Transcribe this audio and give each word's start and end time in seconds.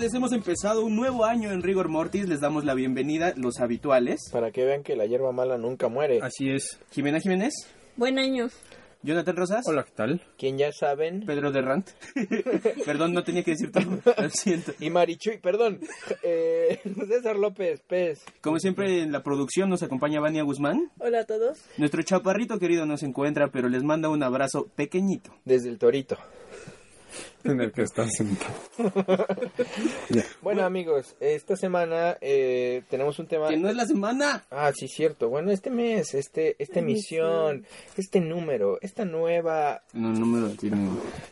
tardes, 0.00 0.14
hemos 0.14 0.32
empezado 0.32 0.82
un 0.82 0.96
nuevo 0.96 1.26
año 1.26 1.52
en 1.52 1.62
Rigor 1.62 1.90
Mortis, 1.90 2.26
les 2.26 2.40
damos 2.40 2.64
la 2.64 2.72
bienvenida, 2.72 3.34
los 3.36 3.60
habituales. 3.60 4.30
Para 4.32 4.50
que 4.50 4.64
vean 4.64 4.82
que 4.82 4.96
la 4.96 5.04
hierba 5.04 5.30
mala 5.30 5.58
nunca 5.58 5.88
muere. 5.88 6.20
Así 6.22 6.48
es. 6.48 6.80
Jimena 6.90 7.20
Jiménez, 7.20 7.52
Buen 7.96 8.18
año. 8.18 8.48
Jonathan 9.02 9.36
Rosas, 9.36 9.66
Hola, 9.68 9.82
¿qué 9.84 9.92
tal? 9.94 10.22
Quien 10.38 10.56
ya 10.56 10.72
saben. 10.72 11.26
Pedro 11.26 11.52
Derrant. 11.52 11.90
Perdón, 12.86 13.12
no 13.12 13.24
tenía 13.24 13.42
que 13.42 13.50
decir 13.50 13.72
todo, 13.72 13.82
lo 14.22 14.30
siento. 14.30 14.72
Y 14.80 14.88
Marichuy, 14.88 15.36
perdón. 15.36 15.80
Eh, 16.22 16.80
César 17.06 17.36
López 17.36 17.82
Pérez. 17.86 18.24
Como 18.40 18.58
siempre 18.58 19.02
en 19.02 19.12
la 19.12 19.22
producción 19.22 19.68
nos 19.68 19.82
acompaña 19.82 20.18
Vania 20.20 20.44
Guzmán. 20.44 20.90
Hola 20.98 21.20
a 21.20 21.24
todos. 21.26 21.58
Nuestro 21.76 22.02
chaparrito 22.02 22.58
querido 22.58 22.86
no 22.86 22.96
se 22.96 23.04
encuentra, 23.04 23.48
pero 23.48 23.68
les 23.68 23.82
manda 23.82 24.08
un 24.08 24.22
abrazo 24.22 24.66
pequeñito. 24.76 25.30
Desde 25.44 25.68
el 25.68 25.78
Torito. 25.78 26.16
En 27.44 27.60
el 27.60 27.72
que 27.72 27.82
estás 27.82 28.08
sentado. 28.16 28.54
Bueno, 30.42 30.64
amigos, 30.64 31.16
esta 31.20 31.56
semana 31.56 32.16
eh, 32.20 32.82
tenemos 32.90 33.18
un 33.18 33.26
tema. 33.26 33.48
Que 33.48 33.56
no 33.56 33.68
es 33.68 33.76
la 33.76 33.86
semana. 33.86 34.44
Ah, 34.50 34.72
sí, 34.74 34.88
cierto. 34.88 35.28
Bueno, 35.28 35.50
este 35.50 35.70
mes, 35.70 36.14
este, 36.14 36.56
esta 36.58 36.80
emisión, 36.80 37.64
este 37.96 38.20
número, 38.20 38.78
esta 38.80 39.04
nueva. 39.04 39.82
No, 39.92 40.10
número 40.10 40.50
tiene. 40.56 40.88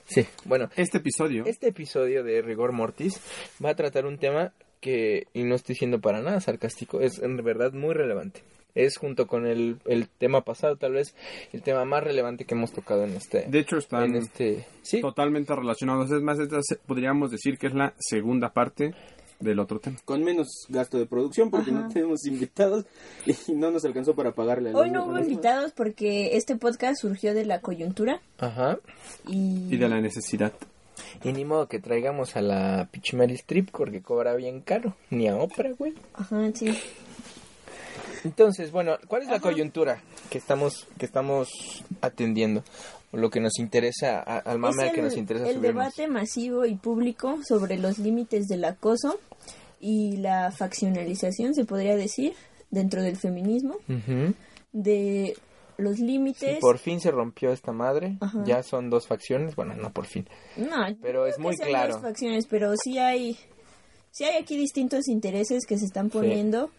Sí, 0.07 0.27
bueno, 0.45 0.71
Este 0.77 0.99
episodio 0.99 1.45
este 1.47 1.69
episodio 1.69 2.23
de 2.23 2.43
Rigor 2.43 2.73
Mortis 2.73 3.21
va 3.65 3.71
a 3.71 3.75
tratar 3.75 4.07
un 4.07 4.19
tema 4.19 4.53
que, 4.81 5.27
y 5.33 5.45
no 5.45 5.55
estoy 5.55 5.75
siendo 5.75 6.01
para 6.01 6.23
nada 6.23 6.41
sarcástico, 6.41 7.01
es 7.01 7.19
en 7.19 7.37
verdad 7.43 7.73
muy 7.73 7.95
relevante. 7.95 8.43
Es 8.79 8.97
junto 8.97 9.27
con 9.27 9.47
el, 9.47 9.79
el 9.87 10.09
tema 10.09 10.43
pasado, 10.43 10.77
tal 10.77 10.93
vez, 10.93 11.15
el 11.53 11.63
tema 11.63 11.85
más 11.85 12.05
relevante 12.05 12.45
que 12.45 12.55
hemos 12.55 12.73
tocado 12.73 13.05
en 13.05 13.15
este. 13.15 13.47
De 13.49 13.59
hecho, 13.59 13.77
están 13.77 14.05
en 14.05 14.17
este. 14.17 14.67
Sí, 14.83 15.01
totalmente 15.01 15.55
relacionados. 15.55 16.11
Es 16.11 16.23
más, 16.23 16.39
esta 16.39 16.61
podríamos 16.87 17.31
decir 17.31 17.59
que 17.59 17.67
es 17.67 17.75
la 17.75 17.95
segunda 17.99 18.53
parte 18.53 18.95
del 19.41 19.59
otro 19.59 19.79
tema. 19.79 19.99
Con 20.05 20.25
menos 20.25 20.67
gasto 20.69 20.99
de 20.99 21.07
producción 21.07 21.51
porque 21.51 21.71
no 21.71 21.89
tenemos 21.89 22.27
invitados 22.27 22.85
y 23.49 23.53
no 23.53 23.71
nos 23.71 23.85
alcanzó 23.85 24.15
para 24.15 24.33
pagarle. 24.33 24.75
Hoy 24.75 24.91
no 24.91 25.05
hubo 25.05 25.19
invitados 25.19 25.73
porque 25.73 26.37
este 26.37 26.57
podcast 26.57 27.01
surgió 27.01 27.35
de 27.35 27.45
la 27.45 27.61
coyuntura 27.61 28.21
ajá. 28.39 28.79
y, 29.27 29.75
Y 29.75 29.77
de 29.77 29.89
la 29.89 30.01
necesidad. 30.01 30.53
Y 31.23 31.33
ni 31.33 31.45
modo 31.45 31.69
que 31.69 31.79
traigamos 31.79 32.37
a 32.37 32.43
la 32.43 32.89
Pitch 32.91 33.15
Mary 33.15 33.35
Strip 33.35 33.71
porque 33.71 34.03
cobra 34.03 34.35
bien 34.35 34.61
caro. 34.61 34.97
Ni 35.11 35.29
a 35.29 35.37
Oprah, 35.37 35.73
güey. 35.73 35.95
Ajá, 36.15 36.51
sí. 36.55 36.77
Entonces, 38.25 38.71
bueno, 38.73 38.97
¿cuál 39.09 39.23
es 39.23 39.29
la 39.29 39.41
coyuntura 39.41 40.03
que 40.31 40.39
estamos, 40.39 40.87
que 40.99 41.07
estamos 41.07 41.49
atendiendo? 42.01 42.63
Lo 43.13 43.31
que 43.31 43.41
nos 43.41 43.59
interesa, 43.59 44.19
a- 44.21 44.39
al 44.39 44.59
mame 44.59 44.93
que 44.93 45.01
nos 45.03 45.17
interesa 45.17 45.47
el 45.49 45.55
subirnos. 45.57 45.95
debate 45.95 46.09
masivo 46.09 46.67
y 46.67 46.75
público 46.75 47.39
sobre 47.47 47.79
los 47.79 47.99
límites 47.99 48.47
del 48.49 48.65
acoso 48.65 49.19
y 49.81 50.17
la 50.19 50.51
faccionalización, 50.51 51.55
se 51.55 51.65
podría 51.65 51.97
decir, 51.97 52.35
dentro 52.71 53.03
del 53.03 53.17
feminismo, 53.17 53.77
de 54.73 55.37
los 55.79 55.97
Sí, 55.97 56.03
límites. 56.05 56.59
por 56.61 56.79
fin 56.79 57.01
se 57.01 57.11
rompió 57.11 57.53
esta 57.53 57.73
madre. 57.73 58.19
Ajá. 58.21 58.43
Ya 58.45 58.63
son 58.63 58.91
dos 58.91 59.07
facciones. 59.07 59.55
Bueno, 59.57 59.75
no 59.75 59.91
por 59.93 60.05
fin. 60.07 60.29
No, 60.57 60.77
Pero 61.01 61.27
es 61.27 61.39
muy 61.39 61.57
claro. 61.57 61.95
dos 61.95 62.03
facciones, 62.03 62.47
pero 62.47 62.75
sí 62.77 62.99
hay, 62.99 63.39
sí 64.11 64.25
hay 64.25 64.37
aquí 64.43 64.57
distintos 64.59 65.09
intereses 65.09 65.65
que 65.67 65.79
se 65.79 65.85
están 65.87 66.11
poniendo 66.11 66.71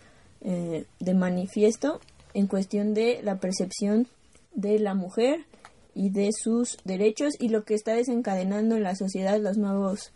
eh, 0.41 0.85
de 0.99 1.13
manifiesto 1.13 1.99
en 2.33 2.47
cuestión 2.47 2.93
de 2.93 3.21
la 3.23 3.39
percepción 3.39 4.07
de 4.53 4.79
la 4.79 4.93
mujer 4.93 5.45
y 5.95 6.09
de 6.11 6.29
sus 6.31 6.77
derechos 6.85 7.33
y 7.39 7.49
lo 7.49 7.63
que 7.63 7.73
está 7.73 7.93
desencadenando 7.93 8.75
en 8.75 8.83
la 8.83 8.95
sociedad 8.95 9.39
los 9.39 9.57
nuevos, 9.57 10.11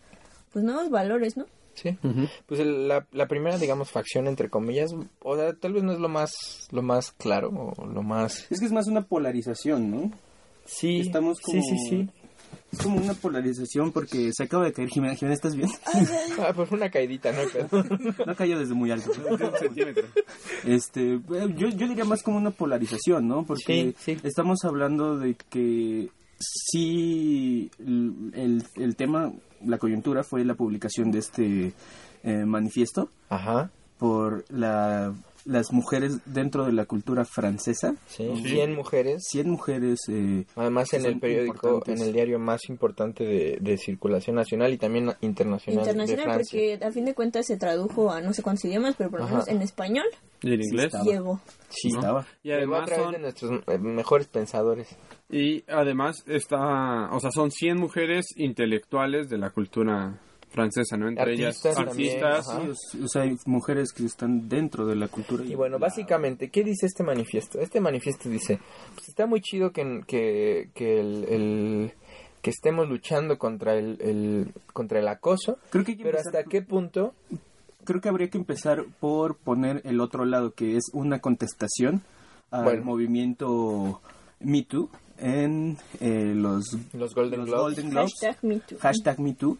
pues 0.52 0.64
nuevos 0.64 0.90
valores, 0.90 1.36
¿no? 1.36 1.46
Sí. 1.74 1.98
Pues 2.46 2.60
el- 2.60 2.86
la, 2.86 3.04
la 3.10 3.26
primera, 3.26 3.58
digamos, 3.58 3.90
facción, 3.90 4.28
entre 4.28 4.48
comillas, 4.48 4.94
o 5.20 5.36
sea, 5.36 5.52
tal 5.54 5.72
vez 5.72 5.82
no 5.82 5.92
es 5.92 5.98
lo 5.98 6.08
más, 6.08 6.68
lo 6.70 6.82
más 6.82 7.10
claro 7.12 7.74
o 7.76 7.86
lo 7.86 8.02
más... 8.02 8.46
Es 8.50 8.60
que 8.60 8.66
es 8.66 8.72
más 8.72 8.86
una 8.86 9.02
polarización, 9.02 9.90
¿no? 9.90 10.12
Sí, 10.66 11.00
Estamos 11.00 11.40
como... 11.40 11.60
sí, 11.60 11.68
sí, 11.68 11.88
sí. 11.88 12.10
Es 12.76 12.82
como 12.82 12.96
una 13.00 13.14
polarización 13.14 13.92
porque 13.92 14.30
se 14.32 14.42
acaba 14.44 14.64
de 14.64 14.72
caer 14.72 14.88
Jimena. 14.88 15.14
Jimena, 15.14 15.34
¿estás 15.34 15.54
bien? 15.56 15.68
Ah, 16.38 16.52
pues 16.54 16.70
una 16.72 16.90
caidita, 16.90 17.30
¿no? 17.32 17.38
Pero- 17.52 17.68
No 18.26 18.34
cayó 18.34 18.58
desde 18.58 18.74
muy 18.74 18.90
alto. 18.90 19.10
Este, 20.64 21.14
eh, 21.14 21.20
yo, 21.56 21.68
yo 21.68 21.88
diría 21.88 22.04
más 22.04 22.22
como 22.22 22.36
una 22.38 22.50
polarización, 22.50 23.28
¿no? 23.28 23.44
Porque 23.44 23.94
Sí, 23.98 24.14
sí. 24.14 24.20
estamos 24.22 24.64
hablando 24.64 25.18
de 25.18 25.34
que 25.48 26.10
sí 26.38 27.70
el, 27.78 28.32
el- 28.34 28.64
el 28.76 28.96
tema, 28.96 29.32
la 29.64 29.78
coyuntura 29.78 30.24
fue 30.24 30.44
la 30.44 30.54
publicación 30.54 31.10
de 31.10 31.18
este 31.18 31.72
eh, 32.22 32.44
manifiesto 32.44 33.10
Ajá. 33.28 33.70
por 33.98 34.44
la, 34.50 35.14
las 35.44 35.72
mujeres 35.72 36.20
dentro 36.24 36.64
de 36.64 36.72
la 36.72 36.86
cultura 36.86 37.24
francesa. 37.24 37.94
Sí. 38.06 38.28
100 38.44 38.74
mujeres 38.74 39.24
100 39.30 39.48
mujeres 39.50 40.00
eh, 40.08 40.44
Además 40.56 40.92
en 40.94 41.04
el 41.06 41.18
periódico, 41.18 41.82
en 41.86 42.00
el 42.00 42.12
diario 42.12 42.38
más 42.38 42.68
importante 42.68 43.24
de, 43.24 43.58
de 43.60 43.76
circulación 43.78 44.36
nacional 44.36 44.72
y 44.72 44.78
también 44.78 45.12
internacional, 45.20 45.84
de 45.84 45.90
Internacional, 45.90 46.24
Francia. 46.24 46.58
porque 46.78 46.84
a 46.84 46.92
fin 46.92 47.04
de 47.04 47.14
cuentas 47.14 47.46
se 47.46 47.56
tradujo 47.56 48.10
a 48.10 48.20
no 48.20 48.32
sé 48.32 48.42
cuántos 48.42 48.64
idiomas, 48.64 48.94
pero 48.96 49.10
por 49.10 49.20
lo 49.20 49.26
menos 49.28 49.48
en 49.48 49.60
español 49.62 50.06
Y 50.42 50.52
el 50.54 50.62
inglés. 50.62 50.86
estaba. 50.86 51.04
llegó. 51.04 51.40
Sí, 51.68 51.88
estaba. 51.88 52.26
Y 52.42 52.48
Llegó 52.48 52.76
a 52.76 52.84
además, 52.84 52.86
través 52.86 53.04
son, 53.04 53.12
de 53.12 53.18
nuestros 53.18 53.50
eh, 53.66 53.78
mejores 53.78 54.26
pensadores. 54.28 54.96
y 55.30 55.64
además 55.68 56.22
está, 56.26 57.10
o 57.12 57.20
sea, 57.20 57.30
son 57.30 57.50
100 57.50 57.76
mujeres 57.78 58.26
intelectuales 58.36 59.28
de 59.28 59.38
la 59.38 59.50
cultura 59.50 60.20
francesa, 60.54 60.96
¿no? 60.96 61.08
Entre 61.08 61.22
Artistas 61.24 61.76
ellas 61.76 61.86
también, 61.88 62.24
artistas. 62.24 62.48
ajá. 62.48 62.74
Sí, 62.90 63.02
o 63.02 63.08
sea, 63.08 63.22
hay 63.22 63.36
mujeres 63.44 63.92
que 63.92 64.04
están 64.06 64.48
dentro 64.48 64.86
de 64.86 64.94
la 64.94 65.08
cultura. 65.08 65.44
Y 65.44 65.54
bueno, 65.56 65.78
básicamente, 65.80 66.48
¿qué 66.48 66.62
dice 66.62 66.86
este 66.86 67.02
manifiesto? 67.02 67.58
Este 67.60 67.80
manifiesto 67.80 68.28
dice, 68.28 68.60
pues 68.94 69.08
está 69.08 69.26
muy 69.26 69.40
chido 69.40 69.72
que, 69.72 70.02
que, 70.06 70.68
que 70.74 71.00
el, 71.00 71.24
el- 71.28 71.92
que 72.40 72.50
estemos 72.50 72.86
luchando 72.88 73.36
contra 73.38 73.74
el, 73.74 73.96
el- 74.00 74.52
contra 74.72 74.98
el 75.00 75.08
acoso, 75.08 75.58
Creo 75.70 75.82
que 75.84 75.96
que 75.96 76.04
pero 76.04 76.18
hasta 76.18 76.44
qué 76.44 76.60
punto 76.62 77.14
creo 77.84 78.00
que 78.00 78.08
habría 78.10 78.28
que 78.28 78.38
empezar 78.38 78.84
por 79.00 79.36
poner 79.36 79.80
el 79.84 80.00
otro 80.00 80.24
lado, 80.24 80.52
que 80.52 80.76
es 80.76 80.84
una 80.92 81.18
contestación 81.20 82.02
al 82.50 82.64
Bueno. 82.64 82.84
movimiento 82.84 84.00
Me 84.40 84.62
Too 84.62 84.88
en 85.18 85.76
eh, 86.00 86.32
los, 86.34 86.76
los 86.92 87.14
Golden 87.14 87.40
los 87.40 87.48
Globes. 87.48 87.62
Golden 87.76 87.90
Globes, 87.90 88.12
Hashtag 88.20 88.38
MeToo. 88.42 88.78
hashtag 88.78 89.20
Me 89.20 89.34
Too, 89.34 89.58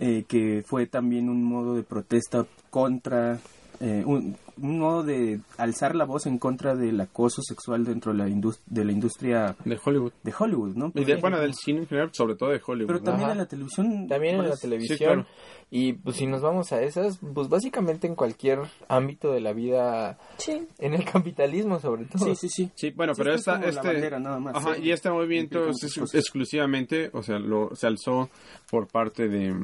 eh, 0.00 0.24
que 0.26 0.62
fue 0.66 0.86
también 0.86 1.28
un 1.28 1.42
modo 1.44 1.74
de 1.74 1.82
protesta 1.82 2.46
contra 2.70 3.38
eh, 3.80 4.02
un, 4.04 4.36
un 4.60 4.78
modo 4.80 5.02
de 5.04 5.40
alzar 5.56 5.94
la 5.94 6.04
voz 6.04 6.26
en 6.26 6.38
contra 6.38 6.74
del 6.74 7.00
acoso 7.00 7.42
sexual 7.42 7.84
dentro 7.84 8.12
de 8.12 8.18
la, 8.18 8.28
indus- 8.28 8.60
de 8.66 8.84
la 8.84 8.90
industria 8.92 9.54
De 9.64 9.78
Hollywood. 9.84 10.12
de 10.24 10.34
Hollywood, 10.36 10.74
¿no? 10.74 10.92
Y 10.94 11.04
de, 11.04 11.14
bueno, 11.16 11.38
del 11.38 11.54
cine 11.54 11.80
en 11.80 11.86
general, 11.86 12.10
sobre 12.12 12.34
todo 12.34 12.50
de 12.50 12.60
Hollywood. 12.66 12.88
pero 12.88 13.00
también 13.02 13.24
Ajá. 13.26 13.32
en 13.32 13.38
la 13.38 13.46
televisión. 13.46 14.08
También 14.08 14.34
en 14.36 14.42
la 14.42 14.48
pues, 14.48 14.60
televisión. 14.60 14.96
claro. 14.98 15.26
Y 15.70 15.92
pues 15.92 16.16
si 16.16 16.26
nos 16.26 16.40
vamos 16.40 16.72
a 16.72 16.80
esas, 16.82 17.18
pues 17.34 17.48
básicamente 17.50 18.06
en 18.06 18.14
cualquier 18.14 18.60
ámbito 18.88 19.30
de 19.32 19.40
la 19.40 19.52
vida, 19.52 20.18
Sí. 20.38 20.66
en 20.78 20.94
el 20.94 21.04
capitalismo 21.04 21.78
sobre 21.78 22.06
todo. 22.06 22.24
Sí, 22.24 22.34
sí, 22.34 22.48
sí. 22.48 22.70
Sí, 22.74 22.90
bueno, 22.90 23.14
Sí, 23.14 23.20
pero 23.22 23.34
esto 23.34 23.52
es 23.52 23.58
esta, 23.58 23.68
este, 23.68 23.86
bandera 23.88 24.18
nada 24.18 24.40
más, 24.40 24.56
ajá, 24.56 24.74
sí. 24.76 24.82
y 24.84 24.90
este 24.92 25.10
movimiento 25.10 25.60
es 25.60 25.66
muchas 25.76 25.82
ex- 25.90 25.98
cosas. 26.00 26.14
exclusivamente, 26.20 27.10
o 27.12 27.22
sea, 27.22 27.38
lo, 27.38 27.76
se 27.76 27.86
alzó 27.86 28.30
por 28.70 28.88
parte 28.88 29.28
de, 29.28 29.54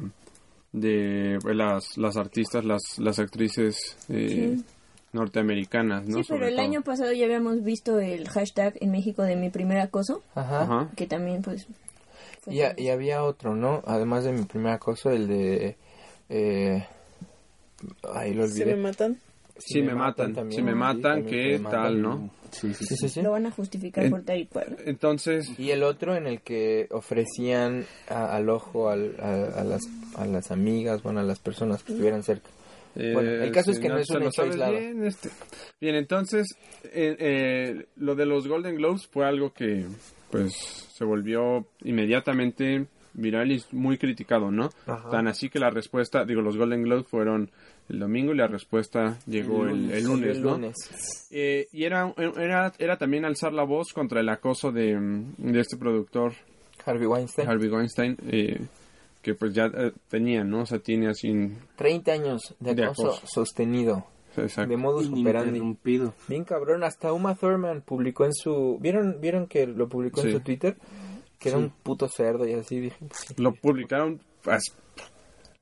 de 0.79 1.39
pues, 1.41 1.55
las, 1.55 1.97
las 1.97 2.17
artistas, 2.17 2.65
las, 2.65 2.81
las 2.99 3.17
actrices 3.19 3.95
eh, 4.09 4.57
norteamericanas, 5.13 6.03
¿no? 6.07 6.17
Sí, 6.17 6.23
pero 6.27 6.39
Sobre 6.39 6.49
el 6.49 6.55
todo. 6.55 6.65
año 6.65 6.81
pasado 6.81 7.13
ya 7.13 7.25
habíamos 7.25 7.63
visto 7.63 7.99
el 7.99 8.27
hashtag 8.27 8.73
en 8.81 8.91
México 8.91 9.23
de 9.23 9.35
mi 9.37 9.49
primer 9.49 9.79
acoso, 9.79 10.21
Ajá. 10.35 10.89
Que 10.97 11.07
también 11.07 11.41
pues... 11.41 11.65
Y, 12.47 12.61
a- 12.61 12.75
y 12.77 12.89
había 12.89 13.23
otro, 13.23 13.55
¿no? 13.55 13.81
Además 13.87 14.23
de 14.25 14.33
mi 14.33 14.43
primer 14.43 14.73
acoso, 14.73 15.09
el 15.11 15.27
de... 15.27 15.77
Eh, 16.29 16.85
ahí 18.13 18.33
lo 18.33 18.45
Se 18.47 18.53
olvidé. 18.63 18.75
me 18.75 18.81
matan. 18.83 19.17
Si 19.57 19.81
me 19.81 19.95
matan, 19.95 20.33
también, 20.33 20.57
si 20.59 20.61
me 20.63 20.71
sí, 20.73 20.77
matan, 20.77 21.01
también 21.01 21.27
¿qué 21.27 21.43
si 21.43 21.51
me 21.51 21.59
matan. 21.59 21.81
tal, 21.81 22.01
no? 22.01 22.29
Sí, 22.51 22.73
sí, 22.73 22.85
Sí, 22.85 22.95
sí, 22.97 23.09
sí. 23.09 23.21
Lo 23.21 23.31
van 23.31 23.45
a 23.45 23.51
justificar 23.51 24.05
En- 24.05 24.11
por 24.11 24.23
tal 24.23 24.39
y 24.39 24.45
cual. 24.47 24.77
Entonces, 24.85 25.57
Y 25.57 25.71
el 25.71 25.83
otro 25.83 26.15
en 26.15 26.27
el 26.27 26.41
que 26.41 26.87
ofrecían 26.91 27.85
a- 28.09 28.35
al 28.35 28.49
ojo 28.49 28.89
al- 28.89 29.15
a, 29.19 29.59
a 29.61 29.63
las, 29.63 29.81
a 30.15 30.25
las 30.25 30.51
amigas, 30.51 31.03
bueno, 31.03 31.19
a 31.19 31.23
las 31.23 31.39
personas 31.39 31.83
que 31.83 31.93
estuvieran 31.93 32.23
cerca. 32.23 32.49
Bueno, 32.95 33.29
el 33.29 33.51
caso 33.51 33.71
es 33.71 33.79
que 33.79 33.89
no 33.89 33.97
es 33.97 34.07
se 34.07 34.13
un 34.13 34.23
lo 34.23 34.29
hecho 34.29 34.43
aislado. 34.43 34.71
Bien, 34.79 35.03
este. 35.05 35.29
Bien, 35.81 35.95
entonces, 35.95 36.47
eh, 36.85 37.15
eh, 37.19 37.85
lo 37.97 38.15
de 38.15 38.25
los 38.25 38.47
Golden 38.47 38.75
Globes 38.77 39.05
fue 39.07 39.25
algo 39.25 39.51
que, 39.51 39.85
pues, 40.31 40.53
se 40.93 41.03
volvió 41.03 41.67
inmediatamente 41.83 42.85
viral 43.15 43.51
y 43.51 43.63
muy 43.71 43.97
criticado, 43.97 44.51
¿no? 44.51 44.69
Ajá. 44.85 45.09
Tan 45.09 45.27
así 45.27 45.49
que 45.49 45.59
la 45.59 45.69
respuesta, 45.69 46.25
digo, 46.25 46.41
los 46.41 46.57
Golden 46.57 46.83
Globes 46.83 47.07
fueron 47.07 47.49
el 47.89 47.99
domingo 47.99 48.33
y 48.33 48.37
la 48.37 48.47
respuesta 48.47 49.17
llegó 49.25 49.65
el, 49.65 49.91
el 49.91 50.03
lunes, 50.03 50.37
El 50.37 50.43
¿no? 50.43 50.51
lunes. 50.51 50.75
Eh, 51.31 51.67
y 51.71 51.83
era, 51.83 52.13
era, 52.37 52.73
era 52.77 52.97
también 52.97 53.25
alzar 53.25 53.53
la 53.53 53.63
voz 53.63 53.93
contra 53.93 54.21
el 54.21 54.29
acoso 54.29 54.71
de, 54.71 54.97
de 55.37 55.59
este 55.59 55.77
productor 55.77 56.33
Harvey 56.85 57.07
Weinstein. 57.07 57.47
Harvey 57.49 57.69
Weinstein, 57.69 58.17
eh, 58.27 58.59
que 59.21 59.33
pues 59.35 59.53
ya 59.53 59.65
eh, 59.65 59.91
tenía, 60.09 60.43
¿no? 60.43 60.61
O 60.61 60.65
sea, 60.65 60.79
tiene 60.79 61.07
así... 61.07 61.31
30 61.77 62.11
años 62.11 62.55
de 62.59 62.75
De 62.75 62.85
acoso, 62.85 63.21
sostenido. 63.25 64.05
Exacto. 64.37 64.69
De 64.69 64.77
modus 64.77 65.07
operandi. 65.07 65.49
Ininterrumpido. 65.49 66.13
Bien 66.27 66.43
cabrón, 66.43 66.83
hasta 66.83 67.13
Uma 67.13 67.35
Thurman 67.35 67.81
publicó 67.81 68.25
en 68.25 68.33
su... 68.33 68.77
¿Vieron, 68.81 69.19
¿vieron 69.21 69.47
que 69.47 69.65
lo 69.65 69.87
publicó 69.87 70.21
en 70.21 70.31
su 70.33 70.39
Twitter? 70.41 70.75
Que 71.39 71.49
era 71.49 71.57
Sí. 71.57 71.63
un 71.65 71.69
puto 71.71 72.07
cerdo 72.07 72.47
y 72.47 72.53
así 72.53 72.79
dije... 72.79 72.97
sí. 73.11 73.33
Lo 73.37 73.53
publicaron 73.53 74.21
pues, 74.41 74.63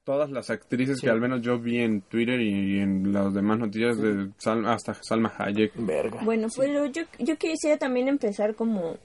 todas 0.04 0.30
las 0.30 0.50
actrices 0.50 0.98
Sí. 1.00 1.06
que 1.06 1.10
al 1.12 1.20
menos 1.22 1.42
yo 1.42 1.60
vi 1.60 1.80
en 1.80 2.02
Twitter 2.02 2.40
y 2.42 2.80
en 2.80 3.12
las 3.14 3.34
demás 3.34 3.60
noticias 3.60 3.98
de 3.98 4.30
Sal- 4.38 4.66
hasta 4.68 4.94
Salma 5.02 5.34
Hayek. 5.38 5.72
Verga. 5.76 6.22
Bueno, 6.24 6.48
pero 6.58 6.86
yo, 6.88 7.04
yo 7.20 7.38
quisiera 7.38 7.78
también 7.78 8.08
empezar 8.08 8.56
como 8.56 8.98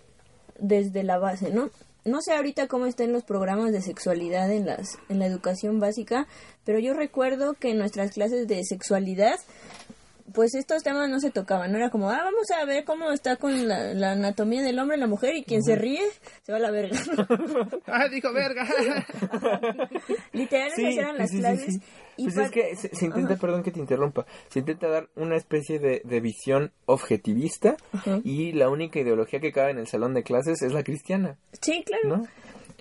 desde 0.58 1.02
la 1.04 1.18
base, 1.18 1.50
¿no? 1.52 1.70
No 2.04 2.20
sé 2.22 2.32
ahorita 2.32 2.68
cómo 2.68 2.86
están 2.86 3.12
los 3.12 3.22
programas 3.24 3.70
de 3.70 3.82
sexualidad 3.82 4.50
en 4.50 4.66
las 4.66 4.98
en 5.08 5.18
la 5.18 5.26
educación 5.26 5.78
básica, 5.78 6.26
pero 6.64 6.78
yo 6.78 6.94
recuerdo 6.94 7.54
que 7.54 7.70
en 7.72 7.78
nuestras 7.78 8.12
clases 8.12 8.48
de 8.48 8.64
sexualidad 8.64 9.36
pues 10.34 10.54
estos 10.54 10.82
temas 10.82 11.08
no 11.08 11.20
se 11.20 11.30
tocaban, 11.30 11.70
no 11.72 11.78
era 11.78 11.90
como, 11.90 12.10
ah, 12.10 12.20
vamos 12.24 12.50
a 12.50 12.64
ver 12.64 12.84
cómo 12.84 13.10
está 13.12 13.36
con 13.36 13.66
la, 13.68 13.94
la 13.94 14.12
anatomía 14.12 14.62
del 14.62 14.78
hombre 14.78 14.96
y 14.96 15.00
la 15.00 15.06
mujer 15.06 15.34
y 15.36 15.44
quien 15.44 15.62
se 15.62 15.74
ríe 15.76 16.02
se 16.42 16.52
va 16.52 16.58
a 16.58 16.60
la 16.60 16.70
verga. 16.70 16.98
¡Ah, 17.86 18.08
dijo 18.08 18.32
verga! 18.32 18.66
Literal, 20.32 20.68
esas 20.76 20.96
eran 20.96 21.18
las 21.18 21.30
sí, 21.30 21.38
clases. 21.38 21.74
sí. 21.74 21.80
Y 22.16 22.24
Pues 22.24 22.36
es 22.36 22.50
que 22.50 22.76
se, 22.76 22.94
se 22.94 23.04
intenta, 23.06 23.34
Ajá. 23.34 23.40
perdón 23.40 23.62
que 23.62 23.70
te 23.70 23.78
interrumpa, 23.78 24.26
se 24.48 24.58
intenta 24.58 24.88
dar 24.88 25.08
una 25.14 25.36
especie 25.36 25.78
de, 25.78 26.02
de 26.04 26.20
visión 26.20 26.72
objetivista 26.86 27.76
Ajá. 27.92 28.20
y 28.24 28.52
la 28.52 28.68
única 28.70 28.98
ideología 28.98 29.38
que 29.40 29.52
cabe 29.52 29.70
en 29.70 29.78
el 29.78 29.86
salón 29.86 30.14
de 30.14 30.24
clases 30.24 30.62
es 30.62 30.72
la 30.72 30.82
cristiana, 30.82 31.36
Sí, 31.62 31.84
claro. 31.84 32.08
¿no? 32.18 32.26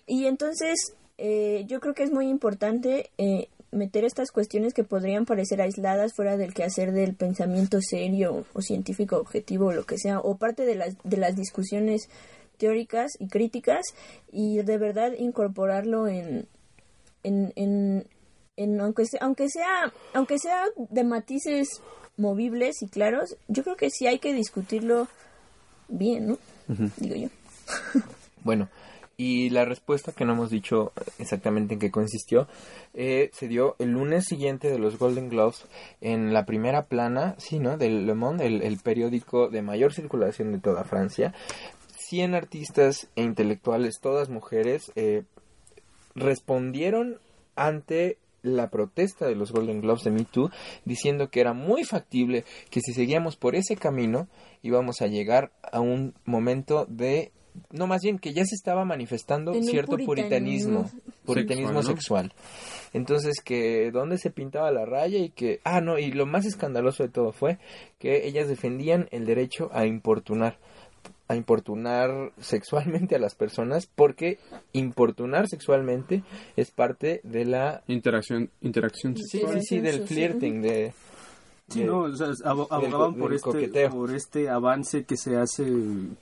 Y 0.08 0.26
entonces 0.26 0.94
eh, 1.20 1.66
yo 1.68 1.80
creo 1.80 1.94
que 1.94 2.04
es 2.04 2.12
muy 2.12 2.28
importante 2.30 3.12
eh, 3.20 3.50
meter 3.72 4.06
estas 4.06 4.32
cuestiones 4.32 4.74
que 4.74 4.84
podrían 4.84 5.26
parecer 5.26 5.62
aisladas 5.62 6.14
fuera 6.16 6.38
del 6.38 6.54
quehacer 6.54 6.92
del 6.94 7.16
pensamiento 7.16 7.80
serio 7.82 8.46
o 8.54 8.62
científico 8.62 9.18
objetivo 9.18 9.68
o 9.68 9.74
lo 9.74 9.86
que 9.86 9.98
sea, 9.98 10.20
o 10.20 10.38
parte 10.38 10.66
de 10.66 10.76
las, 10.76 10.96
de 11.04 11.18
las 11.18 11.36
discusiones 11.36 12.10
teóricas 12.58 13.12
y 13.20 13.28
críticas 13.28 13.82
y 14.32 14.58
de 14.64 14.78
verdad 14.78 15.12
incorporarlo 15.18 16.08
en, 16.08 16.48
en, 17.24 17.52
en, 17.56 18.08
en- 18.56 18.82
aunque 18.82 19.06
sea, 19.06 19.20
aunque 19.22 19.50
sea 19.50 19.92
aunque 20.14 20.40
sea 20.40 20.64
de 20.90 21.04
matices 21.04 21.68
movibles 22.18 22.82
y 22.82 22.88
claros 22.88 23.36
yo 23.48 23.64
creo 23.64 23.76
que 23.76 23.92
sí 23.92 24.08
hay 24.08 24.18
que 24.18 24.34
discutirlo 24.34 25.08
bien 25.88 26.28
no 26.28 26.38
digo 26.98 27.16
yo. 27.16 27.30
Bueno, 28.44 28.70
y 29.18 29.50
la 29.50 29.66
respuesta 29.66 30.12
que 30.12 30.26
no 30.26 30.34
hemos 30.34 30.52
dicho 30.52 30.94
exactamente 31.18 31.74
en 31.74 31.80
qué 31.80 31.90
consistió, 31.90 32.48
eh, 32.94 33.32
se 33.34 33.48
dio 33.48 33.76
el 33.80 33.90
lunes 33.90 34.26
siguiente 34.26 34.70
de 34.70 34.78
los 34.78 35.00
Golden 35.00 35.30
Globes 35.30 35.66
en 36.02 36.34
la 36.34 36.46
primera 36.46 36.84
plana, 36.84 37.34
sí, 37.40 37.58
¿no? 37.58 37.78
Del 37.78 38.06
Le 38.06 38.14
Monde, 38.14 38.46
el, 38.46 38.78
periódico 38.78 39.50
de 39.50 39.64
mayor 39.64 39.92
circulación 39.92 40.52
de 40.52 40.60
toda 40.60 40.84
Francia. 40.84 41.34
100 41.98 42.36
artistas 42.36 43.10
e 43.16 43.24
intelectuales, 43.24 44.00
todas 44.00 44.30
mujeres, 44.30 44.92
eh, 44.96 45.24
respondieron 46.14 47.18
ante 47.56 48.20
la 48.44 48.70
protesta 48.70 49.26
de 49.26 49.36
los 49.36 49.52
Golden 49.52 49.82
Globes 49.82 50.04
de 50.04 50.12
Me 50.12 50.26
Too, 50.26 50.52
diciendo 50.86 51.30
que 51.30 51.42
era 51.42 51.54
muy 51.54 51.84
factible 51.84 52.46
que 52.70 52.82
si 52.82 52.94
seguíamos 52.94 53.36
por 53.36 53.56
ese 53.56 53.76
camino 53.76 54.28
íbamos 54.62 55.02
a 55.02 55.08
llegar 55.08 55.52
a 55.64 55.80
un 55.80 56.14
momento 56.24 56.86
de 56.86 57.32
no 57.72 57.88
más 57.88 58.02
bien 58.02 58.20
que 58.20 58.34
ya 58.34 58.44
se 58.46 58.56
estaba 58.56 58.86
manifestando 58.86 59.54
cierto 59.54 59.98
puritanismo 59.98 60.84
puritanismo. 60.84 60.92
puritanismo 61.26 61.84
Sexual, 61.84 62.34
entonces 62.94 63.42
que 63.44 63.92
dónde 63.92 64.18
se 64.18 64.30
pintaba 64.32 64.72
la 64.72 64.86
raya 64.86 65.20
y 65.20 65.30
que 65.30 65.60
ah 65.64 65.82
no 65.82 65.98
y 66.00 66.12
lo 66.12 66.26
más 66.26 66.46
escandaloso 66.46 67.04
de 67.04 67.10
todo 67.10 67.32
fue 67.32 67.58
que 68.00 68.28
ellas 68.28 68.48
defendían 68.48 69.08
el 69.12 69.26
derecho 69.26 69.70
a 69.74 69.86
importunar 69.86 70.58
a 71.30 71.36
importunar 71.36 72.32
sexualmente 72.40 73.16
a 73.16 73.20
las 73.20 73.36
personas 73.36 73.86
porque 73.86 74.40
importunar 74.72 75.48
sexualmente 75.50 76.24
es 76.56 76.72
parte 76.72 77.20
de 77.24 77.44
la 77.46 77.84
Interacción, 77.88 78.50
interacción 78.62 79.18
sí 79.18 79.40
sexual. 79.40 79.62
sí 79.62 79.68
sí 79.76 79.80
del 79.82 80.00
social. 80.02 80.08
flirting 80.08 80.62
de 80.62 80.94
Sí, 81.70 81.80
de- 81.82 81.86
no, 81.86 82.00
o 82.02 82.16
sea, 82.16 82.28
abo- 82.46 82.68
abogaban 82.70 83.16
por 83.16 83.34
este, 83.34 83.44
coqueteo. 83.50 83.90
por 83.90 84.16
este 84.16 84.50
avance 84.50 85.04
que 85.04 85.18
se 85.18 85.36
hace, 85.38 85.66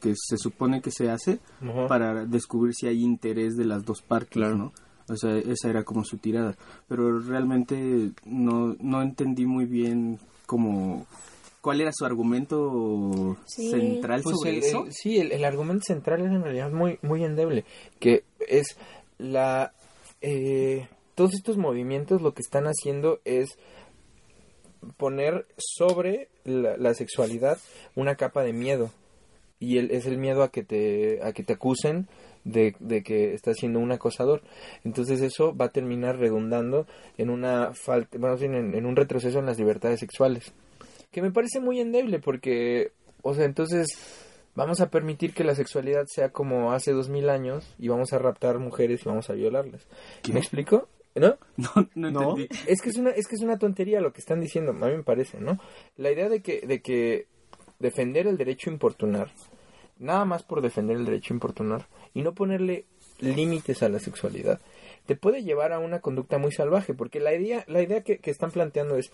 que 0.01 0.13
se 0.15 0.37
supone 0.37 0.81
que 0.81 0.89
se 0.91 1.09
hace, 1.11 1.39
para 1.87 2.25
descubrir 2.25 2.73
si 2.73 2.87
hay 2.87 3.03
interés 3.03 3.55
de 3.55 3.65
las 3.65 3.85
dos 3.85 4.01
partes, 4.01 4.31
Claro. 4.33 4.55
¿no? 4.57 4.73
O 5.07 5.15
sea, 5.15 5.37
esa 5.37 5.69
era 5.69 5.83
como 5.83 6.03
su 6.03 6.17
tirada. 6.17 6.55
Pero 6.87 7.19
realmente 7.19 8.09
no, 8.25 8.75
no 8.79 9.01
entendí 9.03 9.45
muy 9.45 9.65
bien 9.65 10.17
como 10.47 11.05
cuál 11.61 11.81
era 11.81 11.91
su 11.93 12.05
argumento 12.05 13.37
Sí. 13.45 13.69
central 13.69 14.21
Pues 14.23 14.35
sobre 14.37 14.57
el- 14.57 14.63
eso. 14.63 14.85
el- 14.85 14.93
sí, 14.93 15.17
el, 15.19 15.31
el 15.31 15.45
argumento 15.45 15.83
central 15.85 16.21
es 16.21 16.31
en 16.31 16.41
realidad 16.43 16.71
muy, 16.71 16.97
muy 17.03 17.23
endeble, 17.23 17.65
que 17.99 18.23
es 18.47 18.77
la... 19.19 19.73
eh, 20.21 20.87
todos 21.13 21.33
estos 21.35 21.57
movimientos 21.57 22.21
lo 22.21 22.33
que 22.33 22.41
están 22.41 22.65
haciendo 22.65 23.19
es 23.25 23.57
poner 24.97 25.45
sobre 25.57 26.29
la, 26.43 26.77
la 26.77 26.93
sexualidad 26.93 27.57
una 27.95 28.15
capa 28.15 28.43
de 28.43 28.53
miedo. 28.53 28.91
Y 29.59 29.77
el, 29.77 29.91
es 29.91 30.05
el 30.05 30.17
miedo 30.17 30.43
a 30.43 30.51
que 30.51 30.63
te 30.63 31.19
a 31.23 31.31
que 31.31 31.43
te 31.43 31.53
acusen 31.53 32.07
de, 32.43 32.75
de 32.79 33.03
que 33.03 33.33
estás 33.33 33.57
siendo 33.57 33.79
un 33.79 33.91
acosador. 33.91 34.41
Entonces 34.83 35.21
eso 35.21 35.55
va 35.55 35.65
a 35.65 35.71
terminar 35.71 36.17
redundando 36.17 36.87
en 37.17 37.29
una 37.29 37.73
falta 37.73 38.17
bueno, 38.17 38.37
en, 38.39 38.75
en 38.75 38.85
un 38.85 38.95
retroceso 38.95 39.39
en 39.39 39.45
las 39.45 39.57
libertades 39.57 39.99
sexuales. 39.99 40.53
Que 41.11 41.21
me 41.21 41.31
parece 41.31 41.59
muy 41.59 41.79
endeble 41.79 42.19
porque 42.19 42.91
o 43.21 43.33
sea 43.33 43.45
entonces 43.45 43.87
vamos 44.55 44.81
a 44.81 44.89
permitir 44.89 45.33
que 45.33 45.43
la 45.43 45.55
sexualidad 45.55 46.05
sea 46.07 46.29
como 46.29 46.71
hace 46.71 46.91
dos 46.91 47.09
mil 47.09 47.29
años 47.29 47.73
y 47.77 47.87
vamos 47.87 48.13
a 48.13 48.19
raptar 48.19 48.59
mujeres 48.59 49.01
y 49.05 49.09
vamos 49.09 49.29
a 49.29 49.33
violarlas. 49.33 49.87
¿me 50.31 50.39
explico? 50.39 50.87
¿No? 51.15 51.37
No, 51.57 51.89
no 51.95 52.11
No, 52.11 52.35
es 52.67 52.81
que 52.81 52.89
es 52.89 52.97
una 52.97 53.11
es 53.11 53.27
que 53.27 53.35
es 53.35 53.41
una 53.41 53.57
tontería 53.57 54.01
lo 54.01 54.13
que 54.13 54.19
están 54.19 54.41
diciendo, 54.41 54.71
a 54.71 54.87
mí 54.89 54.97
me 54.97 55.03
parece, 55.03 55.39
¿no? 55.39 55.59
La 55.97 56.11
idea 56.11 56.29
de 56.29 56.41
que 56.41 56.61
de 56.61 56.81
que 56.81 57.27
defender 57.79 58.27
el 58.27 58.37
derecho 58.37 58.69
a 58.69 58.73
importunar, 58.73 59.31
nada 59.99 60.25
más 60.25 60.43
por 60.43 60.61
defender 60.61 60.97
el 60.97 61.05
derecho 61.05 61.33
a 61.33 61.35
importunar 61.35 61.87
y 62.13 62.21
no 62.21 62.33
ponerle 62.33 62.85
límites 63.19 63.81
a 63.83 63.89
la 63.89 63.99
sexualidad, 63.99 64.59
te 65.05 65.15
puede 65.15 65.43
llevar 65.43 65.71
a 65.71 65.79
una 65.79 65.99
conducta 65.99 66.37
muy 66.37 66.51
salvaje, 66.51 66.93
porque 66.93 67.19
la 67.19 67.33
idea, 67.33 67.63
la 67.67 67.81
idea 67.81 68.01
que, 68.01 68.17
que 68.17 68.31
están 68.31 68.51
planteando 68.51 68.97
es 68.97 69.11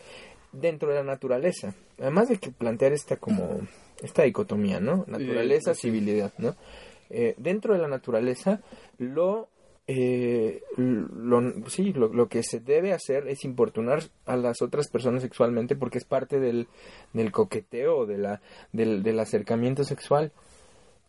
dentro 0.52 0.90
de 0.90 0.96
la 0.96 1.04
naturaleza, 1.04 1.76
además 2.00 2.30
de 2.30 2.38
que 2.38 2.52
plantear 2.52 2.94
esta 2.94 3.18
como 3.18 3.62
esta 4.02 4.24
dicotomía, 4.24 4.80
¿no? 4.80 5.06
Naturaleza, 5.08 5.76
civilidad, 5.76 6.34
¿no? 6.38 6.56
Eh, 7.10 7.36
dentro 7.38 7.74
de 7.74 7.80
la 7.80 7.88
naturaleza, 7.88 8.62
lo, 8.98 9.50
eh, 9.88 10.62
lo 10.78 11.42
sí, 11.68 11.92
lo, 11.94 12.28
que 12.28 12.44
se 12.44 12.60
debe 12.60 12.94
hacer 12.94 13.28
es 13.28 13.44
importunar 13.44 14.04
a 14.26 14.38
las 14.38 14.62
otras 14.62 14.88
personas 14.88 15.22
sexualmente 15.22 15.76
porque 15.76 15.98
es 15.98 16.06
parte 16.06 16.40
del, 16.40 16.68
del 17.14 17.32
coqueteo, 17.32 18.06
de 18.06 18.18
la, 18.18 18.42
del, 18.72 19.04
del 19.04 19.20
acercamiento 19.20 19.84
sexual. 19.84 20.32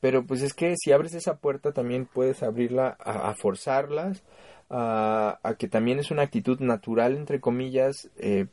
Pero 0.00 0.24
pues 0.24 0.42
es 0.42 0.52
que 0.52 0.74
si 0.76 0.90
abres 0.90 1.14
esa 1.14 1.36
puerta 1.36 1.72
también 1.72 2.06
puedes 2.06 2.42
abrirla 2.42 2.96
a, 2.98 3.30
a 3.30 3.34
forzarlas, 3.34 4.24
a, 4.68 5.38
a, 5.42 5.54
que 5.54 5.68
también 5.68 6.00
es 6.00 6.10
una 6.10 6.22
actitud 6.22 6.58
natural, 6.58 7.16
entre 7.16 7.40
comillas, 7.40 8.10
eh, 8.18 8.46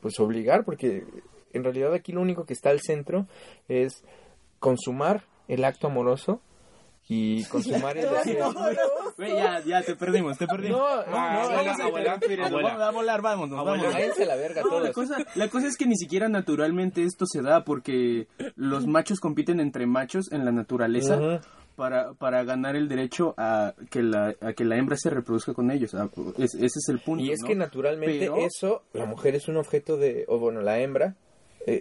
pues 0.00 0.18
obligar, 0.20 0.64
porque 0.64 1.04
en 1.52 1.64
realidad 1.64 1.92
aquí 1.92 2.12
lo 2.12 2.22
único 2.22 2.46
que 2.46 2.54
está 2.54 2.70
al 2.70 2.80
centro 2.80 3.26
es 3.68 4.04
consumar 4.58 5.24
el 5.48 5.64
acto 5.64 5.88
amoroso 5.88 6.40
y 7.08 7.44
consumar 7.44 7.96
el 7.96 8.08
deseo. 8.10 8.52
ya, 9.18 9.60
ya, 9.64 9.82
te 9.82 9.94
perdimos, 9.96 10.36
te 10.38 10.46
perdimos. 10.46 10.78
No, 10.78 10.96
no, 10.96 11.04
no, 11.06 11.12
vamos, 11.12 11.80
a 11.80 11.90
vamos 11.90 12.80
a 12.80 12.90
volar, 12.90 13.22
vámonos. 13.22 13.64
Váyanse 13.64 14.26
la 14.26 14.36
verga 14.36 14.62
No, 14.62 14.68
todos. 14.68 14.82
la 14.82 14.92
cosa, 14.92 15.16
la 15.34 15.48
cosa 15.48 15.66
es 15.68 15.76
que 15.76 15.86
ni 15.86 15.96
siquiera 15.96 16.28
naturalmente 16.28 17.02
esto 17.04 17.24
se 17.26 17.42
da 17.42 17.64
porque 17.64 18.26
los 18.56 18.86
machos 18.86 19.20
compiten 19.20 19.60
entre 19.60 19.86
machos 19.86 20.32
en 20.32 20.44
la 20.44 20.52
naturaleza 20.52 21.40
para, 21.76 22.14
para 22.14 22.42
ganar 22.44 22.74
el 22.74 22.88
derecho 22.88 23.34
a 23.36 23.74
que 23.90 24.02
la, 24.02 24.34
a 24.40 24.52
que 24.54 24.64
la 24.64 24.76
hembra 24.76 24.96
se 24.96 25.10
reproduzca 25.10 25.52
con 25.54 25.70
ellos. 25.70 25.94
Ah, 25.94 26.08
es- 26.38 26.54
ese 26.54 26.64
es 26.64 26.88
el 26.88 27.00
punto. 27.00 27.22
Y 27.22 27.30
es 27.32 27.40
¿no? 27.42 27.48
que 27.48 27.54
naturalmente 27.54 28.18
Pero- 28.18 28.36
eso, 28.38 28.82
la 28.94 29.04
mujer 29.06 29.34
es 29.34 29.46
un 29.48 29.58
objeto 29.58 29.96
de, 29.96 30.24
o 30.28 30.38
bueno, 30.38 30.60
la 30.62 30.78
hembra 30.80 31.16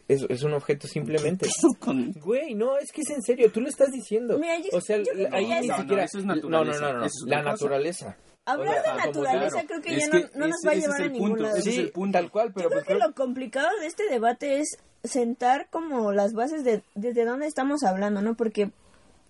es, 0.07 0.25
es 0.29 0.43
un 0.43 0.53
objeto 0.53 0.87
simplemente. 0.87 1.47
Con- 1.79 2.11
Güey, 2.13 2.55
no, 2.55 2.77
es 2.77 2.91
que 2.91 3.01
es 3.01 3.09
en 3.11 3.21
serio, 3.21 3.51
tú 3.51 3.61
lo 3.61 3.69
estás 3.69 3.91
diciendo. 3.91 4.37
Mira, 4.39 4.57
yo- 4.59 4.77
o 4.77 4.81
sea, 4.81 4.97
yo 4.97 5.03
creo 5.13 5.29
que 5.29 5.35
ahí 5.35 5.47
ya 5.47 5.59
ni 5.61 5.67
es- 5.67 5.67
No, 5.67 5.75
no, 5.77 5.81
siquiera... 5.83 6.03
eso 6.05 6.17
es 6.19 6.25
no, 6.25 6.35
no, 6.35 6.41
naturaleza, 6.49 6.81
no, 6.93 6.99
no, 6.99 7.05
eso 7.05 7.15
es 7.25 7.29
la 7.29 7.37
cosa. 7.37 7.51
naturaleza. 7.51 8.17
Hablar 8.47 8.67
O 8.67 8.71
sea, 8.83 8.91
de 8.91 8.97
naturaleza 9.07 9.49
claro. 9.49 9.67
creo 9.67 9.81
que 9.81 9.95
Es 9.95 10.05
ya 10.05 10.11
que 10.11 10.19
no, 10.19 10.29
no 10.35 10.47
nos 10.47 10.57
ese- 10.57 10.67
va 10.67 10.71
a 10.71 10.75
llevar 10.75 11.01
a 11.01 11.07
ningún 11.07 11.29
punto, 11.29 11.43
lado. 11.43 11.61
Sí, 11.61 11.79
el 11.79 11.91
punto. 11.91 12.17
tal 12.19 12.31
cual, 12.31 12.51
pero 12.53 12.65
Yo 12.65 12.69
creo 12.69 12.83
pues 12.83 12.97
que 12.99 13.07
lo 13.07 13.13
complicado 13.15 13.69
de 13.79 13.87
este 13.87 14.03
debate 14.09 14.59
es 14.59 14.77
sentar 15.03 15.67
como 15.71 16.11
las 16.11 16.33
bases 16.33 16.63
de 16.63 16.81
desde 16.95 17.25
dónde 17.25 17.47
estamos 17.47 17.83
hablando, 17.83 18.21
¿no? 18.21 18.35
Porque, 18.35 18.69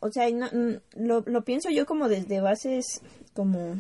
o 0.02 0.10
sea, 0.12 0.30
no- 0.32 0.50
lo, 0.96 1.22
lo 1.26 1.42
pienso 1.44 1.70
yo 1.70 1.86
como 1.86 2.10
desde 2.10 2.42
bases 2.42 3.02
como 3.34 3.80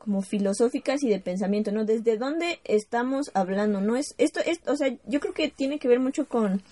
como 0.00 0.22
filosóficas 0.22 1.02
y 1.02 1.08
de 1.08 1.20
pensamiento, 1.20 1.70
¿no? 1.70 1.84
Desde 1.84 2.16
dónde 2.16 2.58
estamos 2.64 3.30
hablando, 3.34 3.80
¿no? 3.80 3.96
Es 3.96 4.14
esto 4.18 4.40
es, 4.44 4.60
o 4.66 4.76
sea, 4.76 4.96
yo 5.06 5.20
creo 5.20 5.34
que 5.34 5.48
tiene 5.48 5.78
que 5.78 5.88
ver 5.88 6.00
mucho 6.00 6.26
con 6.26 6.62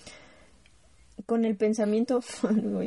con 1.25 1.45
el 1.45 1.55
pensamiento 1.55 2.21
con 2.41 2.81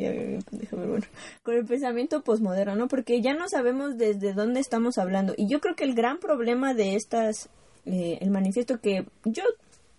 el 1.54 1.64
pensamiento 1.64 2.22
posmoderno, 2.22 2.76
¿no? 2.76 2.88
Porque 2.88 3.20
ya 3.20 3.34
no 3.34 3.48
sabemos 3.48 3.96
desde 3.96 4.32
dónde 4.32 4.60
estamos 4.60 4.98
hablando 4.98 5.34
y 5.36 5.48
yo 5.48 5.60
creo 5.60 5.76
que 5.76 5.84
el 5.84 5.94
gran 5.94 6.18
problema 6.18 6.74
de 6.74 6.96
estas 6.96 7.48
eh, 7.86 8.18
el 8.20 8.30
manifiesto 8.30 8.80
que 8.80 9.06
yo 9.24 9.44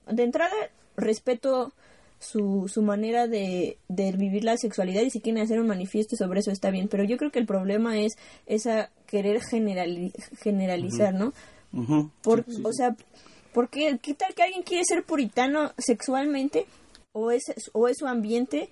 de 0.07 0.23
entrada 0.23 0.55
respeto 0.95 1.73
su, 2.19 2.69
su 2.69 2.81
manera 2.81 3.27
de, 3.27 3.77
de 3.89 4.11
vivir 4.13 4.43
la 4.43 4.57
sexualidad 4.57 5.01
y 5.01 5.09
si 5.09 5.19
quieren 5.19 5.43
hacer 5.43 5.59
un 5.59 5.67
manifiesto 5.67 6.15
sobre 6.15 6.39
eso 6.39 6.51
está 6.51 6.71
bien, 6.71 6.87
pero 6.87 7.03
yo 7.03 7.17
creo 7.17 7.31
que 7.31 7.39
el 7.39 7.45
problema 7.45 7.99
es 7.99 8.17
esa 8.45 8.89
querer 9.13 9.41
generali- 9.41 10.11
generalizar, 10.41 11.13
¿no? 11.13 11.33
Por, 12.23 12.43
Sí, 12.45 12.55
sí, 12.55 12.61
o 12.65 12.73
sea, 12.73 12.95
¿por 13.53 13.69
qué, 13.69 13.99
tal 14.17 14.33
que 14.33 14.41
alguien 14.41 14.63
quiere 14.63 14.83
ser 14.85 15.03
puritano 15.03 15.71
sexualmente 15.77 16.65
o 17.11 17.29
es, 17.29 17.43
o 17.73 17.87
es 17.87 17.97
su 17.99 18.07
ambiente? 18.07 18.69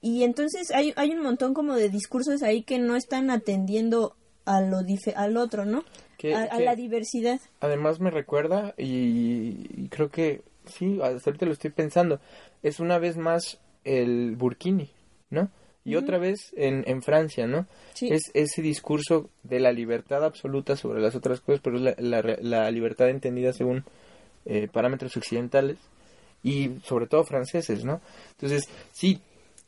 Y 0.00 0.22
entonces 0.22 0.70
hay, 0.70 0.92
hay 0.94 1.10
un 1.10 1.22
montón 1.22 1.54
como 1.54 1.74
de 1.74 1.88
discursos 1.88 2.44
ahí 2.44 2.62
que 2.62 2.78
no 2.78 2.94
están 2.94 3.30
atendiendo 3.30 4.14
a 4.44 4.60
lo 4.60 4.78
dife- 4.82 5.14
al 5.16 5.36
otro, 5.36 5.64
¿no? 5.64 5.82
Que- 6.18 6.36
a, 6.36 6.60
la 6.60 6.76
diversidad. 6.76 7.40
Además 7.58 7.98
me 7.98 8.10
recuerda, 8.12 8.74
y, 8.78 9.66
y 9.76 9.88
creo 9.90 10.08
que 10.08 10.42
sí, 10.66 11.00
hasta 11.02 11.30
ahorita 11.30 11.46
lo 11.46 11.52
estoy 11.52 11.70
pensando, 11.70 12.20
es 12.62 12.78
una 12.78 12.98
vez 12.98 13.16
más 13.16 13.58
el 13.82 14.36
Burkini, 14.36 14.88
¿no? 15.30 15.50
Y 15.84 15.96
otra 15.96 16.18
vez 16.18 16.52
en, 16.56 16.84
en 16.86 17.02
Francia, 17.02 17.46
¿no? 17.46 17.66
Sí. 17.94 18.08
Es 18.10 18.30
ese 18.34 18.60
discurso 18.60 19.30
de 19.42 19.60
la 19.60 19.72
libertad 19.72 20.24
absoluta 20.24 20.76
sobre 20.76 21.00
las 21.00 21.14
otras 21.14 21.40
cosas, 21.40 21.60
pero 21.62 21.76
es 21.76 21.82
la, 21.82 21.94
la, 21.98 22.36
la 22.40 22.70
libertad 22.70 23.08
entendida 23.08 23.52
según 23.52 23.84
eh, 24.44 24.68
parámetros 24.72 25.16
occidentales 25.16 25.78
y 26.42 26.70
sobre 26.84 27.06
todo 27.06 27.24
franceses, 27.24 27.84
¿no? 27.84 28.00
Entonces, 28.32 28.68
sí, 28.92 29.20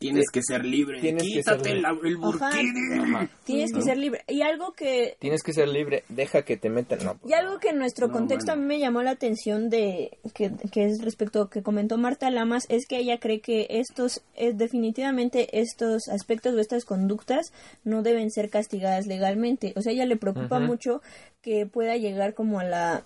Tienes 0.02 0.30
que 0.30 0.42
ser 0.42 0.64
libre. 0.64 1.00
Tienes 1.00 1.22
que 1.22 1.28
Quítate 1.28 1.64
ser 1.64 1.74
libre. 1.76 1.80
la- 1.82 2.08
el 2.08 2.16
burkini. 2.16 3.28
Tienes 3.44 3.72
que 3.72 3.82
ser 3.82 3.96
libre. 3.98 4.22
Y 4.28 4.42
algo 4.42 4.72
que 4.72 5.16
tienes 5.18 5.42
que 5.42 5.52
ser 5.52 5.68
libre, 5.68 6.04
deja 6.08 6.42
que 6.42 6.56
te 6.56 6.68
metan, 6.70 6.98
no. 7.04 7.16
pues, 7.18 7.30
Y 7.30 7.34
algo 7.34 7.58
que 7.58 7.68
en 7.70 7.78
nuestro 7.78 8.08
No, 8.08 8.12
contexto 8.12 8.52
a 8.52 8.56
mí 8.56 8.64
me 8.64 8.78
llamó 8.78 9.02
la 9.02 9.12
atención 9.12 9.70
de 9.70 10.18
que, 10.34 10.50
que 10.70 10.84
es 10.84 11.02
respecto 11.02 11.42
a 11.42 11.50
que 11.50 11.62
comentó 11.62 11.96
Marta 11.98 12.30
Lamas 12.30 12.66
es 12.68 12.86
que 12.86 12.98
ella 12.98 13.18
cree 13.18 13.40
que 13.40 13.66
estos 13.70 14.22
es 14.34 14.56
definitivamente 14.58 15.58
estos 15.60 16.08
aspectos 16.08 16.54
o 16.54 16.58
estas 16.60 16.84
conductas 16.84 17.52
no 17.84 18.02
deben 18.02 18.30
ser 18.30 18.50
castigadas 18.50 19.06
legalmente. 19.06 19.72
O 19.76 19.82
sea, 19.82 19.92
ella 19.92 20.06
le 20.06 20.16
preocupa 20.16 20.58
mucho 20.60 21.00
que 21.42 21.66
pueda 21.66 21.96
llegar 21.96 22.34
como 22.34 22.60
a 22.60 22.64
la 22.64 23.04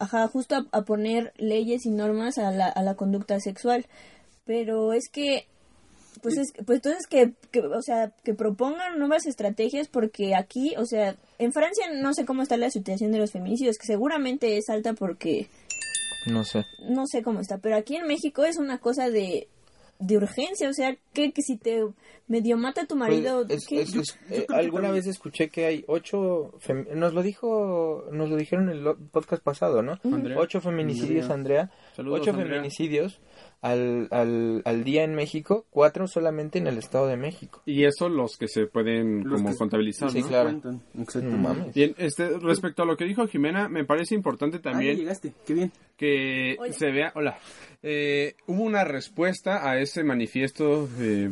ajá, 0.00 0.28
justo 0.28 0.54
a, 0.54 0.66
a 0.70 0.82
poner 0.82 1.32
leyes 1.38 1.84
y 1.84 1.90
normas 1.90 2.38
a 2.38 2.52
la, 2.52 2.68
a 2.68 2.82
la 2.82 2.94
conducta 2.94 3.40
sexual. 3.40 3.86
Pero 4.44 4.92
es 4.92 5.08
que 5.10 5.46
pues 6.22 6.36
es 6.38 6.52
pues 6.66 6.76
entonces 6.78 7.06
que, 7.06 7.32
que 7.50 7.60
o 7.60 7.82
sea 7.82 8.12
que 8.24 8.34
propongan 8.34 8.98
nuevas 8.98 9.26
estrategias 9.26 9.88
porque 9.88 10.34
aquí 10.34 10.74
o 10.76 10.84
sea 10.86 11.16
en 11.38 11.52
Francia 11.52 11.86
no 11.94 12.14
sé 12.14 12.24
cómo 12.24 12.42
está 12.42 12.56
la 12.56 12.70
situación 12.70 13.12
de 13.12 13.18
los 13.18 13.32
feminicidios 13.32 13.76
que 13.78 13.86
seguramente 13.86 14.56
es 14.56 14.68
alta 14.68 14.92
porque 14.94 15.48
No 16.26 16.44
sé. 16.44 16.64
no 16.88 17.06
sé 17.06 17.22
cómo 17.22 17.40
está 17.40 17.58
pero 17.58 17.76
aquí 17.76 17.96
en 17.96 18.06
México 18.06 18.44
es 18.44 18.56
una 18.58 18.78
cosa 18.78 19.10
de 19.10 19.48
de 20.00 20.16
urgencia 20.16 20.68
o 20.68 20.72
sea 20.72 20.96
que, 21.12 21.32
que 21.32 21.42
si 21.42 21.56
te 21.56 21.82
medio 22.28 22.56
mata 22.56 22.86
tu 22.86 22.94
marido 22.94 23.44
Pues, 23.44 23.62
es- 23.62 23.66
¿qué? 23.66 23.80
es- 23.82 23.88
es- 23.88 23.94
yo 24.30 24.36
eh, 24.36 24.46
alguna 24.50 24.92
vez 24.92 25.08
escuché 25.08 25.48
que 25.48 25.66
hay 25.66 25.84
ocho 25.88 26.52
fem- 26.64 26.86
nos 26.94 27.14
lo 27.14 27.22
dijo 27.22 28.04
nos 28.12 28.28
lo 28.30 28.36
dijeron 28.36 28.68
en 28.70 28.78
el 28.86 28.94
podcast 29.10 29.42
pasado 29.42 29.82
no 29.82 29.98
Andrea. 30.04 30.38
ocho 30.38 30.60
feminicidios 30.60 31.28
Andrea 31.30 31.72
Saludos, 31.96 32.20
ocho 32.20 32.30
Andrea. 32.30 32.48
feminicidios 32.48 33.18
al, 33.60 34.08
al, 34.10 34.62
al 34.64 34.84
día 34.84 35.02
en 35.04 35.14
México 35.14 35.66
cuatro 35.70 36.06
solamente 36.06 36.58
en 36.58 36.66
el 36.68 36.78
Estado 36.78 37.06
de 37.08 37.16
México 37.16 37.62
Y 37.66 37.84
eso 37.84 38.08
los 38.08 38.36
que 38.36 38.46
se 38.48 38.66
pueden 38.66 39.24
Los 39.28 39.42
como 39.42 39.56
contabilizar, 39.56 40.10
Sí, 40.10 40.20
¿no? 40.20 40.28
claro. 40.28 40.50
Cuentan. 40.50 40.82
Exacto. 40.98 41.28
no 41.30 41.38
mames 41.38 41.74
Bien, 41.74 41.94
este, 41.98 42.38
respecto 42.38 42.82
a 42.82 42.86
lo 42.86 42.96
que 42.96 43.04
dijo 43.04 43.26
Jimena, 43.26 43.68
me 43.68 43.84
parece 43.84 44.14
importante 44.14 44.58
Ah, 44.58 44.62
también 44.62 44.96
llegaste. 44.96 45.32
Qué 45.46 45.54
bien. 45.54 45.72
que 45.96 46.56
Hola. 46.58 46.72
se 46.72 46.90
vea, 46.92 47.12
hola, 47.16 47.38
Eh, 47.82 48.34
hubo 48.48 48.62
una 48.64 48.84
respuesta 48.84 49.68
a 49.68 49.78
ese 49.80 50.02
manifiesto 50.04 50.88
de, 50.98 51.30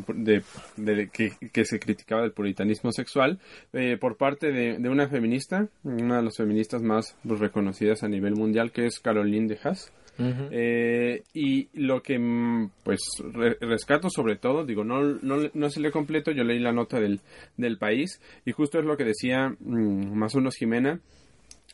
de- 0.77 1.09
que, 1.11 1.33
que 1.53 1.65
se 1.65 1.79
criticaba 1.81 2.23
del 2.23 2.33
puritanismo 2.33 2.93
sexual 2.93 3.39
eh, 3.73 3.97
por 4.01 4.17
parte 4.17 4.53
de, 4.53 4.79
de 4.79 4.89
una 4.89 5.09
feminista, 5.09 5.69
una 5.85 6.19
de 6.19 6.23
las 6.23 6.37
feministas 6.37 6.83
más 6.83 7.17
reconocidas 7.25 8.03
a 8.05 8.09
nivel 8.09 8.35
mundial, 8.37 8.71
que 8.73 8.87
es 8.87 9.01
Caroline 9.01 9.49
de 9.49 9.59
Haas. 9.63 9.93
Eh, 10.19 11.23
y 11.35 11.69
lo 11.75 12.03
que 12.03 12.19
mm, 12.19 12.71
pues 12.85 13.01
re- 13.33 13.57
rescato 13.61 14.09
sobre 14.11 14.37
todo, 14.37 14.65
digo, 14.65 14.83
no, 14.85 15.03
no, 15.03 15.37
no 15.53 15.71
se 15.71 15.81
lee 15.81 15.91
completo, 15.91 16.31
yo 16.31 16.45
leí 16.45 16.59
la 16.59 16.73
nota 16.73 16.99
del, 17.01 17.21
del 17.57 17.77
país 17.79 18.21
y 18.45 18.53
justo 18.53 18.79
es 18.79 18.85
lo 18.87 18.97
que 18.97 19.05
decía 19.05 19.55
mm, 19.61 20.15
más 20.17 20.35
o 20.35 20.41
Jimena, 20.57 21.01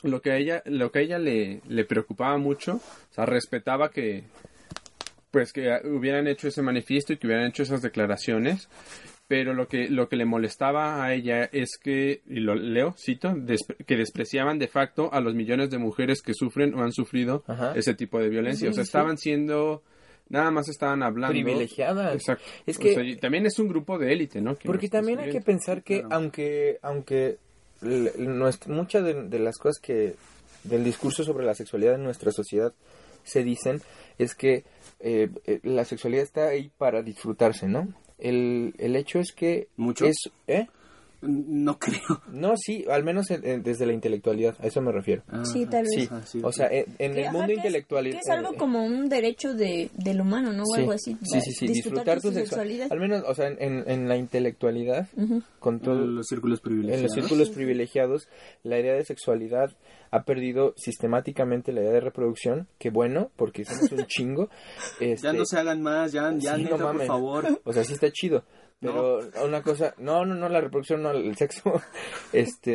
lo 0.02 0.20
que 0.20 0.32
a 0.32 0.36
ella, 0.38 0.62
lo 0.66 0.90
que 0.90 0.98
a 0.98 1.02
ella 1.02 1.18
le, 1.18 1.60
le 1.68 1.84
preocupaba 1.84 2.36
mucho, 2.38 2.74
o 2.76 3.12
sea, 3.14 3.26
respetaba 3.26 3.90
que 3.90 4.24
pues 5.30 5.52
que 5.52 5.66
hubieran 5.84 6.26
hecho 6.28 6.48
ese 6.48 6.60
manifiesto 6.60 7.12
y 7.12 7.16
que 7.16 7.26
hubieran 7.26 7.46
hecho 7.46 7.62
esas 7.62 7.80
declaraciones, 7.80 8.68
pero 9.34 9.54
lo 9.54 9.66
que 9.66 9.88
lo 9.88 10.10
que 10.10 10.16
le 10.16 10.26
molestaba 10.26 11.02
a 11.02 11.14
ella 11.14 11.44
es 11.52 11.78
que 11.82 12.20
y 12.26 12.40
lo 12.40 12.54
leo 12.54 12.92
cito 12.98 13.30
despre- 13.30 13.82
que 13.86 13.96
despreciaban 13.96 14.58
de 14.58 14.68
facto 14.68 15.08
a 15.10 15.22
los 15.22 15.34
millones 15.34 15.70
de 15.70 15.78
mujeres 15.78 16.20
que 16.20 16.34
sufren 16.34 16.74
o 16.74 16.82
han 16.82 16.92
sufrido 16.92 17.42
Ajá. 17.46 17.72
ese 17.74 17.94
tipo 17.94 18.18
de 18.18 18.28
violencia. 18.28 18.68
O 18.68 18.74
sea 18.74 18.84
Sí, 18.84 18.88
estaban 18.88 19.16
siendo 19.16 19.82
nada 20.28 20.50
más 20.50 20.68
estaban 20.68 21.02
hablando. 21.02 21.32
Privilegiadas. 21.32 22.14
Exacto. 22.14 22.44
Es 22.66 22.76
O 22.76 22.80
que 22.80 22.94
sea, 22.94 23.16
también 23.20 23.46
es 23.46 23.58
un 23.58 23.68
grupo 23.68 23.98
de 23.98 24.12
élite 24.12 24.42
no 24.42 24.54
Que 24.58 24.66
Porque 24.66 24.90
también 24.90 25.18
hay 25.20 25.30
que 25.30 25.40
pensar 25.40 25.82
que 25.82 26.00
Claro. 26.00 26.14
aunque 26.14 26.78
aunque 26.82 27.38
muchas 28.68 29.04
de, 29.04 29.14
de 29.28 29.38
las 29.38 29.56
cosas 29.56 29.80
que 29.80 30.14
del 30.64 30.84
discurso 30.84 31.24
sobre 31.24 31.46
la 31.46 31.54
sexualidad 31.54 31.94
en 31.94 32.04
nuestra 32.04 32.32
sociedad 32.32 32.72
se 33.24 33.42
dicen 33.42 33.80
es 34.18 34.34
que 34.34 34.64
eh, 35.00 35.28
eh, 35.46 35.60
la 35.62 35.84
sexualidad 35.84 36.22
está 36.22 36.48
ahí 36.48 36.70
para 36.76 37.02
disfrutarse, 37.02 37.66
¿no? 37.66 37.88
El, 38.22 38.74
el 38.78 38.94
hecho 38.96 39.18
es 39.18 39.32
que 39.32 39.66
¿Mucho? 39.76 40.06
es 40.06 40.30
¿eh? 40.46 40.68
No 41.22 41.78
creo. 41.78 42.20
No, 42.32 42.54
sí, 42.56 42.84
al 42.90 43.04
menos 43.04 43.30
en- 43.30 43.46
en- 43.46 43.62
desde 43.62 43.86
la 43.86 43.92
intelectualidad, 43.92 44.56
a 44.60 44.66
eso 44.66 44.80
me 44.82 44.90
refiero. 44.92 45.22
Sí, 45.44 45.66
tal 45.66 45.82
vez. 45.84 45.92
Sí, 45.94 46.08
Ah, 46.10 46.20
sí, 46.24 46.40
o 46.42 46.50
sea, 46.52 46.66
en, 46.68 46.86
en 46.98 47.16
el 47.16 47.30
mundo 47.30 47.46
que 47.46 47.52
es- 47.52 47.58
intelectual... 47.58 48.04
que 48.04 48.10
es 48.18 48.28
algo 48.28 48.52
eh, 48.52 48.56
como 48.56 48.84
un 48.84 49.08
derecho 49.08 49.54
de, 49.54 49.88
del 49.94 50.20
humano, 50.20 50.52
¿no? 50.52 50.64
O 50.64 50.74
sí, 50.74 50.80
algo 50.80 50.92
así. 50.92 51.16
Sí, 51.22 51.40
sí, 51.40 51.52
sí, 51.52 51.66
disfrutar 51.68 52.20
tu 52.20 52.32
sexualidad. 52.32 52.88
Al 52.90 52.98
menos, 53.00 53.22
o 53.26 53.34
sea, 53.34 53.46
en, 53.48 53.56
en- 53.60 53.88
en 53.88 54.08
la 54.08 54.16
intelectualidad, 54.16 55.06
con 55.60 55.80
todo... 55.80 56.02
En 56.02 56.16
los 56.16 56.26
círculos 56.26 56.58
En 56.58 56.62
privilegiados. 56.64 57.02
los 57.02 57.12
círculos 57.14 57.50
privilegiados, 57.50 58.28
la 58.64 58.78
idea 58.80 58.94
de 58.94 59.04
sexualidad 59.04 59.70
ha 60.10 60.24
perdido 60.24 60.74
sistemáticamente 60.76 61.72
la 61.72 61.80
idea 61.82 61.92
de 61.92 62.00
reproducción, 62.00 62.66
que 62.78 62.90
bueno, 62.90 63.30
porque 63.36 63.64
somos 63.64 63.90
un 63.92 64.04
chingo. 64.06 64.48
Ya 65.00 65.06
este, 65.06 65.32
no 65.32 65.44
se 65.46 65.58
hagan 65.58 65.80
más, 65.82 66.12
ya, 66.12 66.32
ya 66.36 66.56
Sí, 66.56 66.64
no 66.64 66.76
por 66.76 67.06
favor. 67.06 67.60
O 67.64 67.72
sea, 67.72 67.84
sí 67.84 67.94
está 67.94 68.10
chido. 68.10 68.44
Pero 68.82 69.20
una 69.44 69.62
cosa, 69.62 69.94
no, 69.98 70.26
no, 70.26 70.34
no, 70.34 70.48
la 70.48 70.60
reproducción, 70.60 71.02
no, 71.02 71.12
el 71.12 71.34
sexo. 71.36 71.62
Este, 72.32 72.74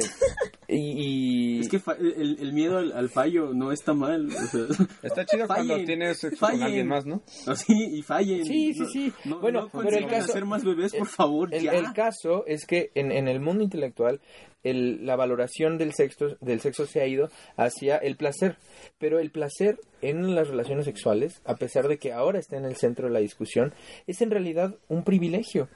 y, 0.68 1.58
y- 1.58 1.60
Es 1.60 1.70
que 1.70 1.80
fa- 1.80 1.96
el, 2.00 2.38
el 2.40 2.54
miedo 2.54 2.78
al, 2.78 2.92
al 2.94 3.10
fallo 3.10 3.54
no 3.54 3.72
está 3.72 3.94
mal. 3.94 4.28
o 4.28 4.32
sea, 4.32 4.62
Está 5.04 5.26
chido 5.26 5.48
cuando 5.48 5.76
tienes 5.84 6.18
sexo 6.20 6.38
fallen. 6.38 6.60
con 6.60 6.68
alguien 6.68 6.88
más, 6.88 7.06
¿no? 7.06 7.22
Así, 7.48 7.74
y 7.74 8.02
fallen. 8.04 8.46
Sí, 8.46 8.74
sí, 8.74 8.86
sí. 8.92 9.14
No, 9.26 9.40
Bueno, 9.40 9.70
no 9.74 9.82
pero 9.84 9.98
el 9.98 10.08
caso- 10.08 10.32
hacer 10.32 10.46
más 10.46 10.64
bebés, 10.64 10.94
por 10.96 11.08
favor, 11.08 11.54
el, 11.54 11.64
ya. 11.64 11.72
el 11.74 11.92
caso 11.94 12.46
es 12.48 12.66
que 12.66 12.92
en, 12.96 13.12
en 13.12 13.28
el 13.28 13.40
mundo 13.40 13.64
intelectual 13.64 14.22
el- 14.64 15.06
la 15.06 15.16
valoración 15.16 15.78
del 15.78 15.94
sexo, 15.94 16.38
del 16.42 16.60
sexo 16.62 16.86
se 16.86 17.02
ha 17.02 17.08
ido 17.08 17.30
hacia 17.56 17.98
el 17.98 18.16
placer. 18.18 18.58
Pero 19.00 19.20
el 19.20 19.32
placer 19.32 19.80
en 20.02 20.36
las 20.36 20.48
relaciones 20.50 20.86
sexuales, 20.86 21.42
a 21.46 21.56
pesar 21.56 21.88
de 21.88 21.98
que 21.98 22.14
ahora 22.14 22.40
está 22.40 22.58
en 22.58 22.66
el 22.66 22.76
centro 22.76 23.08
de 23.08 23.14
la 23.14 23.20
discusión, 23.20 23.74
es 24.06 24.22
en 24.22 24.30
realidad 24.32 24.76
un 24.88 25.04
privilegio. 25.04 25.68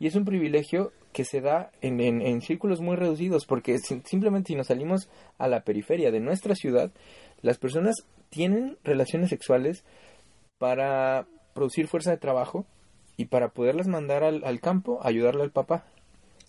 Y 0.00 0.06
es 0.06 0.14
un 0.14 0.24
privilegio 0.24 0.92
que 1.12 1.24
se 1.24 1.40
da 1.40 1.70
en, 1.80 2.00
en- 2.00 2.22
en 2.22 2.40
círculos 2.42 2.80
muy 2.80 2.96
reducidos, 2.96 3.46
porque 3.46 3.78
si- 3.78 4.02
simplemente 4.04 4.48
si 4.48 4.54
nos 4.56 4.68
salimos 4.68 5.08
a 5.38 5.48
la 5.48 5.62
periferia 5.64 6.10
de 6.10 6.20
nuestra 6.20 6.54
ciudad, 6.54 6.90
las 7.42 7.58
personas 7.58 7.96
tienen 8.30 8.76
relaciones 8.84 9.30
sexuales 9.30 9.84
para 10.58 11.26
producir 11.54 11.88
fuerza 11.88 12.10
de 12.10 12.18
trabajo 12.18 12.66
y 13.16 13.26
para 13.26 13.48
poderlas 13.48 13.88
mandar 13.88 14.22
al, 14.22 14.44
al 14.44 14.60
campo, 14.60 15.00
a 15.02 15.08
ayudarle 15.08 15.42
al 15.42 15.50
papá. 15.50 15.84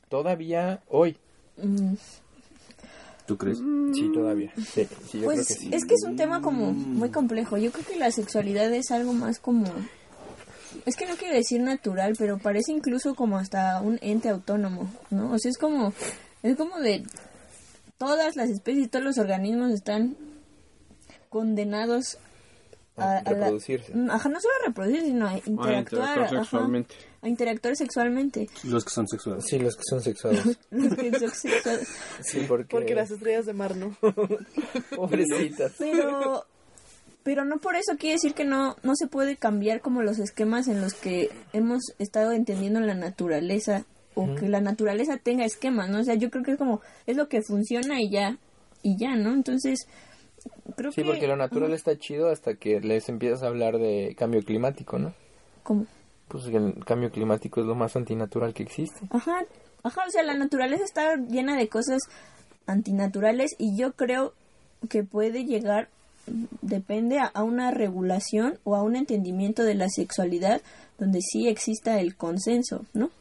Todavía 0.09 0.81
hoy. 0.87 1.17
Mm, 1.57 1.93
¿Tú 3.25 3.37
crees? 3.37 3.59
Sí, 3.93 4.09
todavía. 4.11 4.51
Sí, 4.57 4.87
sí, 5.07 5.19
yo 5.19 5.25
Pues 5.25 5.45
creo 5.45 5.47
que 5.47 5.53
sí. 5.53 5.69
es 5.71 5.85
que 5.85 5.93
es 5.93 6.03
un 6.07 6.15
tema 6.15 6.41
como 6.41 6.71
muy 6.73 7.09
complejo. 7.09 7.57
Yo 7.57 7.71
creo 7.71 7.85
que 7.85 7.95
la 7.95 8.11
sexualidad 8.11 8.71
es 8.73 8.91
algo 8.91 9.13
más 9.13 9.39
como... 9.39 9.65
Es 10.85 10.95
que 10.95 11.05
no 11.07 11.15
quiero 11.15 11.33
decir 11.35 11.61
natural, 11.61 12.15
pero 12.17 12.37
parece 12.37 12.71
incluso 12.71 13.15
como 13.15 13.37
hasta 13.37 13.81
un 13.81 13.97
ente 14.01 14.29
autónomo, 14.29 14.89
¿no? 15.09 15.31
O 15.33 15.39
sea, 15.39 15.49
es 15.51 15.57
como... 15.57 15.93
Es 16.43 16.55
como 16.57 16.79
de... 16.79 17.03
Todas 17.97 18.35
las 18.37 18.49
especies, 18.49 18.89
todos 18.89 19.03
los 19.03 19.17
organismos 19.17 19.71
están 19.73 20.15
condenados 21.29 22.17
a, 22.97 23.03
A 23.03 23.17
a 23.19 23.23
la- 23.23 23.29
reproducirse. 23.39 23.93
Mm, 23.93 24.09
Ajá, 24.09 24.29
no 24.29 24.39
solo 24.41 24.53
a 24.63 24.67
reproducirse, 24.67 25.05
sino 25.07 25.27
a 25.27 25.33
interactuar. 25.33 25.77
interactuar 25.79 26.19
ajá, 26.19 26.39
sexualmente. 26.39 26.95
a 27.21 27.27
interactuar 27.29 27.75
sexualmente. 27.75 28.49
Los 28.63 28.83
que 28.85 28.89
son 28.91 29.07
sexuales. 29.07 29.45
Sí, 29.47 29.59
los 29.59 29.75
que 29.75 29.83
son 29.89 30.01
sexuados. 30.01 30.39
Los 30.71 30.95
que 30.95 31.19
son 31.19 31.29
sexuales. 31.31 31.87
Sí, 32.21 32.45
porque... 32.47 32.65
Porque 32.69 32.95
las 32.95 33.11
estrellas 33.11 33.45
de 33.45 33.53
mar 33.53 33.75
no. 33.75 33.95
Pobrecitas. 34.95 35.73
pero 35.77 36.45
pero 37.23 37.45
no 37.45 37.57
por 37.57 37.75
eso 37.75 37.97
quiere 37.97 38.15
decir 38.15 38.33
que 38.33 38.45
no 38.45 38.75
no 38.83 38.95
se 38.95 39.07
puede 39.07 39.37
cambiar 39.37 39.81
como 39.81 40.01
los 40.01 40.19
esquemas 40.19 40.67
en 40.67 40.81
los 40.81 40.93
que 40.93 41.29
hemos 41.53 41.81
estado 41.99 42.31
entendiendo 42.31 42.79
la 42.79 42.95
naturaleza 42.95 43.85
o 44.15 44.35
que 44.35 44.49
la 44.49 44.59
naturaleza 44.59 45.17
tenga 45.17 45.45
esquemas, 45.45 45.89
¿no? 45.89 45.99
O 45.99 46.03
sea, 46.03 46.15
yo 46.15 46.29
creo 46.29 46.43
que 46.43 46.51
es 46.51 46.57
como 46.57 46.81
es 47.05 47.15
lo 47.15 47.29
que 47.29 47.41
funciona 47.41 48.01
y 48.01 48.09
ya 48.09 48.37
y 48.81 48.97
ya, 48.97 49.15
¿no? 49.15 49.33
Entonces 49.33 49.87
creo 50.75 50.91
Sí, 50.91 51.01
que 51.01 51.07
porque 51.07 51.27
lo 51.27 51.35
natural 51.35 51.73
está 51.73 51.97
chido 51.97 52.29
hasta 52.29 52.55
que 52.55 52.79
les 52.81 53.07
empiezas 53.09 53.43
a 53.43 53.47
hablar 53.47 53.77
de 53.77 54.15
cambio 54.17 54.41
climático, 54.43 54.97
¿no? 54.99 55.13
como 55.63 55.85
Pues 56.27 56.45
el 56.45 56.83
cambio 56.85 57.11
climático 57.11 57.59
es 57.61 57.65
lo 57.67 57.75
más 57.75 57.95
antinatural 57.95 58.53
que 58.53 58.63
existe. 58.63 58.99
Ajá, 59.09 59.45
ajá, 59.83 60.01
o 60.07 60.11
sea, 60.11 60.23
la 60.23 60.35
naturaleza 60.35 60.83
está 60.83 61.15
llena 61.15 61.55
de 61.57 61.67
cosas 61.69 62.01
antinaturales 62.67 63.55
y 63.57 63.75
yo 63.77 63.93
creo 63.93 64.33
que 64.89 65.03
puede 65.03 65.43
llegar, 65.45 65.89
depende 66.61 67.19
a, 67.19 67.43
una 67.43 67.71
regulación 67.71 68.59
o 68.63 68.75
a 68.75 68.83
un 68.83 68.95
entendimiento 68.95 69.63
de 69.63 69.75
la 69.75 69.87
sexualidad 69.89 70.61
donde 70.97 71.21
sí 71.21 71.47
exista 71.47 71.99
el 71.99 72.15
consenso, 72.15 72.85
¿no? 72.93 73.11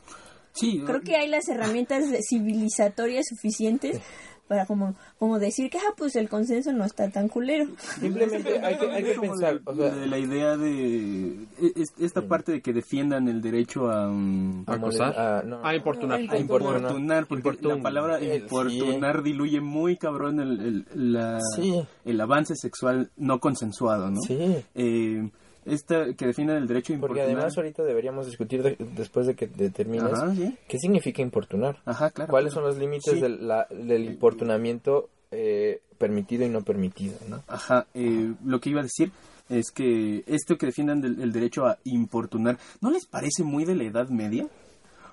Sí, 0.52 0.82
Creo 0.84 1.02
que 1.02 1.14
hay 1.14 1.28
las 1.28 1.48
herramientas 1.48 2.04
civilizatorias 2.28 3.26
suficientes 3.28 4.00
para 4.48 4.66
como, 4.66 4.94
como 5.18 5.38
decir 5.38 5.70
que, 5.70 5.78
ah, 5.78 5.92
pues 5.96 6.16
el 6.16 6.28
consenso 6.28 6.72
no 6.72 6.84
está 6.84 7.08
tan 7.10 7.28
culero. 7.28 7.66
Simplemente 8.00 8.58
hay 8.60 8.78
que, 8.78 8.90
hay 8.90 9.04
que 9.04 9.20
pensar, 9.20 9.54
la, 9.54 9.60
o 9.72 9.74
sea, 9.76 9.90
de 9.94 10.06
la 10.06 10.18
idea 10.18 10.56
de 10.56 11.28
e- 11.60 11.72
es- 11.76 11.92
esta 12.00 12.22
parte 12.22 12.52
de 12.52 12.60
que 12.62 12.72
defiendan 12.72 13.28
el 13.28 13.40
derecho 13.42 13.90
a, 13.90 14.08
mm, 14.08 14.64
a 14.66 14.72
¿Acosar? 14.72 15.18
a- 15.18 15.42
no. 15.42 15.60
Ah, 15.62 15.74
importunar. 15.74 16.18
A 16.18 16.38
importunar. 16.38 17.26
porque 17.26 17.48
Importun. 17.48 17.76
la 17.76 17.82
palabra 17.82 18.18
El- 18.18 18.42
importunar 18.42 19.22
diluye 19.22 19.60
muy 19.60 19.96
cabrón 19.96 20.40
el, 20.40 20.60
el, 20.94 21.12
la- 21.12 21.40
Sí. 21.54 21.82
el 22.04 22.20
avance 22.20 22.54
sexual 22.56 23.10
no 23.16 23.38
consensuado, 23.40 24.10
¿no? 24.10 24.20
Sí. 24.22 24.56
Eh, 24.74 25.30
esta 25.68 26.12
que 26.14 26.26
defiendan 26.26 26.56
el 26.58 26.66
derecho 26.66 26.92
a 26.94 26.98
Porque 26.98 27.20
importunar. 27.20 27.36
además 27.38 27.56
ahorita 27.56 27.82
deberíamos 27.84 28.26
discutir 28.26 28.62
de- 28.62 28.76
después 28.96 29.26
de 29.26 29.34
que 29.34 29.46
determines 29.46 30.12
Ajá, 30.12 30.34
sí. 30.34 30.56
qué 30.68 30.78
significa 30.78 31.22
importunar. 31.22 31.78
Ajá, 31.84 32.10
claro. 32.10 32.30
¿Cuáles 32.30 32.52
son 32.52 32.64
los 32.64 32.78
límites 32.78 33.14
Sí. 33.14 33.20
del, 33.20 33.46
la- 33.46 33.66
del 33.70 34.04
importunamiento 34.04 35.08
eh, 35.30 35.80
permitido 35.98 36.44
y 36.46 36.48
no 36.48 36.62
permitido? 36.62 37.14
¿no? 37.28 37.42
Ajá, 37.48 37.86
eh, 37.94 38.32
lo 38.44 38.60
que 38.60 38.70
iba 38.70 38.80
a 38.80 38.84
decir 38.84 39.12
es 39.50 39.70
que 39.70 40.24
esto 40.26 40.56
que 40.58 40.66
defiendan 40.66 41.00
del, 41.00 41.20
el 41.20 41.32
derecho 41.32 41.66
a 41.66 41.78
importunar, 41.84 42.58
¿no 42.80 42.90
les 42.90 43.06
parece 43.06 43.44
muy 43.44 43.64
de 43.64 43.74
la 43.74 43.84
Edad 43.84 44.08
Media? 44.08 44.46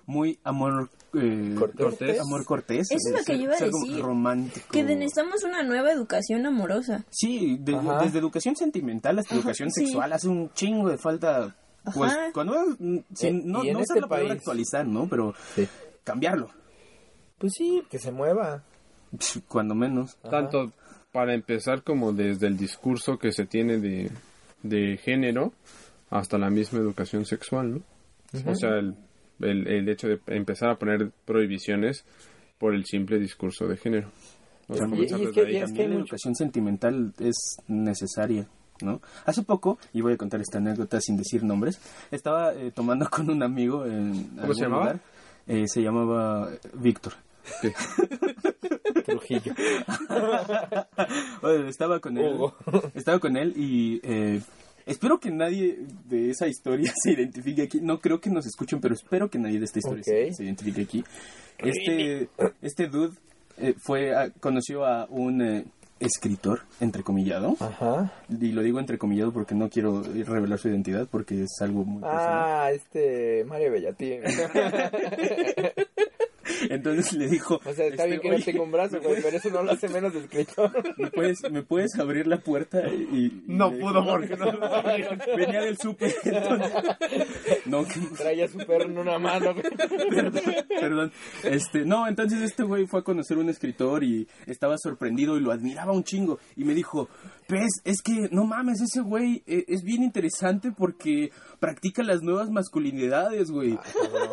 Muy 0.08 0.38
amor 0.44 0.90
eh, 1.16 1.56
Cortés. 1.58 2.20
amor 2.22 2.46
cortés. 2.46 2.92
Eso 2.92 3.10
es 3.10 3.20
lo 3.20 3.24
que 3.26 3.38
yo 3.38 3.44
iba 3.46 3.56
a 3.56 3.60
decir. 3.60 4.02
Romántico. 4.02 4.68
Que 4.72 4.84
necesitamos 4.84 5.44
una 5.44 5.64
nueva 5.64 5.92
educación 5.92 6.46
amorosa. 6.46 7.04
Sí, 7.10 7.58
de- 7.62 7.80
desde 8.04 8.20
educación 8.20 8.56
sentimental 8.56 9.18
hasta 9.20 9.34
educación 9.36 9.72
sí. 9.72 9.86
sexual 9.86 10.14
hace 10.14 10.28
un 10.28 10.52
chingo 10.54 10.90
de 10.90 10.98
falta. 10.98 11.56
Pues 11.94 12.12
Ajá. 12.12 12.32
cuando 12.34 12.54
mm, 12.80 12.98
sin- 13.16 13.38
Eh, 13.38 13.44
no, 13.46 13.64
no 13.64 13.80
este 13.80 14.00
la 14.02 14.08
palabra 14.08 14.34
actualizar, 14.34 14.86
¿no? 14.88 15.08
Pero 15.08 15.34
Sí. 15.56 15.68
cambiarlo, 16.04 16.50
Pues 17.38 17.54
sí, 17.58 17.84
que 17.90 17.98
se 18.00 18.12
mueva. 18.12 18.64
cuando 19.48 19.74
menos. 19.76 20.18
Ajá. 20.22 20.30
Tanto 20.32 20.72
para 21.12 21.34
empezar 21.34 21.82
como 21.84 22.12
desde 22.14 22.48
el 22.48 22.58
discurso 22.58 23.18
que 23.18 23.32
se 23.32 23.46
tiene 23.46 23.78
de, 23.80 24.12
de 24.64 24.98
género 24.98 25.54
hasta 26.10 26.38
la 26.38 26.50
misma 26.50 26.80
educación 26.80 27.26
sexual, 27.26 27.72
¿no? 27.76 27.82
O 28.52 28.56
sea, 28.56 28.72
el, 28.80 28.96
el, 29.42 29.68
el 29.68 29.90
hecho 29.90 30.08
de 30.08 30.20
empezar 30.28 30.70
a 30.70 30.76
poner 30.78 31.12
prohibiciones 31.26 32.06
por 32.58 32.74
el 32.74 32.86
simple 32.86 33.20
discurso 33.20 33.68
de 33.68 33.78
género. 33.78 34.10
O 34.68 34.76
sea, 34.76 34.88
Y- 34.88 35.04
es 35.04 35.12
que- 35.32 35.52
y 35.52 35.58
es 35.58 35.72
que- 35.74 35.84
la 35.84 35.90
mucho- 35.90 36.00
educación 36.00 36.36
sentimental 36.36 37.14
es 37.20 37.36
necesaria, 37.68 38.48
¿no? 38.82 39.02
Hace 39.26 39.44
poco, 39.44 39.78
y 39.94 40.02
voy 40.02 40.14
a 40.14 40.18
contar 40.18 40.42
esta 40.42 40.58
anécdota 40.58 41.00
sin 41.02 41.18
decir 41.18 41.44
nombres, 41.44 41.80
estaba 42.12 42.54
eh, 42.54 42.72
tomando 42.74 43.08
con 43.10 43.30
un 43.30 43.44
amigo 43.44 43.86
en 43.86 44.14
¿Cómo 44.30 44.42
algún 44.42 44.56
se 44.56 44.62
llamaba? 44.64 44.84
lugar. 44.86 45.00
Eh, 45.48 45.66
se 45.68 45.82
llamaba 45.82 46.50
Víctor. 46.74 47.14
Sí. 47.62 47.70
Trujillo. 49.06 49.54
Bueno, 51.42 51.68
estaba 51.68 52.00
con 52.00 52.18
él. 52.18 52.34
Hugo. 52.34 52.56
Estaba 52.96 53.20
con 53.20 53.38
él 53.38 53.54
y 53.56 54.00
eh, 54.04 54.42
espero 54.86 55.20
que 55.20 55.32
nadie 55.32 55.80
de 56.08 56.30
esa 56.30 56.48
historia 56.48 56.92
se 57.04 57.12
identifique 57.12 57.64
aquí. 57.64 57.80
No 57.82 58.00
creo 58.00 58.20
que 58.20 58.30
nos 58.30 58.46
escuchen, 58.46 58.80
pero 58.82 58.94
espero 58.94 59.30
que 59.30 59.40
nadie 59.40 59.60
de 59.60 59.66
esta 59.66 59.80
historia 59.80 60.04
se, 60.04 60.44
identifique 60.44 60.82
aquí. 60.82 61.04
Este, 61.58 62.30
este 62.62 62.88
dude 62.88 63.16
eh, 63.58 63.74
fue 63.78 64.16
a- 64.16 64.30
conoció 64.32 64.86
a 64.86 65.06
un 65.10 65.42
eh, 65.42 65.66
escritor, 66.00 66.62
entrecomillado. 66.82 67.56
Ajá. 67.60 68.12
Y 68.30 68.52
lo 68.52 68.62
digo 68.62 68.80
entrecomillado 68.80 69.32
porque 69.32 69.56
no 69.56 69.70
quiero 69.70 70.04
revelar 70.04 70.60
su 70.60 70.68
identidad 70.70 71.08
porque 71.10 71.44
es 71.44 71.52
algo 71.62 71.86
muy 71.86 72.02
personal. 72.02 72.44
Ah, 72.46 72.72
este 72.74 73.46
Mario 73.46 73.72
Bellatín. 73.72 74.22
Entonces 76.70 77.14
le 77.14 77.28
dijo... 77.28 77.60
O 77.66 77.74
sea, 77.74 77.86
está 77.88 78.04
este, 78.06 78.08
bien 78.08 78.20
que 78.22 78.30
no 78.30 78.36
"Oye, 78.36 78.44
tenga 78.46 78.62
un 78.64 78.72
brazo, 78.72 79.00
güey, 79.02 79.22
pero 79.22 79.38
eso 79.38 79.50
no 79.50 79.64
lo 79.64 79.72
hace 79.72 79.90
menos 79.90 80.14
escritor. 80.16 80.72
¿me 80.98 81.10
puedes, 81.12 81.40
¿Me 81.52 81.64
puedes 81.64 81.96
abrir 82.00 82.28
la 82.28 82.38
puerta? 82.38 82.88
Y, 82.88 83.04
y 83.18 83.44
No 83.48 83.72
pudo 83.72 84.02
dijo, 84.02 84.12
porque 84.12 84.38
no. 84.38 85.36
Venía 85.38 85.62
del 85.62 85.78
súper. 85.78 86.14
entonces- 86.24 86.72
No, 87.66 87.86
que- 87.86 88.00
Traía 88.18 88.48
su 88.48 88.58
perro 88.60 88.84
en 88.86 88.98
una 88.98 89.18
mano, 89.20 89.54
perdón, 90.10 90.42
perdón. 90.80 91.12
Este, 91.44 91.86
no, 91.86 92.08
entonces 92.08 92.42
este 92.42 92.64
güey 92.64 92.86
fue 92.86 93.00
a 93.02 93.04
conocer 93.04 93.38
un 93.38 93.50
escritor 93.50 94.04
y 94.04 94.28
estaba 94.46 94.78
sorprendido 94.78 95.38
y 95.38 95.42
lo 95.42 95.52
admiraba 95.52 95.92
un 95.92 96.04
chingo. 96.04 96.40
Y 96.56 96.64
me 96.64 96.74
dijo, 96.74 97.10
pues, 97.48 97.68
es 97.84 98.02
que 98.02 98.30
no 98.32 98.46
mames, 98.46 98.82
ese 98.82 99.02
güey 99.02 99.44
eh, 99.48 99.66
es 99.68 99.84
bien 99.84 100.04
interesante 100.04 100.72
porque 100.76 101.32
practica 101.60 102.04
las 102.04 102.22
nuevas 102.22 102.50
masculinidades, 102.50 103.50
güey. 103.52 103.78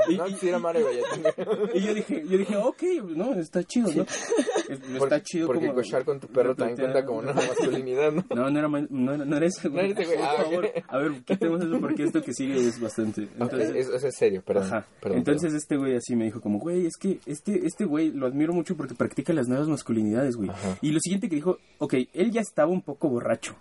Y- 0.08 0.16
No 0.16 0.26
y- 0.28 0.32
quisiera 0.34 0.58
Mario 0.58 0.86
Bellatín. 0.86 1.46
Y 1.74 1.80
yo 1.80 1.94
dije, 1.94 2.11
dije, 2.14 2.28
yo 2.28 2.38
dije, 2.38 2.56
ok, 2.56 2.82
no, 3.16 3.34
está 3.34 3.62
chido, 3.64 3.88
¿no? 3.94 4.04
Por- 4.04 5.04
está 5.04 5.22
chido 5.22 5.46
porque 5.48 5.66
como... 5.66 5.74
cochar 5.74 6.04
con 6.04 6.20
tu 6.20 6.26
perro 6.28 6.54
también 6.54 6.78
cuenta 6.78 7.04
como 7.04 7.18
una 7.20 7.32
masculinidad, 7.32 8.12
¿no? 8.12 8.24
No, 8.34 8.50
no 8.50 8.58
era, 8.58 8.68
no, 8.68 8.80
no 8.88 9.12
era 9.14 9.16
güey. 9.24 9.28
No 9.28 9.36
era 9.36 9.46
ese, 9.46 9.68
güey. 9.68 9.94
Por 9.94 10.04
Ah, 10.22 10.34
favor, 10.42 10.68
a 10.88 10.98
ver, 10.98 11.12
quitemos 11.24 11.62
eso 11.62 11.80
porque 11.80 12.04
esto 12.04 12.22
que 12.22 12.32
sigue 12.32 12.56
es 12.56 12.80
bastante... 12.80 13.28
Entonces, 13.38 13.70
es, 13.74 13.88
es- 13.88 14.04
es 14.04 14.14
serio, 14.16 14.42
perdón. 14.44 14.64
Ajá. 14.64 14.86
perdón, 15.00 15.18
Entonces 15.18 15.54
este 15.54 15.76
güey 15.76 15.96
así 15.96 16.16
me 16.16 16.24
dijo 16.24 16.40
como, 16.40 16.58
güey, 16.58 16.86
es 16.86 16.96
que 16.98 17.18
este 17.26 17.66
este 17.66 17.84
güey 17.84 18.10
lo 18.12 18.26
admiro 18.26 18.52
mucho 18.52 18.76
porque 18.76 18.94
practica 18.94 19.32
las 19.32 19.48
nuevas 19.48 19.68
masculinidades, 19.68 20.36
güey. 20.36 20.50
Ajá. 20.50 20.78
Y 20.80 20.90
lo 20.92 21.00
siguiente 21.00 21.28
que 21.28 21.36
dijo, 21.36 21.58
ok, 21.78 21.94
él 22.12 22.30
ya 22.30 22.40
estaba 22.40 22.70
un 22.70 22.82
poco 22.82 23.08
borracho, 23.08 23.56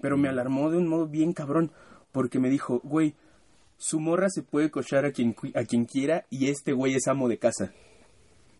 pero 0.00 0.16
me 0.16 0.28
alarmó 0.28 0.70
de 0.70 0.78
un 0.78 0.88
modo 0.88 1.06
bien 1.06 1.32
cabrón 1.32 1.70
porque 2.12 2.38
me 2.38 2.48
dijo, 2.50 2.80
güey, 2.82 3.14
su 3.78 4.00
morra 4.00 4.28
se 4.30 4.42
puede 4.42 4.70
cochar 4.70 5.04
a 5.04 5.12
quien, 5.12 5.34
qui- 5.34 5.52
a 5.54 5.64
quien 5.64 5.84
quiera 5.84 6.24
y 6.30 6.48
este 6.48 6.72
güey 6.72 6.94
es 6.94 7.06
amo 7.08 7.28
de 7.28 7.38
casa. 7.38 7.72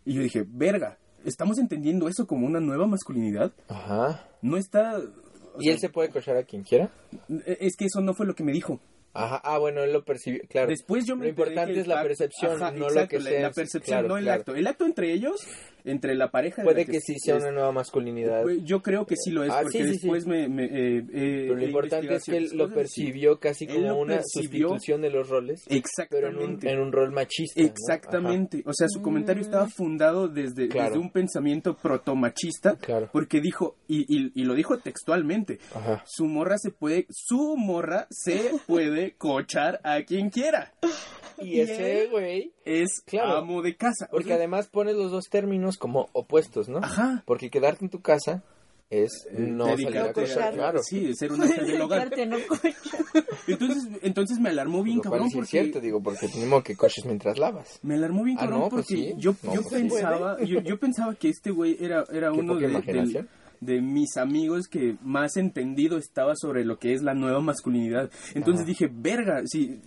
Y 0.07 0.15
yo 0.15 0.23
dije, 0.23 0.45
verga, 0.47 0.99
¿estamos 1.25 1.59
entendiendo 1.59 2.09
eso 2.09 2.27
como 2.27 2.47
una 2.47 2.61
nueva 2.61 2.87
masculinidad? 2.87 3.53
Ajá. 3.69 4.27
No 4.41 4.57
está... 4.57 4.99
¿Y 5.59 5.65
sea, 5.65 5.73
él 5.75 5.81
se 5.81 5.89
puede 5.89 6.11
cochar 6.11 6.37
a 6.37 6.45
quien 6.45 6.63
quiera? 6.63 6.91
Es 7.45 7.77
que 7.77 7.87
eso 7.87 8.01
no 8.01 8.15
fue 8.15 8.25
lo 8.25 8.35
que 8.35 8.45
me 8.45 8.53
dijo. 8.53 8.81
Ajá, 9.13 9.41
ah, 9.43 9.59
bueno, 9.59 9.83
él 9.83 9.93
lo 9.93 10.05
percibió, 10.05 10.43
claro. 10.49 10.69
Después 10.69 11.07
yo 11.07 11.17
me 11.17 11.25
Lo 11.25 11.31
importante 11.31 11.73
que 11.73 11.81
es 11.81 11.87
la 11.87 12.03
percepción, 12.03 12.63
Ajá, 12.63 12.71
no 12.71 12.89
lo 12.91 13.09
que 13.09 13.19
la, 13.19 13.31
sea. 13.31 13.41
la 13.41 13.51
percepción, 13.51 13.99
claro, 13.99 14.09
no 14.09 14.19
el 14.19 14.25
claro. 14.25 14.41
acto. 14.41 14.55
El 14.55 14.67
acto 14.67 14.85
entre 14.85 15.13
ellos, 15.13 15.47
entre 15.87 16.15
la 16.15 16.31
pareja. 16.31 16.63
de 16.63 16.67
Puede 16.67 16.85
la 16.85 16.93
que 16.93 17.01
sí 17.01 17.15
sea 17.19 17.37
es- 17.37 17.43
una 17.43 17.53
nueva 17.53 17.73
masculinidad. 17.73 18.43
Güey, 18.43 18.63
Yo 18.65 18.83
creo 18.83 19.07
que 19.07 19.17
sí 19.17 19.31
lo 19.31 19.43
es, 19.45 19.51
Ah, 19.51 19.61
porque 19.63 19.79
sí, 19.79 19.85
sí, 19.85 19.91
después 19.93 20.25
sí. 20.25 20.29
me... 20.29 20.49
me 20.49 20.65
eh, 20.65 20.99
eh, 20.99 21.05
Pero 21.13 21.55
lo 21.57 21.65
importante 21.65 22.15
es 22.15 22.25
que 22.25 22.37
él 22.37 22.51
lo 22.55 22.73
percibió 22.73 23.39
casi 23.41 23.67
como 23.67 23.99
una 24.01 24.17
percibió- 24.19 24.69
sustitución 24.69 25.01
de 25.03 25.11
los 25.11 25.29
roles, 25.29 25.65
pero 26.11 26.29
en 26.29 26.37
un, 26.37 26.43
Exactamente. 26.43 26.71
en 26.71 26.81
un 26.81 26.93
rol 26.93 27.13
machista. 27.13 27.61
¿no? 27.61 27.67
Exactamente. 27.67 28.63
O 28.67 28.73
sea, 28.75 28.89
su 28.89 29.01
comentario 29.03 29.43
estaba 29.43 29.69
fundado 29.69 30.29
desde, 30.29 30.69
Claro. 30.69 30.91
desde 30.91 30.99
un 31.01 31.11
pensamiento 31.11 31.77
protomachista, 31.77 32.77
Claro. 32.77 33.09
porque 33.13 33.41
dijo, 33.41 33.77
y, 33.89 34.01
y, 34.09 34.33
y 34.35 34.45
lo 34.45 34.55
dijo 34.55 34.79
textualmente, 34.79 35.59
Ajá. 35.75 36.03
Su 36.07 36.27
morra 36.27 36.57
se 36.59 36.71
puede, 36.71 37.07
su 37.11 37.57
morra 37.57 38.07
se 38.11 38.37
puede 38.67 39.15
cochar 39.17 39.81
a 39.85 40.03
quien 40.03 40.31
quiera. 40.31 40.73
Y 41.39 41.61
ese 41.61 42.07
güey, 42.11 42.53
Es 42.65 43.03
Claro. 43.07 43.37
amo 43.37 43.63
de 43.63 43.77
casa. 43.77 44.07
O 44.07 44.13
porque 44.13 44.27
sea, 44.29 44.37
además 44.37 44.69
pones 44.69 44.97
los 44.97 45.11
dos 45.13 45.27
términos 45.31 45.76
como 45.79 46.09
opuestos, 46.13 46.69
¿no? 46.69 46.79
Ajá. 46.79 47.23
Porque 47.27 47.51
quedarte 47.51 47.85
en 47.85 47.91
tu 47.91 48.01
casa 48.01 48.43
es 48.89 49.27
no 49.37 49.67
salir 49.67 49.99
a 49.99 50.13
cochar, 50.13 50.55
claro. 50.55 50.81
Sí, 50.83 51.13
ser 51.15 51.33
una 51.33 51.47
del 51.47 51.81
hogar. 51.81 52.11
No. 52.29 52.37
Entonces, 53.49 53.89
entonces 54.03 54.39
me 54.39 54.51
alarmó 54.51 54.83
bien 54.83 54.97
Lo 54.99 55.03
cual 55.03 55.13
cabrón 55.13 55.29
es 55.29 55.35
porque 55.35 55.49
cierto, 55.51 55.81
digo, 55.81 56.01
porque 56.03 56.29
tenemos 56.29 56.63
que 56.63 56.77
coches 56.77 57.05
mientras 57.05 57.39
lavas. 57.39 57.79
me 57.83 57.95
alarmó 57.95 58.23
bien 58.25 58.37
Ah, 58.39 58.43
cabrón 58.43 58.61
no, 58.61 58.69
pues 58.69 58.87
porque 58.87 58.95
sí. 59.11 59.15
yo, 59.19 59.35
No, 59.43 59.55
yo 59.55 59.63
pues 59.63 59.75
sí. 59.75 59.89
pensaba, 59.89 60.41
yo, 60.45 60.61
yo 60.61 60.79
pensaba 60.79 61.15
que 61.15 61.29
este 61.31 61.51
güey 61.51 61.77
era, 61.81 62.05
era 62.13 62.33
uno 62.33 62.55
de, 62.57 62.69
imaginación. 62.69 63.25
de- 63.25 63.47
de 63.75 63.81
mis 63.81 64.17
amigos 64.19 64.69
que 64.69 64.97
más 65.03 65.37
entendido 65.39 65.97
estaba 65.97 66.35
sobre 66.37 66.65
lo 66.65 66.79
que 66.79 66.93
es 66.93 67.03
la 67.03 67.15
nueva 67.15 67.41
masculinidad. 67.41 68.11
Entonces 68.35 68.61
Ajá. 68.63 68.69
dije, 68.69 68.91
verga, 68.93 69.41
si 69.47 69.81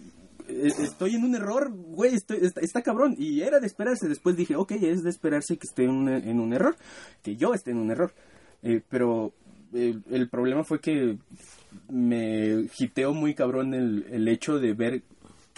estoy 0.64 1.16
en 1.16 1.24
un 1.24 1.36
error, 1.36 1.72
güey, 1.72 2.14
está, 2.16 2.82
cabrón. 2.82 3.16
Y 3.18 3.42
era 3.42 3.60
de 3.60 3.68
esperarse. 3.68 4.08
Después 4.08 4.36
dije, 4.36 4.56
ok, 4.56 4.72
es 4.72 5.04
de 5.04 5.10
esperarse 5.10 5.58
que 5.58 5.68
esté 5.68 5.84
en 5.84 5.92
un, 5.92 6.10
en 6.10 6.40
un 6.40 6.54
error, 6.54 6.76
que 7.22 7.36
yo 7.36 7.54
esté 7.54 7.72
en 7.72 7.78
un 7.78 7.92
error. 7.92 8.14
Eh, 8.62 8.82
pero 8.90 9.34
el, 9.74 10.04
el 10.10 10.30
problema 10.30 10.64
fue 10.64 10.80
que 10.80 11.18
me 11.90 12.68
giteó 12.74 13.14
muy 13.14 13.34
cabrón 13.34 13.74
el, 13.74 14.06
el 14.12 14.28
hecho 14.28 14.60
de 14.60 14.74
ver 14.74 15.04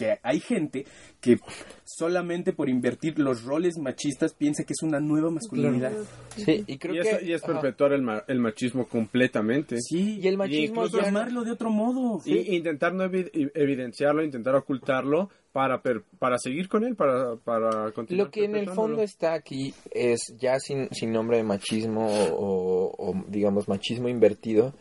que 0.06 0.20
hay 0.24 0.40
gente 0.40 0.86
que 1.20 1.38
solamente 1.86 2.54
por 2.54 2.70
invertir 2.70 3.20
los 3.20 3.44
roles 3.44 3.78
machistas 3.78 4.34
piensa 4.34 4.64
que 4.64 4.74
es 4.74 4.82
una 4.84 5.00
nueva 5.00 5.30
masculinidad. 5.30 5.94
Sí, 6.36 6.64
y 6.68 6.78
creo 6.78 6.96
y, 6.96 7.00
es, 7.00 7.24
y 7.24 7.38
perpetuar 7.46 7.94
el, 7.94 8.02
ma- 8.02 8.24
el 8.28 8.40
machismo 8.40 8.88
completamente. 8.88 9.78
Sí, 9.80 10.20
Y 10.22 10.28
el 10.28 10.38
machismo 10.38 10.84
incluso 10.86 10.98
ya... 11.00 11.06
llamarlo 11.06 11.44
de 11.44 11.52
otro 11.52 11.70
modo. 11.70 12.20
Y 12.26 12.56
intentar 12.56 12.94
no 12.94 13.04
evi- 13.06 13.52
evidenciarlo, 13.54 14.24
intentar 14.24 14.56
ocultarlo 14.56 15.30
para 15.52 15.82
per- 15.82 16.04
para 16.18 16.38
seguir 16.38 16.70
con 16.70 16.86
él, 16.86 16.96
para, 16.96 17.36
para 17.36 17.92
continuar. 17.92 18.26
Lo 18.28 18.32
que 18.32 18.46
en 18.46 18.56
el 18.56 18.70
fondo 18.70 19.02
está 19.02 19.34
aquí 19.34 19.74
es 19.92 20.34
ya 20.40 20.60
sin, 20.60 20.88
sin 20.92 21.12
nombre 21.12 21.38
de 21.38 21.44
machismo 21.44 22.08
o, 22.08 22.96
o, 22.98 23.24
digamos 23.28 23.68
machismo 23.68 24.08
invertido, 24.08 24.74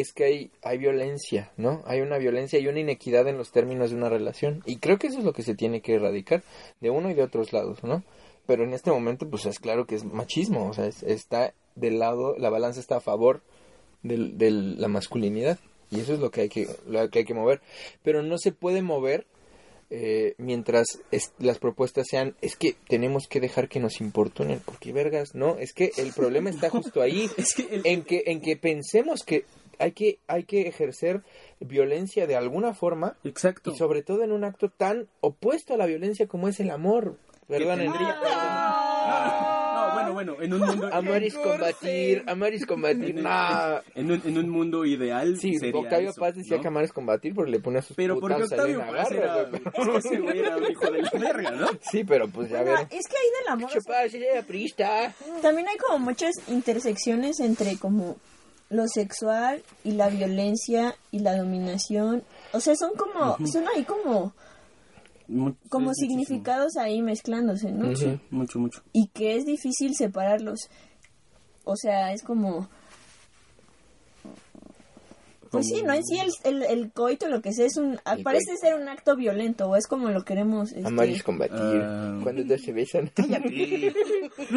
es 0.00 0.12
que 0.12 0.24
hay, 0.24 0.50
hay 0.62 0.78
violencia, 0.78 1.52
¿no? 1.56 1.82
Hay 1.86 2.00
una 2.00 2.18
violencia 2.18 2.58
y 2.58 2.66
una 2.68 2.80
inequidad 2.80 3.26
en 3.28 3.38
los 3.38 3.50
términos 3.52 3.90
de 3.90 3.96
una 3.96 4.08
relación. 4.08 4.62
Y 4.66 4.76
creo 4.76 4.98
que 4.98 5.06
eso 5.08 5.18
es 5.18 5.24
lo 5.24 5.32
que 5.32 5.42
se 5.42 5.54
tiene 5.54 5.80
que 5.80 5.94
erradicar 5.94 6.42
de 6.80 6.90
uno 6.90 7.10
y 7.10 7.14
de 7.14 7.22
otros 7.22 7.52
lados, 7.52 7.82
¿no? 7.84 8.02
Pero 8.46 8.64
en 8.64 8.72
este 8.74 8.90
momento, 8.90 9.28
pues 9.28 9.46
es 9.46 9.58
claro 9.58 9.86
que 9.86 9.96
es 9.96 10.04
machismo, 10.04 10.68
o 10.68 10.72
sea, 10.72 10.86
es- 10.86 11.02
está 11.02 11.52
del 11.74 11.98
lado, 11.98 12.36
la 12.38 12.48
balanza 12.50 12.80
está 12.80 12.96
a 12.96 13.00
favor 13.00 13.42
de 14.02 14.50
la 14.50 14.88
masculinidad. 14.88 15.58
Y 15.90 16.00
eso 16.00 16.14
es 16.14 16.20
lo 16.20 16.30
que 16.30 16.42
hay 16.42 16.48
que, 16.48 16.66
lo 16.86 17.08
que 17.10 17.20
hay 17.20 17.24
que 17.24 17.34
mover. 17.34 17.60
Pero 18.02 18.22
no 18.22 18.38
se 18.38 18.52
puede 18.52 18.82
mover 18.82 19.26
eh, 19.88 20.34
mientras 20.38 20.98
es- 21.12 21.32
las 21.38 21.60
propuestas 21.60 22.06
sean, 22.10 22.34
es 22.40 22.56
que 22.56 22.74
tenemos 22.88 23.28
que 23.28 23.38
dejar 23.38 23.68
que 23.68 23.78
nos 23.78 24.00
importunen, 24.00 24.60
porque 24.64 24.92
vergas, 24.92 25.36
no, 25.36 25.58
es 25.58 25.72
que 25.72 25.92
el 25.98 26.12
problema 26.12 26.50
está 26.50 26.70
justo 26.70 27.00
ahí, 27.02 27.30
Es 27.36 27.54
que 27.54 27.72
el- 27.72 27.86
en 27.86 28.02
que 28.02 28.24
en 28.26 28.40
que 28.40 28.56
pensemos 28.56 29.22
que 29.24 29.44
hay 29.78 29.92
que 29.92 30.18
hay 30.26 30.44
que 30.44 30.62
ejercer 30.68 31.22
violencia 31.60 32.26
de 32.26 32.36
alguna 32.36 32.74
forma 32.74 33.16
Exacto. 33.24 33.70
y 33.70 33.76
sobre 33.76 34.02
todo 34.02 34.22
en 34.22 34.32
un 34.32 34.44
acto 34.44 34.68
tan 34.70 35.08
opuesto 35.20 35.74
a 35.74 35.76
la 35.76 35.86
violencia 35.86 36.26
como 36.26 36.48
es 36.48 36.60
el 36.60 36.70
amor, 36.70 37.16
¿verdad? 37.48 37.76
tendría- 37.76 38.16
No, 39.06 39.94
bueno, 39.94 40.12
bueno, 40.12 40.36
en 40.42 40.52
un 40.54 40.60
mundo... 40.60 40.90
Amar 40.92 41.22
es 41.22 41.34
combatir, 41.34 42.24
amar 42.26 42.52
es 42.54 42.66
combatir, 42.66 43.14
nah. 43.14 43.80
En 43.94 44.10
un, 44.10 44.20
en 44.24 44.38
un 44.38 44.48
mundo 44.48 44.84
ideal 44.84 45.38
Sí, 45.38 45.58
sería 45.58 45.80
Octavio 45.80 46.10
eso, 46.10 46.20
Paz 46.20 46.34
decía 46.34 46.56
¿no? 46.56 46.62
que 46.62 46.68
amar 46.68 46.84
es 46.84 46.92
combatir 46.92 47.34
porque 47.34 47.50
le 47.52 47.60
pone 47.60 47.78
a 47.78 47.82
sus 47.82 47.96
Pero 47.96 48.18
porque 48.18 48.42
Octavio 48.42 48.80
Paz 48.86 49.10
era... 49.12 49.42
es 49.42 49.48
que 49.50 49.96
ese 50.08 50.18
güey 50.20 50.38
era 50.40 50.56
un 50.56 50.70
hijo 50.70 50.90
de 50.90 51.02
la 51.02 51.10
verga, 51.12 51.50
¿no? 51.52 51.68
Sí, 51.80 52.04
pero 52.04 52.28
pues 52.28 52.50
ya 52.50 52.62
Bueno, 52.62 52.78
ver. 52.78 52.88
es 52.90 53.06
que 53.06 53.16
ahí 53.16 53.30
del 53.40 53.52
amor 53.52 53.64
o 53.66 53.68
sea, 53.72 53.80
Chupaz, 53.80 54.14
ella 54.14 54.26
era 54.32 54.42
priista. 54.42 55.14
también 55.42 55.68
hay 55.68 55.76
como 55.76 55.98
muchas 56.00 56.32
intersecciones 56.48 57.40
entre 57.40 57.76
como 57.78 58.16
lo 58.68 58.88
sexual 58.88 59.62
y 59.84 59.92
la 59.92 60.08
violencia 60.08 60.94
y 61.12 61.20
la 61.20 61.36
dominación. 61.36 62.24
O 62.52 62.60
sea, 62.60 62.74
son 62.76 62.92
como, 62.96 63.36
son 63.46 63.64
ahí 63.74 63.84
como, 63.84 64.32
como 65.68 65.86
muchísimo. 65.86 65.92
significados 65.94 66.76
ahí 66.76 67.02
mezclándose, 67.02 67.70
¿no? 67.72 67.94
Sí, 67.96 68.18
mucho, 68.30 68.58
mucho. 68.58 68.82
Y 68.92 69.08
que 69.08 69.36
es 69.36 69.44
difícil 69.44 69.94
separarlos. 69.94 70.58
O 71.64 71.76
sea, 71.76 72.12
es 72.12 72.22
como... 72.22 72.68
Pues 75.50 75.68
sí, 75.68 75.82
no 75.84 75.92
en 75.94 76.04
sí 76.04 76.18
el, 76.18 76.30
el, 76.44 76.62
el 76.64 76.92
coito, 76.92 77.28
lo 77.28 77.40
que 77.40 77.52
sea, 77.52 77.66
es 77.66 77.76
un... 77.76 77.92
El 78.04 78.22
parece 78.24 78.46
coito. 78.46 78.60
ser 78.60 78.74
un 78.74 78.88
acto 78.88 79.16
violento, 79.16 79.68
o 79.70 79.76
es 79.76 79.86
como 79.86 80.10
lo 80.10 80.24
queremos... 80.24 80.72
este, 80.72 80.86
Amar 80.86 81.08
es 81.08 81.22
combatir. 81.22 81.56
Ah. 81.82 82.18
Cuando 82.22 82.42
dos 82.44 82.60
se 82.60 82.72
besan. 82.72 83.10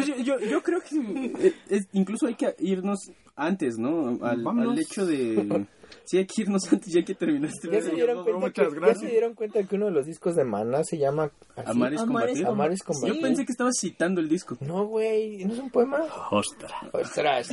Yo, 0.04 0.16
yo, 0.18 0.38
yo 0.40 0.62
creo 0.62 0.80
que 0.80 1.54
es- 1.70 1.86
incluso 1.92 2.26
hay 2.26 2.34
que 2.34 2.54
irnos 2.58 3.10
antes, 3.40 3.78
¿no? 3.78 4.18
Al, 4.22 4.46
al 4.46 4.78
hecho 4.78 5.06
de... 5.06 5.66
Sí, 6.04 6.18
hay 6.18 6.26
que 6.26 6.42
irnos 6.42 6.72
antes 6.72 6.92
ya 6.92 7.04
que 7.04 7.14
terminaste. 7.14 7.68
¿Ya 7.70 7.80
se, 7.82 7.92
dieron 7.92 8.24
cuenta 8.24 8.40
Muchas 8.40 8.68
que, 8.68 8.74
ya 8.74 8.80
gracias. 8.80 9.00
se 9.00 9.10
dieron 9.10 9.34
cuenta 9.34 9.62
que 9.62 9.76
uno 9.76 9.86
de 9.86 9.92
los 9.92 10.06
discos 10.06 10.34
de 10.34 10.44
Maná 10.44 10.82
se 10.82 10.98
llama 10.98 11.30
así? 11.54 11.70
Amar 11.70 11.92
es 11.94 12.00
Amar 12.00 12.28
es 12.30 12.40
combatir. 12.40 12.46
Amar 12.46 12.72
es 12.72 12.82
combatir. 12.82 13.14
Yo 13.14 13.20
pensé 13.20 13.44
que 13.44 13.52
estabas 13.52 13.74
citando 13.80 14.20
el 14.20 14.28
disco. 14.28 14.56
No, 14.60 14.86
güey, 14.86 15.44
¿no 15.44 15.52
es 15.52 15.60
un 15.60 15.70
poema? 15.70 15.98
Ostras. 16.32 16.72
Ostras, 16.92 17.50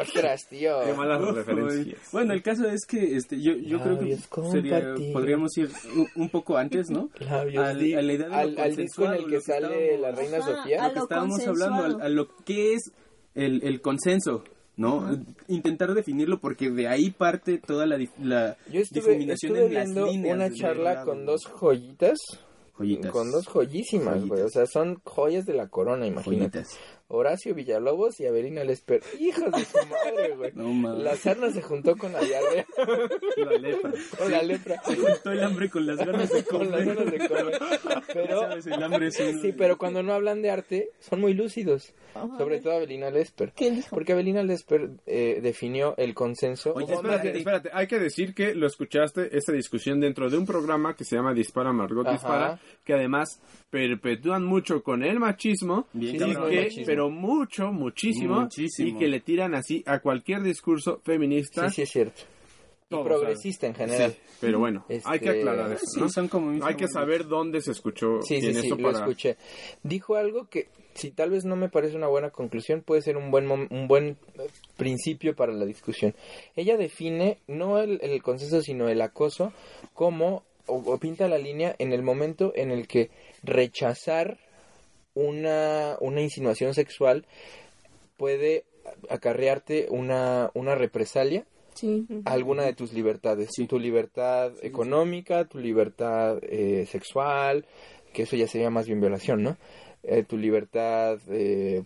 ostras, 0.00 0.48
tío. 0.48 0.80
Qué 0.84 0.94
malas 0.94 1.20
referencias. 1.34 2.00
Bueno, 2.10 2.32
el 2.32 2.42
caso 2.42 2.66
es 2.68 2.86
que 2.86 3.16
este, 3.16 3.40
yo, 3.40 3.52
yo 3.54 3.80
creo 3.80 3.98
que 3.98 4.16
sería, 4.50 4.94
podríamos 5.12 5.56
ir 5.56 5.70
un, 6.16 6.28
poco 6.28 6.56
antes, 6.56 6.90
¿no? 6.90 7.08
Labios 7.20 7.64
Al- 7.64 7.70
a 7.70 8.02
la 8.02 8.12
idea 8.12 8.26
de 8.26 8.28
lo 8.28 8.34
al, 8.34 8.58
al 8.58 8.76
disco 8.76 9.04
en 9.04 9.12
el 9.12 9.18
que 9.18 9.22
lo 9.22 9.28
que 9.28 9.40
sale 9.42 9.98
la 9.98 10.10
reina 10.10 10.40
Sofía. 10.42 10.84
a 10.84 10.88
lo 10.88 10.94
que 10.94 10.98
lo 10.98 11.02
estábamos 11.04 11.46
hablando, 11.46 11.98
a, 12.02 12.06
a 12.06 12.08
lo 12.08 12.28
que 12.44 12.74
es 12.74 12.90
el, 13.34 13.62
el 13.62 13.80
consenso, 13.80 14.42
¿no? 14.76 15.24
Intentar 15.48 15.94
definirlo 15.94 16.40
porque 16.40 16.70
de 16.70 16.88
ahí 16.88 17.10
parte 17.10 17.58
toda 17.58 17.86
la, 17.86 17.98
la 18.18 18.56
Yo 18.70 18.80
estuve, 18.80 19.00
difuminación 19.00 19.52
estuve 19.56 19.66
en 19.66 19.74
las 19.74 19.84
viendo 19.84 20.06
líneas 20.06 20.36
una 20.36 20.50
charla 20.52 21.04
con 21.04 21.26
dos 21.26 21.44
joyitas. 21.46 22.18
joyitas. 22.76 23.10
Con 23.10 23.30
dos 23.30 23.46
joyísimas, 23.46 24.24
güey. 24.26 24.42
O 24.42 24.48
sea, 24.48 24.66
son 24.66 25.00
joyas 25.04 25.44
de 25.44 25.54
la 25.54 25.68
corona, 25.68 26.06
imagínate. 26.06 26.60
joyitas. 26.60 26.78
Horacio 27.14 27.54
Villalobos 27.54 28.18
y 28.20 28.26
Avelina 28.26 28.64
Lesper. 28.64 29.02
Hijos 29.20 29.50
de 29.52 29.64
su 29.64 29.78
madre, 29.88 30.34
güey. 30.36 30.52
No 30.54 30.68
mames. 30.72 31.02
La 31.04 31.14
sarna 31.16 31.50
se 31.50 31.60
juntó 31.62 31.96
con 31.96 32.12
la 32.12 32.20
diarrea, 32.20 32.66
La 33.36 33.52
lepra. 33.58 33.92
con 34.18 34.30
la 34.30 34.42
lepra, 34.42 34.82
Se 34.84 34.96
juntó 34.96 35.30
el 35.32 35.42
hambre 35.42 35.68
con 35.70 35.86
las 35.86 35.98
ganas 35.98 36.30
de 36.30 36.42
con 36.44 36.70
las 36.70 36.80
comer. 36.84 36.96
ganas 36.96 37.12
de 37.12 37.28
comer. 37.28 37.58
Pero, 38.12 38.40
¿Sabes? 38.40 38.66
El 38.66 38.82
hambre 38.82 39.06
es 39.08 39.20
un- 39.20 39.40
sí, 39.42 39.52
pero 39.52 39.76
cuando 39.78 40.02
no 40.02 40.12
hablan 40.14 40.42
de 40.42 40.50
arte, 40.50 40.88
son 41.00 41.20
muy 41.20 41.34
lúcidos. 41.34 41.92
Ajá. 42.14 42.36
Sobre 42.38 42.60
todo 42.60 42.74
Avelina 42.74 43.10
Lesper. 43.10 43.52
¿Qué 43.56 43.70
dijo? 43.70 43.88
Porque 43.90 44.12
Avelina 44.12 44.42
Lesper 44.42 44.90
eh, 45.06 45.40
definió 45.42 45.94
el 45.96 46.14
consenso. 46.14 46.72
Oye, 46.74 46.92
Espérate, 46.92 47.36
espérate, 47.38 47.70
hay 47.72 47.86
que 47.86 47.98
decir 47.98 48.34
que 48.34 48.54
lo 48.54 48.66
escuchaste 48.66 49.36
esta 49.36 49.52
discusión 49.52 50.00
dentro 50.00 50.28
de 50.28 50.36
un 50.36 50.44
programa 50.46 50.94
que 50.94 51.04
se 51.04 51.16
llama 51.16 51.32
Dispara 51.34 51.72
Margot 51.72 52.06
Ajá. 52.06 52.12
Dispara 52.12 52.60
que 52.84 52.92
además 52.94 53.40
perpetúan 53.70 54.44
mucho 54.44 54.82
con 54.82 55.02
el 55.02 55.18
machismo, 55.18 55.86
Bien 55.94 56.16
y 56.16 56.18
cabrón, 56.18 56.50
que- 56.50 56.58
el 56.58 56.64
machismo. 56.64 56.86
pero 56.86 57.01
mucho, 57.10 57.72
muchísimo, 57.72 58.40
Muchísimo. 58.42 58.88
y 58.88 58.98
que 58.98 59.08
le 59.08 59.20
tiran 59.20 59.54
así 59.54 59.82
a 59.86 59.98
cualquier 60.00 60.42
discurso 60.42 61.00
feminista. 61.04 61.68
Sí, 61.68 61.76
sí, 61.76 61.82
es 61.82 61.90
cierto. 61.90 62.22
Y 62.22 62.94
todo, 62.94 63.04
progresista 63.04 63.66
en 63.66 63.74
general. 63.74 64.12
Sí, 64.12 64.18
pero 64.40 64.58
bueno, 64.58 64.84
Este, 64.88 65.08
hay 65.10 65.18
que 65.18 65.30
aclarar 65.30 65.72
eso, 65.72 65.86
Sí, 65.86 66.00
¿no? 66.00 66.08
son 66.10 66.28
como 66.28 66.48
mis 66.50 66.62
Hay 66.62 66.74
que 66.74 66.88
saber 66.88 67.26
dónde 67.26 67.62
se 67.62 67.70
escuchó 67.70 68.20
Sí, 68.20 68.34
y 68.34 68.40
sí, 68.42 68.46
en 68.48 68.54
sí, 68.54 68.66
eso 68.66 68.76
lo 68.76 68.82
para... 68.82 68.98
escuché. 68.98 69.36
Dijo 69.82 70.16
algo 70.16 70.46
que, 70.50 70.68
si 70.92 71.10
tal 71.10 71.30
vez 71.30 71.46
no 71.46 71.56
me 71.56 71.70
parece 71.70 71.96
una 71.96 72.08
buena 72.08 72.28
conclusión, 72.28 72.82
puede 72.82 73.00
ser 73.00 73.16
un 73.16 73.30
buen, 73.30 73.50
un 73.50 73.88
buen 73.88 74.18
eh, 74.34 74.46
principio 74.76 75.34
para 75.34 75.54
la 75.54 75.64
discusión. 75.64 76.14
Ella 76.54 76.76
define 76.76 77.38
no 77.46 77.78
el, 77.78 77.98
el 78.02 78.22
consenso, 78.22 78.60
sino 78.60 78.88
el 78.90 79.00
acoso 79.00 79.54
como, 79.94 80.42
o, 80.66 80.74
o 80.76 80.98
pinta 80.98 81.28
la 81.28 81.38
línea 81.38 81.74
en 81.78 81.94
el 81.94 82.02
momento 82.02 82.52
en 82.54 82.70
el 82.72 82.86
que 82.88 83.08
rechazar 83.42 84.36
una, 85.14 85.96
una 86.00 86.20
insinuación 86.20 86.74
sexual 86.74 87.26
puede 88.16 88.64
acarrearte 89.08 89.86
una, 89.90 90.50
una 90.54 90.74
represalia 90.74 91.44
Sí. 91.74 92.06
a 92.26 92.32
alguna 92.32 92.64
de 92.64 92.74
tus 92.74 92.92
libertades. 92.92 93.48
Tu 93.66 93.78
libertad 93.78 94.52
económica, 94.62 95.46
tu 95.46 95.58
libertad 95.58 96.36
eh, 96.42 96.84
sexual, 96.86 97.64
que 98.12 98.24
eso 98.24 98.36
ya 98.36 98.46
sería 98.46 98.68
más 98.68 98.86
bien 98.86 99.00
violación, 99.00 99.42
¿no? 99.42 99.56
Eh, 100.02 100.22
tu 100.24 100.36
libertad, 100.36 101.18
eh, 101.30 101.82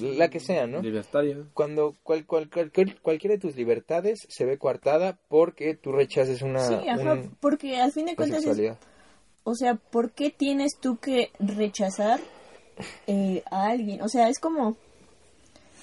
la 0.00 0.28
que 0.28 0.38
sea, 0.38 0.66
¿no? 0.66 0.82
Libertaria. 0.82 1.38
Cuando 1.54 1.94
cual, 2.02 2.26
cual- 2.26 2.50
cualquier, 2.50 3.00
cualquiera 3.00 3.36
de 3.36 3.40
tus 3.40 3.56
libertades 3.56 4.18
se 4.28 4.44
ve 4.44 4.58
coartada 4.58 5.18
porque 5.28 5.74
tú 5.76 5.92
rechaces 5.92 6.42
una, 6.42 6.58
Sí, 6.66 6.74
ajá, 6.88 7.12
un- 7.14 7.34
porque 7.40 7.78
al 7.78 7.90
fin 7.92 8.04
de 8.06 8.16
cuentas 8.16 8.44
es, 8.44 8.76
o 9.44 9.54
sea, 9.54 9.76
¿por 9.76 10.10
qué 10.10 10.28
tienes 10.30 10.76
tú 10.78 10.98
que 10.98 11.30
rechazar 11.38 12.20
eh, 13.06 13.42
a 13.50 13.68
alguien? 13.68 14.02
O 14.02 14.08
sea, 14.08 14.28
es 14.28 14.38
como, 14.38 14.76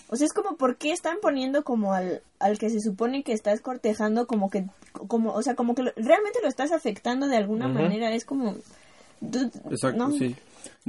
o 0.10 0.16
sea, 0.16 0.26
es 0.26 0.34
como, 0.34 0.56
¿por 0.58 0.78
qué 0.78 0.92
están 0.92 1.18
poniendo 1.22 1.64
como 1.64 1.94
al, 1.94 2.22
al 2.40 2.58
que 2.58 2.70
se 2.70 2.80
supone 2.80 3.24
que 3.24 3.34
estás 3.34 3.62
cortejando 3.62 4.26
como 4.28 4.50
que, 4.50 4.66
como, 5.08 5.34
o 5.34 5.42
sea, 5.44 5.56
como 5.56 5.76
que 5.76 5.84
lo- 5.84 5.94
realmente 5.96 6.40
lo 6.42 6.48
estás 6.48 6.72
afectando 6.72 7.28
de 7.28 7.38
alguna 7.38 7.68
manera? 7.74 8.12
Es 8.14 8.26
como, 8.26 8.56
Exacto, 9.70 9.98
no. 10.08 10.12
sí. 10.18 10.36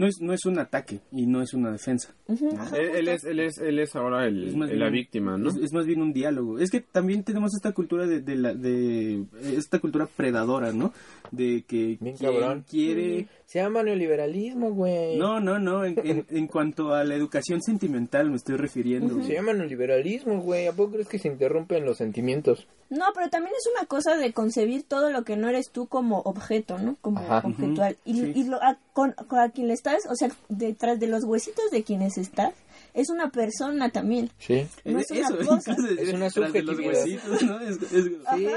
No 0.00 0.06
es, 0.06 0.20
no 0.20 0.32
es 0.32 0.44
un 0.46 0.58
ataque 0.58 1.00
y 1.12 1.26
no 1.26 1.42
es 1.42 1.52
una 1.52 1.70
defensa. 1.70 2.14
Ujú. 2.26 2.48
Él, 2.74 2.90
él 2.96 3.08
es, 3.08 3.24
él, 3.24 3.40
es, 3.40 3.58
él 3.58 3.78
es 3.78 3.94
ahora 3.94 4.26
el, 4.26 4.48
Es 4.48 4.56
más 4.56 4.68
el- 4.70 4.76
bien 4.76 4.80
la 4.80 4.86
un- 4.86 4.92
víctima, 4.92 5.36
¿no? 5.36 5.50
Es, 5.50 5.56
es 5.56 5.72
más 5.72 5.84
bien 5.86 6.00
un 6.00 6.12
diálogo. 6.12 6.58
Es 6.58 6.70
que 6.70 6.80
también 6.80 7.22
tenemos 7.22 7.54
esta 7.54 7.72
cultura 7.72 8.06
de, 8.06 8.20
de 8.20 8.36
la 8.36 8.54
de 8.54 9.24
esta 9.56 9.78
cultura 9.78 10.06
predadora, 10.06 10.72
¿no? 10.72 10.92
De 11.30 11.64
que 11.68 11.98
Bien 12.00 12.16
quien 12.16 12.32
cabrón. 12.32 12.64
quiere 12.68 13.28
Se 13.46 13.58
llama 13.60 13.82
neoliberalismo, 13.82 14.70
güey. 14.72 15.16
No, 15.18 15.38
no, 15.40 15.58
no, 15.58 15.84
en, 15.84 15.96
en- 16.04 16.26
en 16.30 16.46
cuanto 16.46 16.94
a 16.94 17.04
la 17.04 17.14
educación 17.14 17.60
sentimental 17.62 18.30
me 18.30 18.36
estoy 18.36 18.56
refiriendo. 18.56 19.22
Se 19.22 19.34
llama 19.34 19.52
neoliberalismo, 19.52 20.40
güey. 20.40 20.66
¿A 20.66 20.72
poco 20.72 20.92
crees 20.92 21.08
que 21.08 21.18
se 21.18 21.28
interrumpen 21.28 21.84
los 21.84 21.98
sentimientos? 21.98 22.66
No, 22.90 23.04
pero 23.14 23.28
también 23.30 23.54
es 23.56 23.68
una 23.76 23.86
cosa 23.86 24.16
de 24.16 24.32
concebir 24.32 24.82
todo 24.82 25.10
lo 25.10 25.22
que 25.22 25.36
no 25.36 25.48
eres 25.48 25.70
tú 25.70 25.86
como 25.86 26.18
objeto, 26.22 26.76
¿no? 26.78 26.96
Como 27.00 27.20
Ajá. 27.20 27.42
objetual. 27.46 27.96
Y, 28.04 28.14
sí. 28.14 28.32
y 28.34 28.44
lo, 28.48 28.60
a, 28.60 28.78
con, 28.92 29.12
con 29.28 29.38
a 29.38 29.50
quien 29.50 29.68
le 29.68 29.74
o 30.08 30.16
sea, 30.16 30.30
detrás 30.48 30.98
de 31.00 31.06
los 31.06 31.24
huesitos 31.24 31.70
de 31.70 31.82
quienes 31.82 32.18
estás, 32.18 32.52
es 32.94 33.10
una 33.10 33.30
persona 33.30 33.90
también. 33.90 34.30
Sí. 34.38 34.66
No 34.84 34.98
es 34.98 35.10
una 35.10 35.20
Eso, 35.20 35.36
cosa. 35.46 35.72
Es 35.72 35.78
una 35.78 35.96
de 35.98 36.18
los 36.18 36.32
subjetividad. 36.32 36.88
huesitos, 37.04 37.42
¿no? 37.42 37.60
Es- 37.60 37.82
es- 37.82 37.90
Sí. 37.90 38.48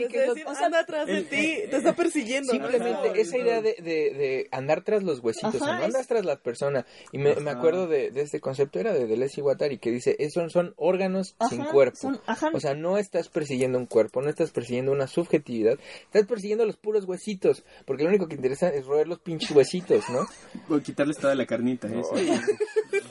Sí, 0.00 0.06
que 0.08 0.28
o 0.46 0.54
sea, 0.54 0.66
anda 0.66 0.80
atrás 0.80 1.06
de 1.06 1.22
ti, 1.22 1.54
te 1.70 1.76
está 1.76 1.94
persiguiendo. 1.94 2.50
Simplemente 2.52 3.08
Ajá, 3.10 3.18
esa 3.18 3.38
idea 3.38 3.60
de, 3.62 3.74
de, 3.74 3.82
de 3.82 4.48
andar 4.52 4.82
tras 4.82 5.02
los 5.02 5.20
huesitos, 5.20 5.56
Ajá, 5.62 5.64
o 5.72 5.78
no 5.78 5.84
andas 5.84 6.02
es- 6.02 6.06
tras 6.08 6.24
la 6.24 6.36
persona. 6.36 6.86
Y 7.12 7.18
me, 7.18 7.34
me 7.36 7.50
acuerdo 7.50 7.86
de, 7.86 8.10
de 8.10 8.22
este 8.22 8.40
concepto, 8.40 8.78
era 8.80 8.92
de 8.92 9.06
Deleuze 9.06 9.40
y 9.40 9.42
Guattari, 9.42 9.78
que 9.78 9.90
dice, 9.90 10.16
esos 10.18 10.52
son 10.52 10.74
órganos 10.76 11.34
Ajá, 11.38 11.50
sin 11.50 11.64
cuerpo. 11.64 11.96
son- 11.96 12.20
ajá. 12.26 12.50
O 12.52 12.60
sea, 12.60 12.74
no 12.74 12.98
estás 12.98 13.28
persiguiendo 13.28 13.78
un 13.78 13.86
cuerpo, 13.86 14.22
no 14.22 14.28
estás 14.30 14.50
persiguiendo 14.50 14.92
una 14.92 15.06
subjetividad, 15.06 15.78
estás 16.04 16.26
persiguiendo 16.26 16.64
los 16.66 16.76
puros 16.76 17.04
huesitos, 17.06 17.64
porque 17.86 18.02
lo 18.04 18.08
único 18.10 18.28
que 18.28 18.34
interesa 18.36 18.68
es 18.68 18.86
roer 18.86 19.08
los 19.08 19.18
pinches 19.20 19.50
huesitos, 19.50 20.04
¿no? 20.10 20.26
O 20.68 20.78
quitarles 20.80 21.16
toda 21.18 21.34
la 21.34 21.46
carnita. 21.46 21.88
eso. 21.88 22.12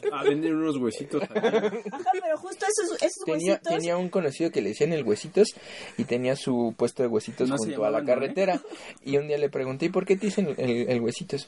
A 0.14 0.24
vender 0.24 0.54
unos 0.56 0.78
huesitos. 0.78 1.24
aquí. 1.24 1.38
Ajá, 1.38 2.10
pero 2.22 2.38
justo 2.38 2.66
esos, 2.66 3.02
esos 3.02 3.24
Tenía, 3.26 3.54
huesitos. 3.54 3.74
tenía 3.76 3.98
un 3.98 4.10
conocido 4.10 4.52
que 4.52 4.62
le 4.62 4.70
decían 4.70 4.94
el 4.94 5.04
huesitos 5.04 5.50
y 5.98 6.04
tenía 6.06 6.36
su 6.36 6.74
puesto 6.78 7.04
de 7.04 7.10
huesitos 7.10 7.50
No 7.50 7.58
junto 7.58 7.86
a 7.86 7.90
la 7.92 8.00
Noé. 8.00 8.08
carretera. 8.08 8.62
Y 9.06 9.18
un 9.18 9.28
día 9.28 9.38
le 9.38 9.50
pregunté, 9.50 9.86
¿y 9.86 9.90
por 9.90 10.06
qué 10.06 10.16
te 10.18 10.28
dicen 10.28 10.54
el, 10.58 10.90
el 10.90 11.02
huesitos? 11.02 11.48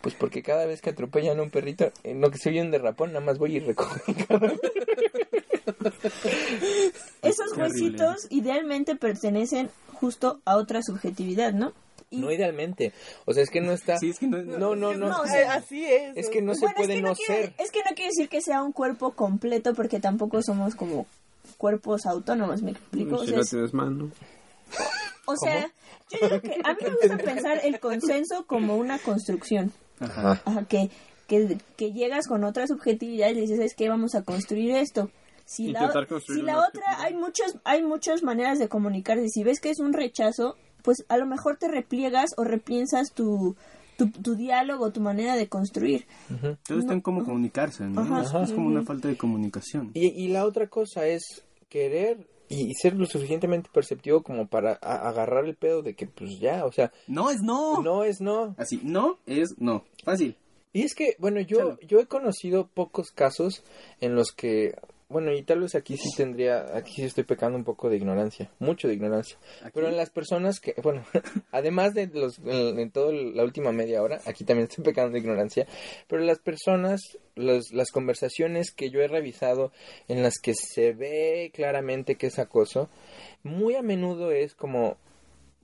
Pues 0.00 0.14
porque 0.16 0.42
cada 0.42 0.66
vez 0.66 0.80
que 0.82 0.90
atropellan 0.90 1.38
a 1.38 1.42
un 1.42 1.50
perrito, 1.50 1.92
en 2.02 2.20
lo 2.20 2.30
que 2.30 2.38
se 2.38 2.48
oye 2.50 2.60
un 2.60 2.70
derrapón, 2.72 3.12
nada 3.12 3.24
más 3.24 3.38
voy 3.38 3.56
y 3.56 3.60
recojo. 3.60 3.94
Esos 7.22 7.56
huesitos 7.56 8.26
idealmente 8.30 8.96
pertenecen 8.96 9.70
justo 9.94 10.40
a 10.44 10.56
otra 10.56 10.82
subjetividad, 10.82 11.52
¿no? 11.52 11.72
Y- 12.12 12.18
No 12.20 12.30
idealmente. 12.30 12.92
O 13.24 13.32
sea, 13.34 13.42
es 13.42 13.50
que 13.50 13.60
no 13.60 13.72
está... 13.72 13.96
Sí, 13.98 14.10
es 14.10 14.18
que 14.18 14.26
no, 14.28 14.42
No, 14.42 14.76
no, 14.76 14.94
no. 14.94 15.08
No, 15.08 15.20
o 15.22 15.26
sea, 15.26 15.54
así 15.54 15.84
es. 15.84 16.16
Es 16.16 16.28
que 16.30 16.42
no 16.42 16.54
se 16.54 16.60
Bueno, 16.60 16.76
puede 16.76 16.92
es 16.94 16.96
que 17.00 17.02
no, 17.02 17.14
quiere, 17.14 17.42
ser. 17.42 17.54
Es 17.58 17.70
que 17.72 17.78
no 17.80 17.94
quiere 17.96 18.10
decir 18.10 18.28
que 18.28 18.40
sea 18.40 18.62
un 18.62 18.72
cuerpo 18.72 19.12
completo 19.12 19.74
porque 19.74 19.98
tampoco 19.98 20.42
somos 20.42 20.74
como 20.74 21.06
cuerpos 21.58 22.06
autónomos, 22.06 22.62
¿me 22.62 22.72
explico? 22.72 23.16
O 23.16 23.24
sea, 23.26 23.36
no 23.36 23.42
es- 23.42 23.50
tienes 23.50 23.74
mano. 23.74 24.10
o 25.26 25.36
sea, 25.36 25.70
yo 26.10 26.18
digo 26.28 26.40
que 26.40 26.60
a 26.64 26.72
mí 26.74 26.78
me 26.82 26.90
gusta 27.08 27.18
pensar 27.18 27.60
el 27.64 27.80
consenso 27.80 28.46
como 28.46 28.76
una 28.76 28.98
construcción. 28.98 29.72
Ajá. 30.00 30.40
Ajá, 30.44 30.64
que, 30.68 30.90
que, 31.28 31.58
que 31.76 31.92
llegas 31.92 32.26
con 32.26 32.44
otra 32.44 32.66
subjetividad 32.66 33.30
y 33.30 33.34
le 33.34 33.40
dices, 33.42 33.60
es 33.60 33.74
que 33.74 33.88
vamos 33.88 34.14
a 34.14 34.22
construir 34.22 34.74
esto. 34.76 35.10
Si 35.44 35.68
la, 35.68 35.92
si 36.26 36.40
la 36.42 36.58
otra, 36.60 36.82
hay 36.98 37.14
muchos, 37.14 37.56
hay 37.64 37.82
muchas 37.82 38.22
maneras 38.22 38.58
de 38.58 38.68
comunicarse. 38.68 39.28
Si 39.28 39.42
ves 39.42 39.60
que 39.60 39.70
es 39.70 39.80
un 39.80 39.92
rechazo, 39.92 40.56
pues 40.82 41.04
a 41.08 41.16
lo 41.16 41.26
mejor 41.26 41.56
te 41.56 41.68
repliegas 41.68 42.30
o 42.36 42.44
repiensas 42.44 43.12
tu, 43.12 43.56
tu, 43.96 44.10
tu 44.10 44.34
diálogo, 44.34 44.90
tu 44.90 45.00
manera 45.00 45.36
de 45.36 45.48
construir. 45.48 46.06
Todo 46.66 46.78
está 46.78 46.92
en 46.92 47.00
cómo 47.00 47.24
comunicarse, 47.24 47.84
¿no? 47.84 48.00
Ajá. 48.00 48.42
Es 48.42 48.52
como 48.52 48.66
una 48.68 48.82
falta 48.82 49.08
de 49.08 49.16
comunicación. 49.16 49.90
Y, 49.94 50.08
y 50.08 50.28
la 50.28 50.44
otra 50.44 50.66
cosa 50.66 51.06
es 51.06 51.42
querer 51.68 52.26
y 52.48 52.74
ser 52.74 52.94
lo 52.94 53.06
suficientemente 53.06 53.70
perceptivo 53.72 54.22
como 54.22 54.46
para 54.46 54.72
agarrar 54.74 55.46
el 55.46 55.54
pedo 55.54 55.82
de 55.82 55.94
que 55.94 56.06
pues 56.06 56.38
ya, 56.38 56.66
o 56.66 56.72
sea, 56.72 56.92
No 57.06 57.30
es 57.30 57.40
no. 57.40 57.80
no 57.82 58.04
es 58.04 58.20
no. 58.20 58.54
Así, 58.58 58.80
no 58.82 59.18
es 59.26 59.54
no. 59.58 59.84
Fácil. 60.04 60.36
Y 60.74 60.82
es 60.82 60.94
que, 60.94 61.16
bueno, 61.18 61.40
yo, 61.40 61.58
Chalo. 61.58 61.78
yo 61.80 61.98
he 62.00 62.06
conocido 62.06 62.66
pocos 62.66 63.10
casos 63.10 63.62
en 64.00 64.14
los 64.14 64.32
que, 64.32 64.74
bueno, 65.12 65.32
y 65.32 65.42
tal 65.42 65.60
vez 65.60 65.74
aquí 65.74 65.96
sí 65.96 66.08
tendría, 66.16 66.76
aquí 66.76 66.94
sí 66.94 67.04
estoy 67.04 67.24
pecando 67.24 67.56
un 67.58 67.64
poco 67.64 67.88
de 67.90 67.96
ignorancia, 67.96 68.50
mucho 68.58 68.88
de 68.88 68.94
ignorancia. 68.94 69.36
¿Aquí? 69.60 69.72
Pero 69.74 69.88
en 69.88 69.96
las 69.96 70.10
personas 70.10 70.58
que, 70.58 70.74
bueno, 70.82 71.04
además 71.52 71.94
de 71.94 72.06
los, 72.08 72.38
en, 72.38 72.78
en 72.78 72.90
toda 72.90 73.12
la 73.12 73.44
última 73.44 73.72
media 73.72 74.02
hora, 74.02 74.20
aquí 74.26 74.44
también 74.44 74.68
estoy 74.68 74.84
pecando 74.84 75.12
de 75.12 75.18
ignorancia, 75.18 75.66
pero 76.08 76.22
las 76.22 76.38
personas, 76.38 77.00
las, 77.34 77.72
las 77.72 77.90
conversaciones 77.90 78.72
que 78.72 78.90
yo 78.90 79.00
he 79.00 79.08
revisado 79.08 79.72
en 80.08 80.22
las 80.22 80.38
que 80.38 80.54
se 80.54 80.92
ve 80.92 81.50
claramente 81.54 82.16
que 82.16 82.28
es 82.28 82.38
acoso, 82.38 82.88
muy 83.42 83.74
a 83.74 83.82
menudo 83.82 84.30
es 84.30 84.54
como, 84.54 84.96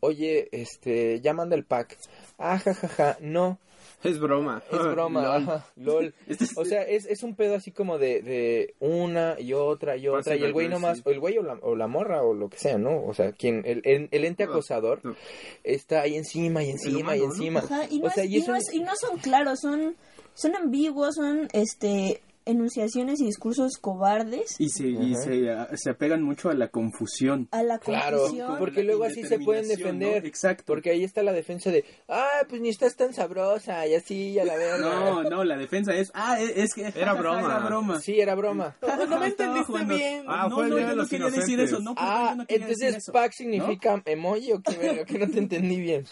oye, 0.01 0.49
este, 0.53 1.21
ya 1.21 1.33
manda 1.33 1.57
el 1.57 1.65
pack, 1.65 1.97
ah, 2.39 2.59
ja, 2.59 2.75
ja, 2.75 2.89
ja, 2.89 3.17
no, 3.21 3.59
Es 4.05 4.19
broma. 4.21 4.63
es 4.73 4.79
broma, 4.79 5.39
Lol. 5.39 5.63
lol. 5.77 6.15
O 6.57 6.65
sea, 6.65 6.83
es, 6.83 7.07
es 7.07 7.23
un 7.23 7.35
pedo 7.35 7.55
así 7.57 7.73
como 7.73 7.99
de, 7.99 8.23
de 8.23 8.75
una 8.81 9.37
y 9.41 9.53
otra 9.55 9.97
y 9.97 10.09
otra. 10.09 10.37
Y 10.37 10.43
el 10.45 10.53
güey 10.53 10.69
nomás, 10.69 10.99
decir. 10.99 11.09
o 11.09 11.11
el 11.13 11.21
güey 11.21 11.39
o 11.39 11.43
la, 11.43 11.55
o 11.63 11.75
la 11.75 11.87
morra 11.89 12.23
o 12.23 12.33
lo 12.35 12.49
que 12.49 12.59
sea, 12.59 12.79
¿no? 12.79 13.05
O 13.05 13.13
sea, 13.15 13.33
quien, 13.33 13.63
el, 13.67 13.83
el, 13.85 14.09
el 14.11 14.25
ente 14.25 14.45
acosador 14.45 15.01
no. 15.05 15.17
está 15.65 16.03
ahí 16.03 16.17
encima 16.17 16.63
y 16.63 16.71
encima 16.71 17.17
y 17.17 17.21
humano, 17.21 17.33
encima. 17.35 17.63
Y, 17.91 17.99
no 18.01 18.07
o 18.07 18.11
sea, 18.11 18.25
es- 18.25 18.31
y 18.31 18.41
no 18.41 18.53
un- 18.53 18.57
es- 18.57 18.73
y 18.75 18.81
no 18.81 18.93
son 19.01 19.19
claros, 19.19 19.59
son, 19.61 19.97
son 20.35 20.55
ambiguos, 20.57 21.17
son 21.17 21.49
este 21.53 22.23
enunciaciones 22.49 23.21
y 23.21 23.27
discursos 23.27 23.73
cobardes 23.81 24.57
Y 24.59 24.69
se, 24.71 24.89
y 24.89 25.15
se, 25.15 25.51
a- 25.51 25.69
se 25.77 25.91
apegan 25.91 26.23
mucho 26.23 26.51
a 26.51 26.55
la 26.55 26.69
confusión. 26.69 27.49
a 27.51 27.63
la 27.63 27.79
Claro, 27.79 28.19
confusión. 28.19 28.57
porque 28.59 28.83
luego 28.83 29.05
así 29.05 29.23
se 29.25 29.39
pueden 29.39 29.69
defender. 29.69 30.23
¿no? 30.23 30.29
Exacto. 30.29 30.65
Porque 30.67 30.91
ahí 30.91 31.05
está 31.05 31.23
la 31.23 31.33
defensa 31.33 31.71
de, 31.71 31.85
ah, 32.09 32.29
pues 32.49 32.61
ni 32.61 32.69
estás 32.69 32.97
tan 32.97 33.13
sabrosa, 33.13 33.87
y 33.87 33.95
así, 33.95 34.31
y 34.31 34.39
a 34.39 34.45
la 34.45 34.57
verga. 34.57 34.79
No, 34.79 35.23
no, 35.25 35.45
la 35.45 35.57
defensa 35.57 35.95
es, 35.95 36.11
ah, 36.15 36.41
es, 36.41 36.51
es 36.57 36.75
que 36.75 36.87
Era 37.01 37.15
broma. 37.21 37.41
Era 37.41 37.59
broma. 37.61 38.01
Sí, 38.01 38.21
era 38.21 38.35
broma. 38.35 38.77
No, 38.99 39.07
no 39.07 39.21
me 39.21 39.27
entendiste 39.27 39.67
jugando. 39.67 39.95
bien. 39.95 40.25
Ah, 40.27 40.49
no, 40.51 40.63
no, 40.67 40.79
yo 40.79 40.95
no 40.95 41.07
quería 41.07 41.27
decir 41.27 41.55
inocentes. 41.59 41.71
eso, 41.71 41.79
no, 41.81 41.91
yo 41.93 41.97
Ah, 41.99 42.35
no 42.37 42.47
quería 42.47 42.67
decir 42.67 42.87
entonces 42.89 43.03
eso. 43.05 43.13
pack 43.13 43.33
significa 43.33 44.03
emoji 44.05 44.53
o 44.53 44.61
qué, 44.61 44.77
verga? 44.77 45.05
que 45.05 45.19
no 45.19 45.29
te 45.29 45.39
entendí 45.39 45.81
bien. 45.81 46.05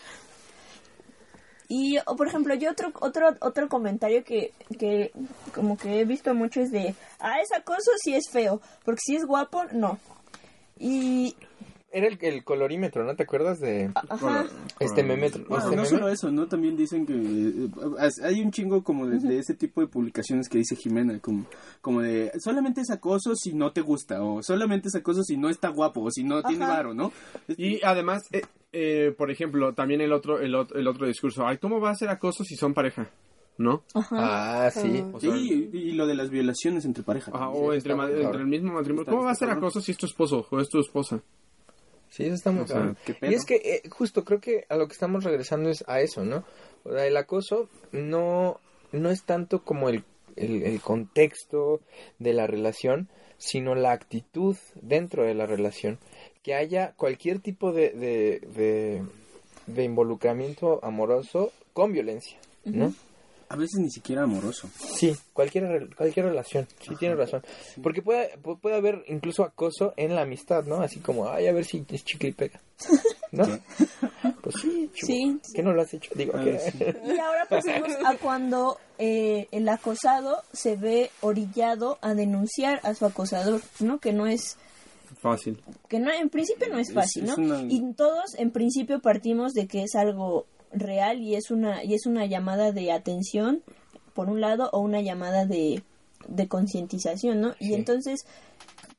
Y, 1.69 1.99
o, 2.07 2.17
por 2.17 2.29
ejemplo, 2.29 2.55
yo 2.55 2.71
otro 2.71 2.93
otro 3.01 3.35
otro 3.41 3.69
comentario 3.69 4.23
que, 4.25 4.53
que 4.79 5.11
como 5.55 5.77
que 5.77 6.01
he 6.01 6.05
visto 6.05 6.35
mucho 6.35 6.61
es 6.61 6.71
de, 6.71 6.95
ah, 7.19 7.41
es 7.41 7.53
acoso 7.53 7.91
si 8.03 8.15
es 8.15 8.29
feo, 8.31 8.61
porque 8.85 9.01
si 9.05 9.17
es 9.17 9.25
guapo, 9.25 9.65
no. 9.73 9.99
Y 10.79 11.35
era 11.97 12.09
el, 12.09 12.19
el 12.21 12.45
colorímetro, 12.45 13.05
¿no? 13.05 13.17
¿Te 13.17 13.23
acuerdas 13.23 13.59
de 13.59 13.91
Ajá. 13.95 14.45
este 14.81 15.03
meme? 15.03 15.31
Bueno, 15.31 15.65
este 15.65 15.77
no 15.77 15.83
meme? 15.83 15.87
solo 15.87 16.09
eso, 16.09 16.31
¿no? 16.31 16.47
También 16.47 16.77
dicen 16.77 17.07
que 17.07 17.15
eh, 17.15 18.11
hay 18.23 18.43
un 18.43 18.51
chingo 18.51 18.85
como 18.85 19.07
de, 19.07 19.19
de 19.19 19.39
ese 19.39 19.55
tipo 19.55 19.81
de 19.81 19.87
publicaciones 19.87 20.49
que 20.49 20.59
dice 20.59 20.77
Jimena, 20.77 21.19
como, 21.21 21.47
como 21.81 22.03
de 22.03 22.33
solamente 22.39 22.83
es 22.83 22.91
acoso 22.91 23.35
si 23.35 23.55
no 23.55 23.73
te 23.73 23.81
gusta, 23.81 24.23
o 24.23 24.43
solamente 24.43 24.89
es 24.89 24.95
acoso 24.95 25.23
si 25.23 25.39
no 25.39 25.49
está 25.49 25.69
guapo, 25.69 26.03
o 26.03 26.11
si 26.11 26.23
no 26.23 26.43
tiene 26.43 26.65
Ajá. 26.65 26.75
varo, 26.75 26.95
¿no? 26.95 27.13
Y 27.49 27.83
además, 27.83 28.25
eh, 28.31 28.43
eh, 28.79 29.15
por 29.17 29.31
ejemplo, 29.31 29.73
también 29.75 30.01
el 30.03 30.13
otro, 30.13 30.39
el, 30.41 30.53
ot- 30.55 30.77
el 30.77 30.87
otro 30.87 31.07
discurso, 31.07 31.47
ay, 31.47 31.57
¿cómo 31.59 31.81
va 31.81 31.91
a 31.91 31.95
ser 31.95 32.09
acoso 32.11 32.45
si 32.45 32.57
son 32.57 32.75
pareja? 32.75 33.09
¿No? 33.59 33.85
Ajá. 33.95 34.67
Ah, 34.67 34.71
sí. 34.71 35.03
O 35.15 35.19
sea, 35.19 35.35
y, 35.35 35.71
y 35.73 35.93
lo 35.93 36.07
de 36.07 36.15
las 36.15 36.29
violaciones 36.29 36.85
entre 36.85 37.03
también. 37.03 37.33
o 37.33 37.73
entre, 37.73 37.93
entre 37.95 38.41
el 38.43 38.47
mismo 38.47 38.75
matrimonio. 38.75 39.03
Está- 39.05 39.13
¿Cómo 39.13 39.25
va 39.25 39.31
a 39.31 39.35
ser 39.35 39.49
acoso 39.51 39.81
si 39.81 39.93
es 39.93 39.97
tu 39.99 40.05
esposo 40.05 40.47
o 40.51 40.61
es 40.61 40.69
tu 40.69 40.79
esposa? 40.79 41.23
Sí, 42.11 42.25
eso 42.25 42.35
está 42.35 42.53
muy 42.53 42.65
O 42.65 42.67
sea, 42.67 42.77
cabrón. 42.77 42.99
¿qué 43.07 43.15
pedo? 43.15 43.31
Y 43.33 43.35
es 43.35 43.45
que 43.47 43.55
eh, 43.57 43.83
justo 43.89 44.25
creo 44.25 44.41
que 44.41 44.65
a 44.69 44.77
lo 44.77 44.87
que 44.87 44.93
estamos 44.93 45.25
regresando 45.25 45.71
es 45.71 45.83
a 45.89 46.01
eso, 46.01 46.25
¿no? 46.25 46.45
O 46.85 46.93
sea, 46.93 47.07
el 47.07 47.17
acoso 47.17 47.69
no, 47.93 48.61
no 48.93 49.11
es 49.11 49.25
tanto 49.25 49.63
como 49.63 49.89
el, 49.89 50.05
el, 50.37 50.63
el 50.63 50.81
contexto 50.83 51.81
de 52.19 52.33
la 52.35 52.47
relación, 52.47 53.09
sino 53.39 53.75
la 53.75 53.93
actitud 53.93 54.57
dentro 54.83 55.25
de 55.25 55.35
la 55.35 55.47
relación. 55.47 55.99
Que 56.47 56.55
haya 56.55 56.93
cualquier 56.97 57.41
tipo 57.41 57.73
de, 57.73 57.91
de, 57.91 58.41
de, 58.55 59.03
de 59.67 59.83
involucramiento 59.83 60.79
amoroso 60.85 61.51
con 61.73 61.93
violencia, 61.93 62.39
¿no? 62.65 62.95
A 63.49 63.57
veces 63.57 63.81
ni 63.81 63.91
siquiera 63.91 64.23
amoroso. 64.23 64.69
Sí, 64.79 65.13
cualquier, 65.33 65.89
cualquier 65.97 66.27
relación, 66.27 66.69
sí 66.81 66.95
tiene 67.01 67.17
razón. 67.17 67.43
Porque 67.83 68.01
puede, 68.01 68.37
pu- 68.41 68.61
puede 68.61 68.77
haber 68.77 69.05
incluso 69.09 69.43
acoso 69.43 69.93
en 69.97 70.15
la 70.15 70.23
amistad, 70.23 70.65
¿no? 70.67 70.77
Así 70.83 71.01
como, 71.01 71.29
ay, 71.29 71.49
a 71.49 71.53
ver 71.53 71.65
si 71.65 71.85
es 71.91 72.05
chicle 72.05 72.29
y 72.29 72.33
pega. 72.33 72.61
¿No? 73.33 73.45
Pues 74.43 74.55
sí, 74.63 74.89
chico. 74.95 75.07
Sí. 75.09 75.41
¿Qué 75.57 75.63
no 75.65 75.73
lo 75.73 75.83
has 75.83 75.93
hecho? 75.93 76.13
Digo, 76.15 76.33
Ah, 76.37 76.45
que... 76.45 76.59
sí. 76.61 76.79
Y 77.05 77.19
ahora 77.19 77.47
pasemos 77.51 77.91
a 78.05 78.17
cuando 78.17 78.79
eh, 78.99 79.49
el 79.51 79.69
acosado 79.69 80.41
se 80.53 80.77
ve 80.77 81.11
orillado 81.21 81.99
a 82.01 82.15
denunciar 82.15 82.79
a 82.85 82.95
su 82.95 83.05
acosador, 83.07 83.61
¿no? 83.81 83.99
Que 83.99 84.13
no 84.13 84.29
es 84.29 84.57
Fácil. 85.19 85.61
que 85.89 85.99
no 85.99 86.13
en 86.13 86.29
principio 86.31 86.69
no 86.71 86.79
es 86.79 86.89
Es- 86.89 86.95
fácil, 86.95 87.25
es 87.25 87.37
¿no? 87.39 87.43
una- 87.45 87.63
Y 87.63 87.93
todos 87.95 88.35
en 88.39 88.51
principio 88.51 89.01
partimos 89.01 89.53
de 89.55 89.67
que 89.67 89.83
es 89.83 89.95
algo 89.95 90.47
real 90.73 91.21
y 91.21 91.35
es 91.37 91.51
una 91.51 91.83
y 91.85 91.95
es 91.95 92.07
una 92.07 92.27
llamada 92.27 92.73
de 92.73 92.93
atención 92.93 93.63
por 94.15 94.29
un 94.29 94.41
lado 94.41 94.69
o 94.73 94.81
una 94.81 95.01
llamada 95.01 95.47
de 95.47 95.83
de 96.29 96.49
concientización, 96.49 97.41
¿no? 97.41 97.55
Y 97.61 97.75
entonces 97.75 98.27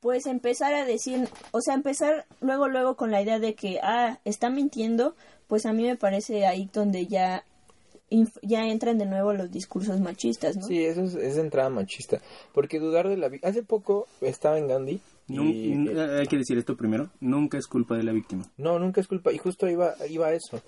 pues 0.00 0.26
empezar 0.26 0.74
a 0.74 0.84
decir, 0.84 1.28
o 1.50 1.60
sea, 1.60 1.74
empezar 1.74 2.24
luego 2.40 2.68
luego 2.68 2.94
con 2.96 3.10
la 3.10 3.20
idea 3.20 3.38
de 3.38 3.54
que 3.54 3.80
ah, 3.82 4.18
está 4.24 4.48
mintiendo, 4.50 5.14
pues 5.46 5.66
a 5.66 5.72
mí 5.72 5.84
me 5.84 5.96
parece 5.96 6.46
ahí 6.46 6.68
donde 6.72 7.06
ya 7.06 7.44
ya 8.42 8.66
entran 8.66 8.96
de 8.96 9.04
nuevo 9.04 9.34
los 9.34 9.50
discursos 9.50 10.00
machistas, 10.00 10.56
¿no? 10.56 10.66
Sí, 10.66 10.82
eso 10.84 11.02
es, 11.02 11.14
es 11.14 11.36
entrada 11.36 11.68
machista. 11.68 12.22
Porque 12.54 12.78
dudar 12.80 13.06
de 13.08 13.18
la... 13.18 13.30
Hace 13.42 13.62
poco 13.62 14.06
estaba 14.22 14.56
en 14.58 14.66
Gandhi 14.68 15.00
y... 15.28 15.72
n- 15.72 16.00
hay 16.18 16.26
que 16.26 16.38
decir 16.38 16.56
esto 16.58 16.76
primero, 16.76 17.10
nunca 17.20 17.58
es 17.58 17.66
culpa 17.66 17.96
de 17.96 18.02
la 18.02 18.12
víctima. 18.12 18.44
No, 18.56 18.78
nunca 18.78 19.00
es 19.00 19.06
culpa. 19.06 19.32
Y 19.32 19.38
justo 19.38 19.68
iba, 19.68 19.94
iba 20.08 20.28
a 20.28 20.32
eso. 20.32 20.60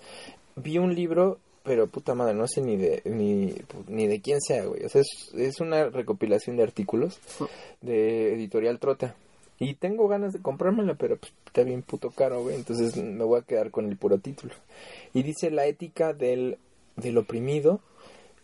Vi 0.55 0.77
un 0.77 0.93
libro, 0.93 1.39
pero 1.63 1.87
puta 1.87 2.13
madre, 2.15 2.33
no 2.33 2.47
sé 2.47 2.61
ni 2.61 2.77
de 2.77 3.01
ni, 3.05 3.53
ni 3.87 4.07
de 4.07 4.21
quién 4.21 4.39
sea, 4.41 4.65
güey. 4.65 4.85
O 4.85 4.89
sea, 4.89 5.01
es, 5.01 5.31
es 5.35 5.59
una 5.59 5.89
recopilación 5.89 6.57
de 6.57 6.63
artículos 6.63 7.19
de 7.81 8.33
Editorial 8.33 8.79
Trota. 8.79 9.15
Y 9.59 9.75
tengo 9.75 10.07
ganas 10.07 10.33
de 10.33 10.41
comprármela, 10.41 10.95
pero 10.95 11.17
pues, 11.17 11.31
está 11.45 11.63
bien 11.63 11.83
puto 11.83 12.09
caro, 12.09 12.41
güey. 12.41 12.55
Entonces 12.55 12.97
me 12.97 13.23
voy 13.23 13.39
a 13.39 13.43
quedar 13.43 13.69
con 13.69 13.85
el 13.85 13.95
puro 13.95 14.17
título. 14.17 14.53
Y 15.13 15.21
dice 15.21 15.51
la 15.51 15.67
ética 15.67 16.13
del, 16.13 16.57
del 16.95 17.17
oprimido. 17.19 17.79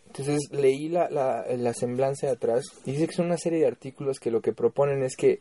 Entonces 0.06 0.38
leí 0.52 0.88
la, 0.88 1.10
la, 1.10 1.44
la 1.56 1.74
semblanza 1.74 2.28
de 2.28 2.34
atrás. 2.34 2.64
Y 2.86 2.92
dice 2.92 3.08
que 3.08 3.14
son 3.14 3.26
una 3.26 3.36
serie 3.36 3.58
de 3.58 3.66
artículos 3.66 4.20
que 4.20 4.30
lo 4.30 4.40
que 4.40 4.52
proponen 4.52 5.02
es 5.02 5.16
que 5.16 5.40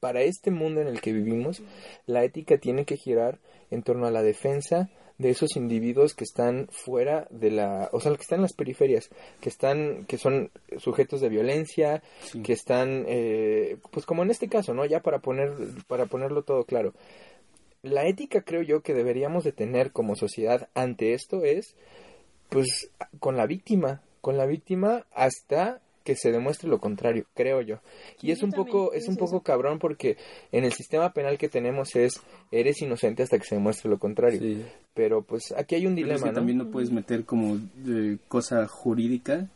para 0.00 0.22
este 0.22 0.50
mundo 0.50 0.80
en 0.80 0.88
el 0.88 1.00
que 1.00 1.12
vivimos, 1.12 1.62
la 2.06 2.24
ética 2.24 2.58
tiene 2.58 2.84
que 2.84 2.96
girar 2.96 3.38
en 3.70 3.82
torno 3.82 4.06
a 4.06 4.10
la 4.10 4.22
defensa 4.22 4.90
de 5.18 5.28
esos 5.30 5.54
individuos 5.56 6.14
que 6.14 6.24
están 6.24 6.68
fuera 6.70 7.26
de 7.30 7.50
la, 7.50 7.90
o 7.92 8.00
sea, 8.00 8.10
que 8.14 8.22
están 8.22 8.38
en 8.38 8.42
las 8.44 8.54
periferias, 8.54 9.10
que 9.42 9.50
están, 9.50 10.06
que 10.06 10.16
son 10.16 10.50
sujetos 10.78 11.20
de 11.20 11.28
violencia, 11.28 12.02
Sí. 12.22 12.42
que 12.42 12.54
están, 12.54 13.04
eh, 13.06 13.76
pues 13.90 14.06
como 14.06 14.22
en 14.22 14.30
este 14.30 14.48
caso, 14.48 14.72
¿no? 14.72 14.86
Ya 14.86 15.00
para 15.00 15.18
poner, 15.18 15.52
para 15.86 16.06
ponerlo 16.06 16.42
todo 16.42 16.64
claro. 16.64 16.94
La 17.82 18.06
ética 18.06 18.40
creo 18.42 18.62
yo 18.62 18.80
que 18.80 18.94
deberíamos 18.94 19.44
de 19.44 19.52
tener 19.52 19.92
como 19.92 20.16
sociedad 20.16 20.70
ante 20.74 21.12
esto 21.12 21.44
es, 21.44 21.76
pues, 22.48 22.90
con 23.18 23.36
la 23.36 23.46
víctima, 23.46 24.02
con 24.22 24.38
la 24.38 24.46
víctima 24.46 25.06
hasta 25.12 25.80
que 26.04 26.16
se 26.16 26.32
demuestre 26.32 26.68
lo 26.68 26.78
contrario, 26.78 27.26
creo 27.34 27.60
yo. 27.60 27.76
Y 28.22 28.26
Sí, 28.26 28.30
es 28.32 28.42
un 28.42 28.52
poco, 28.52 28.92
es 28.94 29.06
un 29.08 29.16
poco 29.16 29.36
eso. 29.36 29.42
cabrón 29.42 29.78
porque 29.78 30.16
en 30.52 30.64
el 30.64 30.72
sistema 30.72 31.12
penal 31.12 31.36
que 31.38 31.48
tenemos 31.48 31.94
es 31.96 32.14
eres 32.50 32.80
inocente 32.82 33.22
hasta 33.22 33.38
que 33.38 33.44
se 33.44 33.54
demuestre 33.56 33.90
lo 33.90 33.98
contrario. 33.98 34.40
Sí. 34.40 34.64
Pero 34.94 35.22
pues 35.22 35.52
aquí 35.56 35.74
hay 35.74 35.86
un 35.86 35.94
Pero 35.94 36.06
es 36.06 36.12
dilema, 36.12 36.24
que 36.24 36.30
¿no? 36.32 36.34
también 36.34 36.58
no 36.58 36.70
puedes 36.70 36.90
meter 36.90 37.24
como 37.24 37.56
eh, 37.86 38.16
cosa 38.28 38.66
jurídica 38.66 39.46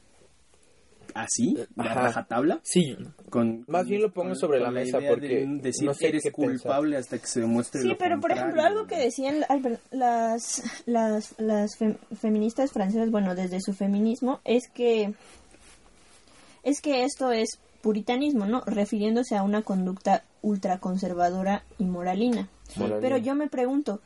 así, 1.15 1.55
de 1.55 1.67
Ajá. 1.89 2.03
rajatabla. 2.03 2.61
Sí, 2.65 2.97
Con, 3.31 3.65
Más 3.69 3.83
con- 3.83 3.89
bien 3.89 4.03
lo 4.03 4.13
pongo 4.13 4.31
con- 4.31 4.37
sobre 4.39 4.59
la 4.59 4.67
con 4.67 4.75
mesa 4.75 4.99
idea 4.99 5.11
porque 5.11 5.47
de 5.47 5.47
decir 5.63 5.85
no 5.87 5.95
sé 5.95 6.09
eres 6.09 6.23
qué 6.25 6.31
pensar. 6.33 6.51
culpable 6.59 6.97
hasta 6.97 7.19
que 7.19 7.27
se 7.27 7.41
demuestre 7.41 7.83
Sí, 7.83 7.89
lo 7.89 7.97
pero 7.99 8.21
por 8.21 8.33
ejemplo, 8.33 8.63
algo 8.63 8.87
que 8.87 8.97
decían 8.97 9.41
las, 9.93 10.83
las, 10.87 11.35
las 11.39 11.79
fem- 11.79 11.99
feministas 12.21 12.73
francesas, 12.73 13.11
bueno, 13.11 13.35
desde 13.35 13.61
su 13.61 13.73
feminismo, 13.75 14.41
es 14.45 14.69
que 14.69 15.15
es 16.65 16.81
que 16.81 17.05
esto 17.05 17.31
es 17.31 17.59
puritanismo, 17.83 18.47
¿no? 18.47 18.63
Refiriéndose 18.63 19.37
a 19.37 19.43
una 19.43 19.63
conducta 19.63 20.25
ultraconservadora 20.43 21.65
y 21.79 21.85
moralina. 21.85 22.49
Moralina. 22.77 23.01
Pero 23.01 23.19
yo 23.19 23.35
me 23.35 23.49
pregunto, 23.49 24.01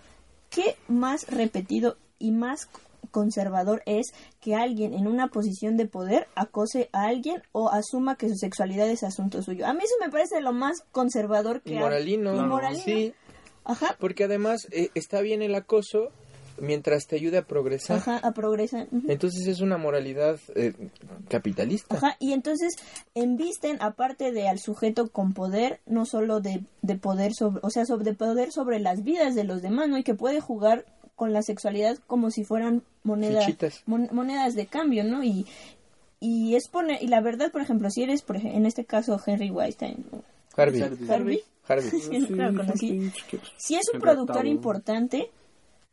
¿qué 0.51 0.77
más 0.89 1.29
repetido 1.29 1.97
y 2.19 2.33
más 2.33 2.69
conservador 3.13 3.83
es 3.87 4.13
que 4.41 4.57
alguien 4.57 4.93
en 4.93 5.07
una 5.07 5.29
posición 5.29 5.77
de 5.77 5.87
poder 5.87 6.27
acose 6.35 6.91
a 6.93 7.07
alguien 7.07 7.43
o 7.53 7.71
asuma 7.71 8.17
que 8.17 8.29
su 8.29 8.35
sexualidad 8.35 8.89
es 8.89 9.05
asunto 9.05 9.43
suyo? 9.43 9.67
A 9.67 9.73
mí 9.73 9.81
eso 9.85 9.95
me 10.01 10.11
parece 10.11 10.41
lo 10.41 10.53
más 10.53 10.83
conservador 10.91 11.63
que 11.63 11.71
y 11.71 11.73
hay. 11.75 11.79
Y 11.79 11.83
moralino. 11.83 12.85
sí, 12.85 13.15
Ajá. 13.65 13.97
porque 14.01 14.25
además 14.25 14.67
eh, 14.73 14.91
está 14.95 15.21
bien 15.21 15.43
el 15.43 15.55
acoso 15.55 16.11
mientras 16.61 17.07
te 17.07 17.17
ayude 17.17 17.39
a 17.39 17.43
progresar. 17.43 17.99
Ajá, 17.99 18.17
a 18.19 18.33
progresar. 18.33 18.87
ujú. 18.91 19.11
Entonces 19.11 19.47
es 19.47 19.61
una 19.61 19.77
moralidad 19.79 20.39
eh, 20.55 20.73
capitalista. 21.29 21.97
Ajá, 21.97 22.17
y 22.19 22.33
entonces 22.33 22.75
embisten, 23.15 23.79
aparte 23.81 24.33
de 24.33 24.49
al 24.49 24.59
sujeto 24.59 25.09
con 25.09 25.33
poder, 25.35 25.81
no 25.87 26.05
solo 26.07 26.41
de, 26.41 26.63
de 26.83 26.97
poder 26.97 27.33
sobre, 27.35 27.61
o 27.63 27.71
sea, 27.71 27.85
sobre 27.87 28.05
de 28.05 28.15
poder 28.15 28.53
sobre 28.53 28.81
las 28.81 29.03
vidas 29.05 29.35
de 29.35 29.45
los 29.45 29.63
demás, 29.63 29.89
¿no? 29.89 29.99
Y 29.99 30.03
que 30.05 30.15
puede 30.15 30.41
jugar 30.41 30.85
con 31.17 31.33
la 31.33 31.43
sexualidad 31.43 31.99
como 32.07 32.31
si 32.31 32.45
fueran 32.45 32.83
monedas, 33.03 33.47
mon- 33.87 34.09
monedas 34.13 34.55
de 34.55 34.67
cambio, 34.67 35.03
¿no? 35.05 35.25
Y, 35.25 35.47
y 36.21 36.55
es 36.57 36.69
poner, 36.69 37.03
y 37.03 37.09
la 37.09 37.21
verdad, 37.21 37.51
por 37.51 37.61
ejemplo, 37.61 37.91
si 37.91 38.03
eres, 38.03 38.23
por 38.23 38.37
ej- 38.37 38.55
en 38.55 38.67
este 38.67 38.85
caso, 38.85 39.21
Henry 39.25 39.51
Weinstein, 39.51 40.05
¿no? 40.13 40.23
Harvey. 40.57 40.83
Harvey, 40.83 41.43
Harvey. 41.67 41.91
Sí, 42.01 42.27
claro, 42.27 42.57
conocí. 42.57 43.13
si 43.57 43.75
es 43.77 43.89
un 43.93 44.01
productor 44.01 44.47
importante, 44.47 45.31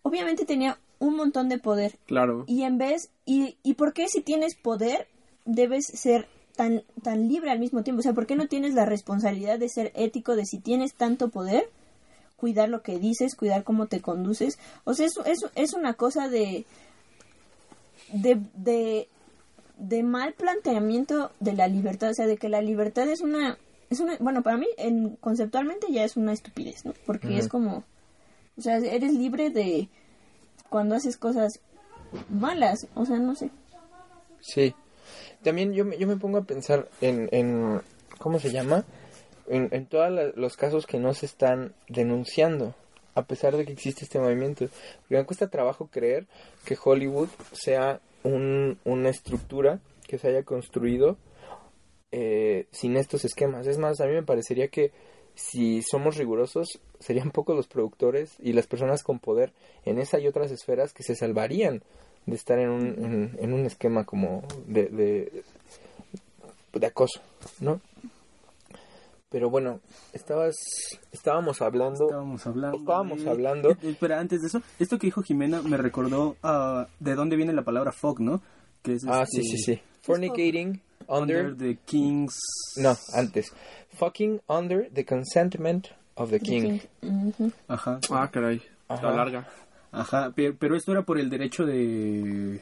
obviamente 0.05 0.45
tenía 0.45 0.77
un 0.99 1.15
montón 1.15 1.49
de 1.49 1.57
poder. 1.57 1.97
Claro. 2.05 2.45
y 2.47 2.63
en 2.63 2.77
vez 2.77 3.09
y, 3.25 3.57
y 3.63 3.73
por 3.73 3.93
qué 3.93 4.07
si 4.07 4.21
tienes 4.21 4.55
poder 4.55 5.07
debes 5.45 5.85
ser 5.87 6.27
tan 6.55 6.83
tan 7.01 7.27
libre 7.27 7.51
al 7.51 7.59
mismo 7.59 7.83
tiempo 7.83 7.99
o 7.99 8.03
sea 8.03 8.13
por 8.13 8.27
qué 8.27 8.35
no 8.35 8.47
tienes 8.47 8.73
la 8.75 8.85
responsabilidad 8.85 9.59
de 9.59 9.67
ser 9.67 9.91
ético 9.95 10.35
de 10.35 10.45
si 10.45 10.59
tienes 10.59 10.93
tanto 10.93 11.29
poder 11.29 11.69
cuidar 12.37 12.69
lo 12.69 12.81
que 12.81 12.99
dices 12.99 13.35
cuidar 13.35 13.63
cómo 13.63 13.87
te 13.87 14.01
conduces 14.01 14.57
o 14.85 14.93
sea 14.93 15.07
eso 15.07 15.25
es, 15.25 15.39
es 15.55 15.73
una 15.73 15.95
cosa 15.95 16.29
de 16.29 16.65
de, 18.13 18.39
de 18.55 19.09
de 19.77 20.03
mal 20.03 20.33
planteamiento 20.33 21.31
de 21.39 21.53
la 21.53 21.67
libertad. 21.67 22.11
O 22.11 22.13
sea 22.13 22.27
de 22.27 22.37
que 22.37 22.49
la 22.49 22.61
libertad 22.61 23.09
es 23.09 23.21
una 23.21 23.57
es 23.89 23.99
una 23.99 24.17
bueno 24.19 24.41
para 24.41 24.57
mí 24.57 24.67
en, 24.77 25.15
conceptualmente 25.17 25.87
ya 25.91 26.03
es 26.03 26.15
una 26.15 26.31
estupidez 26.31 26.85
no 26.85 26.93
porque 27.05 27.37
es 27.37 27.47
como 27.47 27.83
o 28.57 28.61
sea 28.61 28.77
eres 28.77 29.13
libre 29.13 29.49
de 29.49 29.89
cuando 30.69 30.95
haces 30.95 31.17
cosas 31.17 31.59
malas, 32.29 32.87
o 32.95 33.05
sea, 33.05 33.17
no 33.17 33.35
sé. 33.35 33.49
Sí. 34.41 34.73
También 35.43 35.73
yo, 35.73 35.89
yo 35.91 36.07
me 36.07 36.17
pongo 36.17 36.37
a 36.39 36.43
pensar 36.43 36.87
en, 37.01 37.29
en 37.31 37.81
¿cómo 38.19 38.39
se 38.39 38.51
llama? 38.51 38.83
En, 39.47 39.69
en 39.71 39.85
todos 39.85 40.11
los 40.35 40.55
casos 40.57 40.85
que 40.87 40.97
no 40.99 41.13
se 41.13 41.25
están 41.27 41.73
denunciando, 41.87 42.73
a 43.13 43.23
pesar 43.23 43.55
de 43.55 43.65
que 43.65 43.73
existe 43.73 44.05
este 44.05 44.19
movimiento. 44.19 44.65
Porque 45.01 45.17
me 45.17 45.25
cuesta 45.25 45.49
trabajo 45.49 45.87
creer 45.87 46.25
que 46.65 46.77
Hollywood 46.83 47.29
sea 47.51 47.99
un- 48.23 48.79
una 48.85 49.09
estructura 49.09 49.79
que 50.07 50.17
se 50.17 50.29
haya 50.29 50.43
construido 50.43 51.17
eh, 52.11 52.67
sin 52.71 52.95
estos 52.97 53.25
esquemas. 53.25 53.67
Es 53.67 53.77
más, 53.77 53.99
a 53.99 54.05
mí 54.05 54.13
me 54.13 54.23
parecería 54.23 54.69
que 54.69 54.91
si 55.35 55.81
somos 55.81 56.15
rigurosos, 56.17 56.79
serían 57.05 57.31
pocos 57.31 57.55
los 57.55 57.67
productores 57.67 58.35
y 58.39 58.53
las 58.53 58.67
personas 58.67 59.03
con 59.03 59.19
poder 59.19 59.51
en 59.85 59.99
esa 59.99 60.19
y 60.19 60.27
otras 60.27 60.51
esferas 60.51 60.93
que 60.93 61.03
se 61.03 61.15
salvarían 61.15 61.83
de 62.25 62.35
estar 62.35 62.57
en 62.57 62.69
un, 62.69 62.85
en, 62.87 63.37
en 63.39 63.53
un 63.53 63.65
esquema 63.65 64.03
como 64.05 64.43
de, 64.65 64.85
de, 64.87 65.43
de 66.73 66.85
acoso, 66.87 67.21
¿no? 67.59 67.79
Pero 69.29 69.49
bueno, 69.49 69.81
estabas, 70.13 70.55
estábamos 71.11 71.61
hablando, 71.61 72.05
Estábamos 72.05 72.47
hablando. 72.47 72.77
Estábamos 72.77 73.23
de- 73.23 73.29
hablando. 73.29 73.69
Espera, 73.83 74.19
antes 74.19 74.41
de 74.41 74.47
eso, 74.47 74.61
esto 74.79 74.97
que 74.97 75.07
dijo 75.07 75.21
Jimena 75.23 75.61
me 75.61 75.77
recordó 75.77 76.37
a 76.41 76.87
de 76.99 77.15
dónde 77.15 77.35
viene 77.35 77.51
la 77.53 77.63
palabra 77.63 77.91
fuck, 77.91 78.19
¿no? 78.19 78.41
Que 78.81 78.93
es 78.93 79.03
ah, 79.07 79.23
este, 79.23 79.41
sí, 79.41 79.57
sí, 79.57 79.63
sí, 79.75 79.81
fornicating 80.01 80.79
under, 81.07 81.47
Under 81.47 81.57
the 81.57 81.77
King's. 81.85 82.35
no, 82.77 82.95
antes, 83.13 83.51
fucking 83.95 84.39
under 84.47 84.89
the 84.93 85.03
consentment 85.05 85.87
of 86.15 86.29
the 86.31 86.39
king. 86.39 86.79
Ajá. 87.67 87.99
Ah, 88.09 88.29
caray. 88.31 88.61
Ajá. 88.87 89.09
La 89.09 89.15
larga. 89.15 89.47
Ajá, 89.91 90.31
pero, 90.35 90.55
pero 90.59 90.75
esto 90.75 90.91
era 90.91 91.03
por 91.03 91.19
el 91.19 91.29
derecho 91.29 91.65
de 91.65 92.61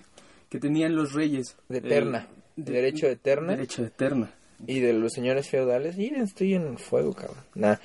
que 0.49 0.59
tenían 0.59 0.95
los 0.95 1.13
reyes. 1.13 1.55
De 1.69 1.81
terna. 1.81 2.27
El- 2.55 2.65
Derecho 2.65 3.07
de 3.07 3.15
terna. 3.15 3.53
Derecho 3.53 3.81
de 3.83 3.89
terna. 3.89 4.31
Y 4.67 4.79
de 4.79 4.93
los 4.93 5.11
señores 5.13 5.49
feudales, 5.49 5.97
y 5.97 6.07
estoy 6.13 6.53
en 6.53 6.67
el 6.67 6.77
fuego, 6.77 7.13
cabrón. 7.13 7.43
Nah, 7.55 7.77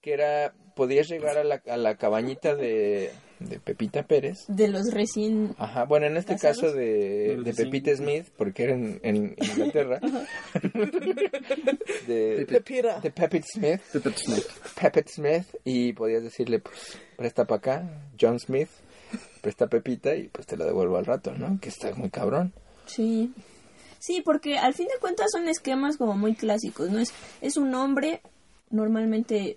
que 0.00 0.14
era, 0.14 0.54
podías 0.74 1.06
llegar 1.08 1.36
a 1.36 1.44
la, 1.44 1.62
a 1.68 1.76
la 1.76 1.96
cabañita 1.96 2.54
de, 2.56 3.12
de 3.40 3.58
Pepita 3.60 4.02
Pérez. 4.04 4.44
De 4.48 4.68
los 4.68 4.90
recién... 4.92 5.54
Ajá, 5.58 5.84
bueno, 5.84 6.06
en 6.06 6.16
este 6.16 6.34
¿Casados? 6.34 6.58
caso 6.58 6.72
de, 6.72 7.36
de. 7.42 7.54
Pepita 7.54 7.94
Smith, 7.96 8.26
porque 8.36 8.64
era 8.64 8.74
en, 8.74 9.00
en 9.02 9.34
Inglaterra. 9.38 10.00
de, 12.06 12.46
Pepita. 12.48 13.00
de 13.00 13.10
Pepita 13.10 13.46
Smith. 13.52 13.80
Pepita 13.92 15.02
Smith. 15.08 15.46
Y 15.64 15.92
podías 15.92 16.22
decirle, 16.22 16.60
pues, 16.60 16.98
presta 17.16 17.44
para 17.44 17.58
acá, 17.58 18.00
John 18.20 18.38
Smith, 18.38 18.68
presta 19.40 19.66
Pepita 19.66 20.14
y 20.14 20.28
pues 20.28 20.46
te 20.46 20.56
la 20.56 20.64
devuelvo 20.64 20.96
al 20.96 21.06
rato, 21.06 21.32
¿no? 21.32 21.58
Que 21.60 21.68
está 21.68 21.94
muy 21.94 22.10
cabrón. 22.10 22.52
Sí. 22.86 23.32
Sí, 23.98 24.20
porque 24.22 24.58
al 24.58 24.74
fin 24.74 24.86
de 24.88 24.98
cuentas 25.00 25.28
son 25.32 25.48
esquemas 25.48 25.96
como 25.96 26.14
muy 26.14 26.34
clásicos, 26.34 26.90
¿no? 26.90 26.98
Es, 26.98 27.12
es 27.40 27.56
un 27.56 27.74
hombre 27.74 28.20
normalmente 28.70 29.56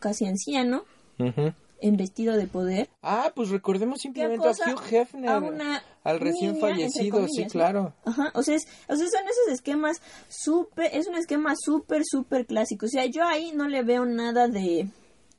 casi 0.00 0.26
anciano, 0.26 0.84
en 1.18 1.54
vestido 1.82 2.36
de 2.36 2.46
poder, 2.46 2.88
Ah, 3.02 3.32
pues 3.34 3.50
recordemos 3.50 4.00
simplemente 4.00 4.46
a 4.46 4.50
Hugh 4.52 4.80
Hefner. 4.90 5.28
a 5.30 5.38
una 5.38 5.82
al 6.02 6.20
recién 6.20 6.52
niña, 6.52 6.60
fallecido, 6.60 6.90
sí, 7.04 7.10
comillas, 7.10 7.38
¿no? 7.46 7.48
claro. 7.50 7.92
Ajá, 8.04 8.30
o 8.34 8.42
sea, 8.42 8.54
es- 8.56 8.66
o 8.88 8.96
sea, 8.96 9.06
son 9.08 9.22
esos 9.24 9.52
esquemas 9.54 10.00
súper, 10.28 10.90
es 10.94 11.06
un 11.08 11.16
esquema 11.16 11.54
súper, 11.58 12.02
súper 12.04 12.46
clásico. 12.46 12.86
O 12.86 12.88
sea, 12.88 13.04
yo 13.06 13.24
ahí 13.26 13.52
no 13.54 13.68
le 13.68 13.82
veo 13.82 14.04
nada 14.06 14.48
de, 14.48 14.88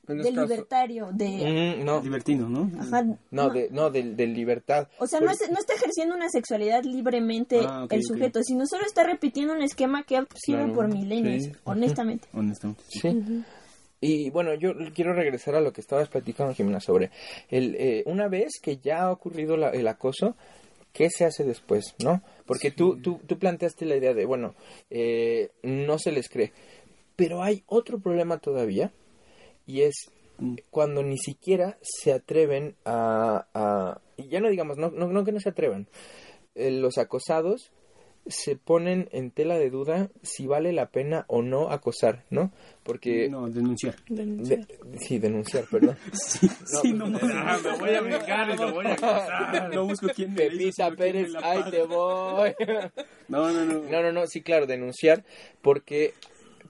de 0.08 0.18
este 0.22 0.34
caso- 0.36 0.42
libertario, 0.48 1.10
de... 1.14 1.78
Mm, 1.80 1.84
no, 1.86 2.00
Libertino, 2.02 2.48
¿no? 2.50 2.70
Ajá, 2.80 3.04
no, 3.32 3.50
de, 3.50 3.70
no, 3.72 3.90
de, 3.90 4.04
de 4.14 4.28
libertad. 4.28 4.88
O 5.00 5.08
sea, 5.08 5.20
no, 5.20 5.32
es- 5.32 5.50
no 5.50 5.58
está 5.58 5.74
ejerciendo 5.74 6.16
una 6.16 6.30
sexualidad 6.30 6.84
libremente 6.84 7.62
Ah, 7.68 7.86
ok, 7.86 7.94
el 7.94 8.04
sujeto, 8.04 8.42
sino 8.44 8.66
solo 8.68 8.86
está 8.86 9.04
repitiendo 9.04 9.54
un 9.54 9.64
esquema 9.64 10.04
que 10.04 10.18
ha 10.18 10.28
sido 10.36 10.60
Claro, 10.60 10.74
por 10.74 10.88
milenios, 10.90 11.46
sí. 11.46 11.52
honestamente. 11.64 12.28
Honestamente. 12.34 12.84
Sí. 12.90 13.44
Y 14.08 14.30
bueno, 14.30 14.54
yo 14.54 14.74
quiero 14.94 15.14
regresar 15.14 15.56
a 15.56 15.62
lo 15.62 15.74
que 15.74 15.82
estabas 15.82 16.10
platicando, 16.10 16.54
Jimena, 16.54 16.80
sobre 16.80 17.10
el, 17.50 17.76
eh, 17.80 18.04
una 18.06 18.28
vez 18.28 18.60
que 18.62 18.78
ya 18.78 19.02
ha 19.04 19.12
ocurrido 19.12 19.58
la- 19.58 19.72
el 19.72 19.88
acoso, 19.88 20.36
¿qué 20.94 21.10
se 21.10 21.26
hace 21.26 21.44
después, 21.44 21.96
no? 22.04 22.22
Porque 22.46 22.70
tú, 22.70 22.98
tú, 23.02 23.20
tú 23.26 23.40
planteaste 23.40 23.84
la 23.86 23.96
idea 23.96 24.14
de, 24.14 24.26
bueno, 24.26 24.54
eh, 24.92 25.50
no 25.64 25.98
se 25.98 26.12
les 26.12 26.30
cree. 26.30 26.52
Pero 27.16 27.42
hay 27.42 27.64
otro 27.66 27.98
problema 28.00 28.38
todavía, 28.38 28.92
y 29.66 29.82
es 29.82 29.96
cuando 30.70 31.02
ni 31.02 31.18
siquiera 31.18 31.80
se 31.82 32.14
atreven 32.14 32.76
a... 32.86 33.48
a- 33.56 34.02
y 34.18 34.28
ya 34.28 34.40
no 34.40 34.50
digamos, 34.50 34.78
no, 34.78 34.92
no, 34.92 35.08
no 35.08 35.24
que 35.26 35.32
no 35.32 35.40
se 35.40 35.50
atrevan, 35.50 35.88
eh, 36.54 36.70
los 36.70 37.00
acosados 37.00 37.72
se 38.28 38.56
ponen 38.56 39.08
en 39.12 39.30
tela 39.32 39.58
de 39.58 39.70
duda 39.70 40.10
si 40.24 40.48
vale 40.48 40.74
la 40.74 40.90
pena 40.90 41.26
o 41.28 41.42
no 41.44 41.70
acosar, 41.70 42.24
¿no? 42.32 42.52
Porque... 42.84 43.30
No, 43.30 43.48
denunciar. 43.50 43.96
de- 44.08 44.66
sí, 45.00 45.20
denunciar, 45.20 45.66
perdón. 45.70 45.98
Sí, 46.14 46.48
sí, 46.66 46.94
no, 46.94 47.08
no, 47.08 47.20
Ah, 47.22 47.60
me 47.64 47.78
voy 47.78 47.90
a 47.96 48.02
vengar 48.02 48.50
y 48.50 48.58
lo 48.58 48.72
voy 48.74 48.86
a 48.88 48.94
acusar. 48.94 49.74
no 49.74 49.86
busco 49.86 50.08
quién 50.16 50.32
me 50.34 50.38
Pepita 50.50 50.92
Pérez, 50.92 51.34
ahí 51.42 51.64
te 51.70 51.84
voy. 51.84 52.54
No, 53.28 53.52
no, 53.52 53.66
no. 53.66 53.80
No, 53.90 54.02
no, 54.04 54.12
no, 54.12 54.28
sí, 54.28 54.42
claro, 54.42 54.68
denunciar, 54.68 55.24
porque 55.62 56.14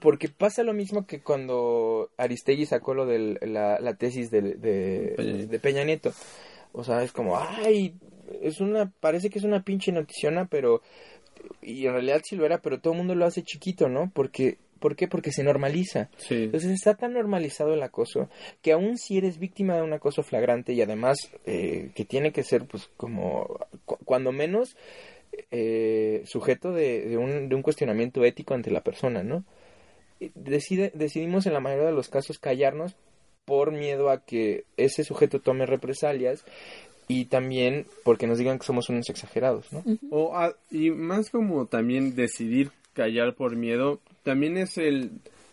porque 0.00 0.28
pasa 0.28 0.62
lo 0.62 0.74
mismo 0.74 1.06
que 1.06 1.20
cuando 1.22 2.10
Aristegui 2.18 2.66
sacó 2.66 2.92
lo 2.92 3.06
de 3.06 3.38
la, 3.46 3.78
la 3.80 3.94
tesis 3.94 4.30
de, 4.30 4.42
de, 4.42 5.14
Peña 5.16 5.32
Nieto. 5.32 5.50
de 5.52 5.58
Peña 5.58 5.84
Nieto. 5.84 6.12
O 6.72 6.84
sea, 6.84 7.02
es 7.02 7.12
como, 7.12 7.38
ay, 7.38 7.94
es 8.42 8.60
una, 8.60 8.90
parece 9.00 9.30
que 9.30 9.38
es 9.38 9.44
una 9.44 9.62
pinche 9.62 9.92
noticiona, 9.92 10.46
pero, 10.46 10.82
y 11.62 11.86
en 11.86 11.92
realidad 11.92 12.22
sí 12.24 12.36
lo 12.36 12.44
era, 12.46 12.58
pero 12.58 12.80
todo 12.80 12.92
el 12.92 12.98
mundo 12.98 13.14
lo 13.14 13.24
hace 13.26 13.42
chiquito, 13.42 13.88
¿no? 13.88 14.10
Porque, 14.14 14.58
¿por 14.80 14.96
qué? 14.96 15.08
Porque 15.08 15.32
se 15.32 15.42
normaliza. 15.42 16.08
Sí. 16.16 16.34
Entonces 16.44 16.70
está 16.72 16.94
tan 16.94 17.12
normalizado 17.14 17.74
el 17.74 17.82
acoso 17.82 18.28
que 18.62 18.72
aun 18.72 18.98
si 18.98 19.18
eres 19.18 19.38
víctima 19.38 19.74
de 19.76 19.82
un 19.82 19.92
acoso 19.92 20.22
flagrante 20.22 20.72
y 20.72 20.82
además 20.82 21.16
eh, 21.46 21.90
que 21.94 22.04
tiene 22.04 22.32
que 22.32 22.42
ser 22.42 22.64
pues 22.66 22.88
como 22.96 23.58
cu- 23.84 23.98
cuando 24.04 24.32
menos 24.32 24.76
eh, 25.50 26.22
sujeto 26.26 26.72
de, 26.72 27.06
de 27.08 27.16
un, 27.16 27.48
de 27.48 27.54
un 27.54 27.62
cuestionamiento 27.62 28.24
ético 28.24 28.54
ante 28.54 28.70
la 28.70 28.82
persona, 28.82 29.22
¿no? 29.22 29.44
Y 30.20 30.30
Decide, 30.34 30.92
decidimos 30.94 31.46
en 31.46 31.52
la 31.52 31.60
mayoría 31.60 31.86
de 31.86 31.92
los 31.92 32.08
casos 32.08 32.38
callarnos 32.38 32.96
por 33.44 33.70
miedo 33.70 34.08
a 34.10 34.24
que 34.24 34.64
ese 34.76 35.04
sujeto 35.04 35.40
tome 35.40 35.66
represalias 35.66 36.44
y 37.08 37.26
también 37.26 37.86
porque 38.04 38.26
nos 38.26 38.38
digan 38.38 38.58
que 38.58 38.66
somos 38.66 38.88
unos 38.88 39.08
exagerados, 39.10 39.72
¿no? 39.72 39.82
O, 40.10 40.36
ah, 40.36 40.54
y 40.70 40.90
más 40.90 41.30
como 41.30 41.66
también 41.66 42.14
decidir 42.14 42.70
callar 42.94 43.34
por 43.34 43.56
miedo, 43.56 44.00
también 44.22 44.56
es 44.56 44.76
el 44.78 45.10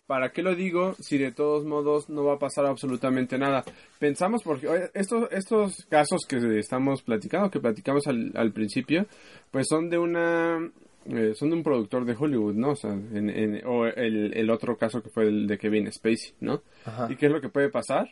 ¿para 0.07 0.31
qué 0.31 0.43
lo 0.43 0.53
digo 0.55 0.95
si 0.99 1.17
de 1.17 1.31
todos 1.31 1.63
modos 1.65 2.09
no 2.09 2.25
va 2.25 2.33
a 2.33 2.39
pasar 2.39 2.65
absolutamente 2.65 3.37
nada? 3.37 3.63
Pensamos 3.99 4.43
porque 4.43 4.67
estos 4.93 5.31
estos 5.31 5.85
casos 5.89 6.25
que 6.27 6.37
estamos 6.59 7.01
platicando, 7.01 7.49
que 7.49 7.59
platicamos 7.59 8.07
al, 8.07 8.31
al 8.35 8.51
principio, 8.51 9.05
pues 9.51 9.67
son 9.69 9.89
de 9.89 9.97
una 9.97 10.57
eh, 11.05 11.33
son 11.35 11.49
de 11.49 11.55
un 11.57 11.63
productor 11.63 12.05
de 12.05 12.15
Hollywood, 12.17 12.53
¿no? 12.55 12.71
O 12.71 12.75
sea, 12.75 12.91
en, 12.91 13.29
en- 13.29 13.65
o 13.65 13.85
el, 13.85 14.33
el 14.37 14.49
otro 14.49 14.77
caso 14.77 15.01
que 15.03 15.09
fue 15.09 15.25
el 15.25 15.47
de 15.47 15.57
Kevin 15.57 15.91
Spacey, 15.91 16.33
¿no? 16.41 16.61
Ajá. 16.85 17.07
¿Y 17.11 17.15
qué 17.15 17.25
es 17.27 17.31
lo 17.31 17.41
que 17.41 17.49
puede 17.49 17.69
pasar? 17.69 18.09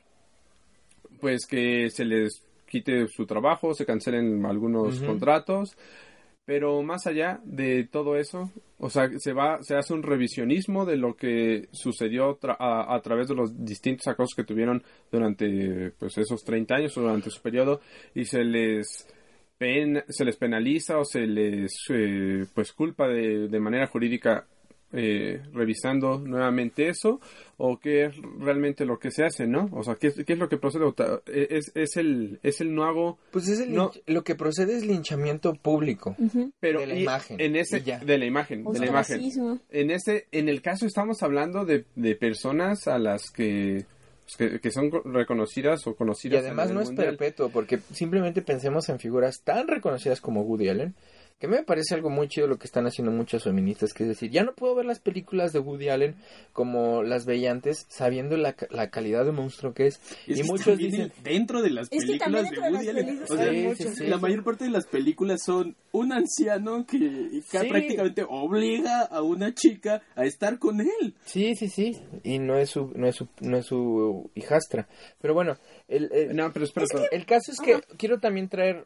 Pues 1.19 1.45
que 1.45 1.89
se 1.89 2.03
les 2.05 2.41
quite 2.71 3.07
su 3.09 3.25
trabajo, 3.25 3.73
se 3.73 3.85
cancelen 3.85 4.45
algunos 4.45 4.99
contratos, 5.07 5.77
pero 6.45 6.81
más 6.81 7.05
allá 7.05 7.39
de 7.43 7.83
todo 7.91 8.15
eso, 8.17 8.49
o 8.79 8.89
sea, 8.89 9.09
se 9.17 9.33
va, 9.33 9.59
se 9.61 9.75
hace 9.75 9.93
un 9.93 10.01
revisionismo 10.03 10.85
de 10.85 10.97
lo 10.97 11.15
que 11.15 11.67
sucedió 11.71 12.39
tra- 12.39 12.57
a, 12.59 12.95
a 12.95 13.01
través 13.01 13.27
de 13.27 13.35
los 13.35 13.63
distintos 13.63 14.07
acosos 14.07 14.33
que 14.35 14.43
tuvieron 14.43 14.81
durante 15.11 15.91
pues 15.99 16.17
esos 16.17 16.43
30 16.43 16.75
años 16.75 16.97
o 16.97 17.01
durante 17.01 17.29
su 17.29 17.41
periodo 17.41 17.79
y 18.15 18.25
se 18.25 18.43
les 18.43 19.07
pen- 19.57 20.03
se 20.09 20.25
les 20.25 20.35
penaliza 20.37 20.97
o 20.97 21.05
se 21.05 21.27
les 21.27 21.71
eh, 21.89 22.45
pues 22.55 22.73
culpa 22.73 23.07
de, 23.07 23.47
de 23.47 23.59
manera 23.59 23.85
jurídica 23.87 24.47
eh, 24.93 25.41
revisando 25.53 26.19
nuevamente 26.19 26.89
eso 26.89 27.19
o 27.57 27.77
qué 27.79 28.05
es 28.05 28.15
realmente 28.39 28.85
lo 28.85 28.97
que 28.99 29.11
se 29.11 29.23
hace, 29.23 29.45
¿no? 29.47 29.69
O 29.73 29.83
sea, 29.83 29.95
¿qué, 29.95 30.07
es- 30.07 30.23
qué 30.25 30.33
es 30.33 30.39
lo 30.39 30.49
que 30.49 30.57
procede? 30.57 30.83
O 30.85 30.93
ta- 30.93 31.21
Es, 31.27 31.71
es 31.75 31.95
el 31.97 32.39
es 32.43 32.59
el 32.61 32.73
no 32.73 32.85
hago 32.85 33.17
Pues 33.31 33.47
es 33.47 33.59
el 33.59 33.73
No. 33.73 33.91
lo 34.07 34.23
que 34.23 34.35
procede 34.35 34.75
es 34.75 34.85
linchamiento 34.85 35.53
público. 35.53 36.15
pero 36.59 36.79
De 36.81 36.87
la 36.87 36.95
y- 36.95 37.03
imagen, 37.03 37.39
en 37.39 37.55
ese 37.55 37.77
y 37.79 37.83
ya. 37.83 37.99
de 37.99 38.17
la 38.17 38.25
imagen 38.25 38.63
de 38.63 38.79
la 38.79 38.85
imagen 38.87 39.21
en 39.69 39.91
ese 39.91 40.25
en 40.31 40.49
el 40.49 40.61
caso 40.61 40.85
estamos 40.85 41.21
hablando 41.23 41.65
de, 41.65 41.85
de 41.95 42.15
personas 42.15 42.87
a 42.87 42.97
las 42.99 43.29
que 43.31 43.85
pues, 44.25 44.35
que, 44.51 44.59
que 44.59 44.71
son 44.71 44.89
co- 44.89 45.01
reconocidas 45.05 45.85
o 45.87 45.91
Y 45.91 45.95
conocidas 45.95 46.43
a 46.43 46.47
además 46.47 46.71
no 46.71 46.81
es 46.81 46.91
perpetuo, 46.91 47.49
porque 47.49 47.79
simplemente 47.93 48.41
pensemos 48.41 48.87
en 48.89 48.99
figuras 48.99 49.41
tan 49.43 49.67
reconocidas 49.67 50.21
como 50.21 50.41
Woody 50.43 50.69
Allen, 50.69 50.95
que 51.41 51.47
me 51.49 51.63
parece 51.63 51.95
algo 51.95 52.09
muy 52.09 52.29
chido 52.29 52.47
lo 52.47 52.57
que 52.57 52.65
están 52.67 52.85
haciendo 52.85 53.11
muchas 53.11 53.43
feministas, 53.43 53.91
que 53.93 54.03
es 54.03 54.09
decir, 54.09 54.29
ya 54.31 54.43
no 54.43 54.53
puedo 54.53 54.75
ver 54.75 54.85
las 54.85 54.99
películas 54.99 55.51
de 55.51 55.59
Woody 55.59 55.89
Allen 55.89 56.15
como 56.53 57.03
las 57.03 57.25
veía 57.25 57.51
antes, 57.51 57.85
sabiendo 57.89 58.37
la, 58.37 58.53
ca- 58.53 58.67
la 58.69 58.89
calidad 58.91 59.25
de 59.25 59.31
monstruo 59.31 59.73
que 59.73 59.87
es. 59.87 59.99
Es 60.27 60.37
y 60.37 60.41
que 60.41 60.47
muchos 60.47 60.77
dicen, 60.77 61.11
dentro 61.23 61.61
de 61.61 61.71
las 61.71 61.87
Es 61.91 62.05
películas 62.05 62.49
de 62.49 62.59
Woody 62.59 62.87
Allen, 62.89 63.23
o 63.27 63.35
sea, 63.35 63.51
muchos, 63.51 63.95
sí. 63.95 64.05
la 64.07 64.17
mayor 64.19 64.43
parte 64.43 64.65
de 64.65 64.69
las 64.69 64.85
películas 64.85 65.41
son 65.43 65.75
un 65.91 66.13
anciano 66.13 66.85
que, 66.85 66.99
que 66.99 67.59
Sí. 67.59 67.67
prácticamente 67.67 68.23
obliga 68.29 69.01
a 69.01 69.21
una 69.23 69.53
chica 69.53 70.01
a 70.15 70.25
estar 70.25 70.59
con 70.59 70.79
él. 70.79 71.15
sí, 71.25 71.55
sí, 71.55 71.67
sí, 71.69 71.97
y 72.23 72.37
no 72.39 72.55
es 72.57 72.69
su, 72.69 72.91
no 72.95 73.07
es 73.07 73.15
su, 73.15 73.27
no 73.41 73.57
es 73.57 73.65
su 73.65 74.29
hijastra. 74.35 74.87
Pero 75.19 75.33
bueno, 75.33 75.57
el, 75.87 76.09
el- 76.13 76.35
no 76.35 76.51
pero 76.53 76.65
espera, 76.65 76.83
espera. 76.85 77.07
el 77.11 77.25
caso 77.25 77.51
es 77.51 77.59
que 77.59 77.81
quiero 77.97 78.19
también 78.19 78.47
traer 78.47 78.85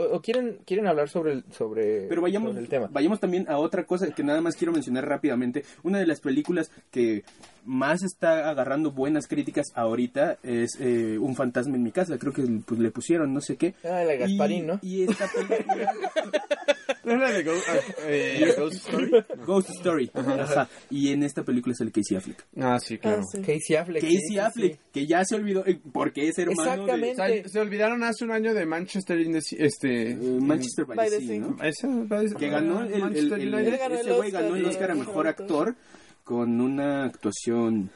o, 0.00 0.16
o 0.16 0.20
quieren 0.22 0.58
quieren 0.64 0.86
hablar 0.86 1.08
sobre 1.08 1.32
el 1.32 1.44
sobre, 1.52 2.06
Pero 2.08 2.22
vayamos, 2.22 2.50
sobre 2.50 2.62
el 2.62 2.68
tema. 2.68 2.88
vayamos 2.90 3.20
también 3.20 3.46
a 3.48 3.58
otra 3.58 3.84
cosa 3.84 4.10
que 4.10 4.22
nada 4.22 4.40
más 4.40 4.56
quiero 4.56 4.72
mencionar 4.72 5.06
rápidamente. 5.06 5.64
Una 5.82 5.98
de 5.98 6.06
las 6.06 6.20
películas 6.20 6.70
que 6.90 7.24
más 7.64 8.02
está 8.02 8.48
agarrando 8.50 8.90
buenas 8.90 9.26
críticas 9.26 9.66
ahorita 9.74 10.38
es 10.42 10.76
eh, 10.80 11.18
Un 11.18 11.34
fantasma 11.36 11.76
en 11.76 11.82
mi 11.82 11.92
casa. 11.92 12.18
Creo 12.18 12.32
que 12.32 12.42
pues, 12.64 12.80
le 12.80 12.90
pusieron 12.90 13.32
no 13.34 13.40
sé 13.40 13.56
qué. 13.56 13.74
Ah, 13.84 14.02
la 14.04 14.14
Gasparín, 14.16 14.64
y, 14.64 14.66
¿no? 14.66 14.78
Y 14.82 15.02
esta 15.04 15.28
película... 15.28 15.92
¿No 17.04 17.14
es 17.14 17.20
la 17.20 17.30
de 17.32 17.42
Go- 17.44 17.52
ah, 17.68 17.76
eh, 18.06 18.54
Ghost 18.58 18.74
Story? 18.88 19.10
Ghost 19.46 19.70
Story. 19.70 20.10
Ajá. 20.12 20.68
Y 20.90 21.08
en 21.12 21.22
esta 21.22 21.42
película 21.42 21.72
es 21.72 21.80
el 21.80 21.90
Casey 21.92 22.16
Affleck. 22.16 22.44
Ah, 22.58 22.78
sí, 22.78 22.98
claro. 22.98 23.22
Ah, 23.22 23.24
sí. 23.32 23.38
Casey 23.40 23.76
Affleck. 23.76 24.02
Casey 24.02 24.18
sí, 24.28 24.38
Affleck, 24.38 24.72
sí. 24.74 24.80
que 24.92 25.06
ya 25.06 25.24
se 25.24 25.34
olvidó 25.34 25.64
eh, 25.66 25.80
porque 25.92 26.28
es 26.28 26.38
hermano 26.38 26.62
Exactamente. 26.62 27.22
O 27.22 27.26
sea, 27.26 27.48
se 27.48 27.60
olvidaron 27.60 28.02
hace 28.04 28.24
un 28.24 28.32
año 28.32 28.52
de 28.52 28.66
Manchester 28.66 29.18
the 29.32 29.38
este 29.64 29.88
de 29.88 30.10
eh, 30.12 30.40
Manchester 30.40 30.84
by, 30.84 30.96
By 30.96 31.10
the 31.10 31.18
the 31.20 31.26
Sea. 31.26 31.38
¿no? 31.40 31.56
ese- 31.62 32.34
Que 32.36 32.48
ganó 32.50 32.82
el, 32.82 32.92
el- 32.92 33.16
el- 33.16 33.30
ganó 33.30 33.58
el 33.58 34.00
ese 34.00 34.12
güey 34.12 34.28
Oscar, 34.28 34.42
ganó 34.42 34.56
el 34.56 34.64
Oscar 34.66 34.90
a 34.90 34.94
mejor 34.94 35.08
mejor 35.08 35.28
actor. 35.28 35.76
Con 36.24 36.60
una 36.60 37.04
actuación 37.04 37.90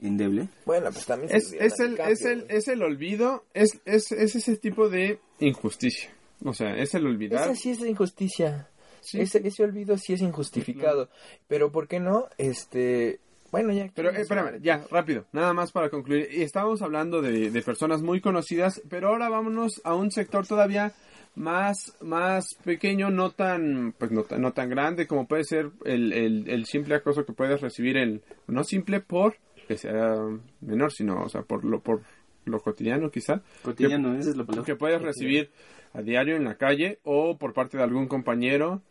endeble. 0.00 0.48
Bueno, 0.64 0.90
pues 0.92 1.06
también 1.06 1.30
se 1.30 1.36
es, 1.36 1.52
es 1.52 1.80
el 1.80 1.90
DiCaprio, 1.92 2.14
es 2.14 2.24
el 2.24 2.40
güey. 2.40 2.56
es 2.56 2.68
el 2.68 2.82
olvido 2.82 3.44
es, 3.54 3.80
es 3.84 4.12
es 4.12 4.36
ese 4.36 4.56
tipo 4.56 4.90
de 4.90 5.20
injusticia 5.40 6.10
o 6.44 6.52
sea 6.52 6.76
es 6.76 6.94
el 6.94 7.06
olvidar 7.06 7.44
Esa 7.44 7.54
sí 7.54 7.70
es 7.70 7.80
la 7.80 7.88
injusticia. 7.88 8.68
Sí. 9.00 9.20
Ese, 9.20 9.46
ese 9.46 9.62
olvido 9.62 9.96
sí 9.96 10.14
es 10.14 10.20
injustificado. 10.20 11.08
Pero 11.46 11.70
¿por 11.70 11.86
qué 11.86 12.00
no? 12.00 12.26
Este, 12.38 13.20
bueno, 13.52 13.72
ya. 13.72 13.88
Pero, 13.94 14.10
eh, 14.10 14.22
espérame, 14.22 14.60
ya, 14.60 14.84
rápido, 14.90 15.26
nada 15.32 15.52
más 15.52 15.70
para 15.70 15.90
concluir. 15.90 16.28
Y 16.32 16.42
Estábamos 16.42 16.82
hablando 16.82 17.22
de, 17.22 17.50
de 17.50 17.62
personas 17.62 18.02
muy 18.02 18.20
conocidas, 18.20 18.82
pero 18.88 19.08
ahora 19.08 19.28
vámonos 19.28 19.80
a 19.84 19.94
un 19.94 20.10
sector 20.10 20.46
todavía 20.46 20.92
más, 21.36 21.96
más 22.00 22.54
pequeño, 22.64 23.10
no 23.10 23.30
tan, 23.30 23.94
pues 23.98 24.10
no, 24.10 24.22
tan- 24.24 24.40
no 24.42 24.52
tan 24.52 24.68
grande 24.68 25.06
como 25.06 25.28
puede 25.28 25.44
ser 25.44 25.70
el, 25.84 26.12
el, 26.12 26.48
el 26.48 26.64
simple 26.66 26.96
acoso 26.96 27.24
que 27.24 27.32
puedes 27.32 27.60
recibir 27.60 27.96
en, 27.98 28.22
no 28.48 28.64
simple 28.64 29.00
por 29.00 29.36
que 29.68 29.76
sea 29.76 30.14
menor, 30.60 30.92
sino, 30.92 31.22
o 31.22 31.28
sea, 31.28 31.42
por 31.42 31.64
lo, 31.64 31.80
por 31.80 32.00
lo 32.44 32.60
cotidiano 32.60 33.10
quizá. 33.10 33.42
Cotidiano, 33.62 34.14
esa 34.16 34.30
es 34.30 34.36
la 34.36 34.44
palabra. 34.44 34.64
que 34.66 34.76
puedes 34.76 35.00
recibir 35.02 35.50
a 35.92 36.02
diario 36.02 36.36
en 36.36 36.44
la 36.44 36.56
calle 36.56 36.98
o 37.02 37.36
por 37.36 37.52
parte 37.52 37.76
de 37.76 37.82
algún 37.82 38.06
compañero 38.06 38.82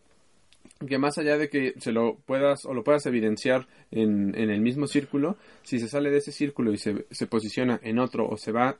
que 0.87 0.97
más 0.97 1.17
allá 1.17 1.37
de 1.37 1.49
que 1.49 1.73
se 1.79 1.91
lo 1.91 2.15
puedas 2.25 2.65
o 2.65 2.73
lo 2.73 2.83
puedas 2.83 3.05
evidenciar 3.05 3.67
en, 3.91 4.33
en 4.37 4.49
el 4.49 4.61
mismo 4.61 4.87
círculo, 4.87 5.37
si 5.63 5.79
se 5.79 5.87
sale 5.87 6.09
de 6.11 6.17
ese 6.17 6.31
círculo 6.31 6.71
y 6.73 6.77
se, 6.77 7.05
se 7.11 7.27
posiciona 7.27 7.79
en 7.83 7.99
otro 7.99 8.27
o 8.27 8.37
se 8.37 8.51
va, 8.51 8.77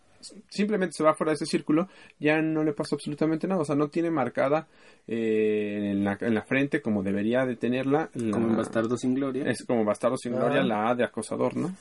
simplemente 0.50 0.94
se 0.94 1.04
va 1.04 1.14
fuera 1.14 1.32
de 1.32 1.36
ese 1.36 1.46
círculo, 1.46 1.88
ya 2.20 2.42
no 2.42 2.64
le 2.64 2.74
pasa 2.74 2.96
absolutamente 2.96 3.48
nada, 3.48 3.62
o 3.62 3.66
sea, 3.66 3.76
no 3.76 3.88
tiene 3.90 4.10
marcada 4.12 4.68
eh, 5.08 5.92
en, 5.92 6.04
la, 6.04 6.18
en 6.22 6.34
la 6.34 6.42
frente 6.44 6.82
como 6.82 7.04
debería 7.04 7.46
de 7.46 7.56
tenerla. 7.56 8.10
la- 8.14 8.32
Como 8.32 8.48
en 8.50 8.58
Bastardo 8.58 8.98
sin 8.98 9.14
Gloria. 9.16 9.44
Es 9.50 9.64
como 9.66 9.84
bastardo 9.86 10.18
sin 10.18 10.34
Ah. 10.34 10.38
gloria 10.40 10.64
la 10.64 10.90
A 10.90 10.96
de 10.96 11.04
acosador, 11.04 11.56
¿no? 11.56 11.76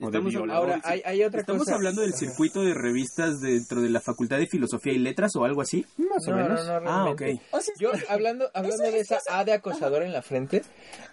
O 0.00 0.10
de. 0.10 0.52
Ahora, 0.52 0.80
hay, 0.82 1.02
hay 1.04 1.22
otra 1.22 1.40
¿Estamos 1.40 1.62
cosa. 1.64 1.76
hablando 1.76 2.02
del 2.02 2.14
circuito 2.14 2.62
de 2.62 2.74
revistas 2.74 3.40
dentro 3.40 3.80
de 3.80 3.90
la 3.90 4.00
Facultad 4.00 4.38
de 4.38 4.48
Filosofía 4.48 4.92
y 4.92 4.98
Letras 4.98 5.36
o 5.36 5.44
algo 5.44 5.60
así? 5.62 5.86
Más 5.96 6.26
o 6.26 6.32
No, 6.32 6.36
menos. 6.36 6.66
no, 6.66 6.80
no, 6.80 6.90
Ah, 6.90 7.10
ok. 7.10 7.22
O 7.52 7.60
sea, 7.60 7.72
es 7.74 7.80
Yo, 7.80 7.92
hablando, 8.08 8.50
hablando 8.54 8.82
de 8.90 8.98
esa 8.98 9.18
A 9.30 9.44
de 9.44 9.52
acosador 9.52 10.02
en 10.02 10.12
la 10.12 10.22
frente, 10.22 10.62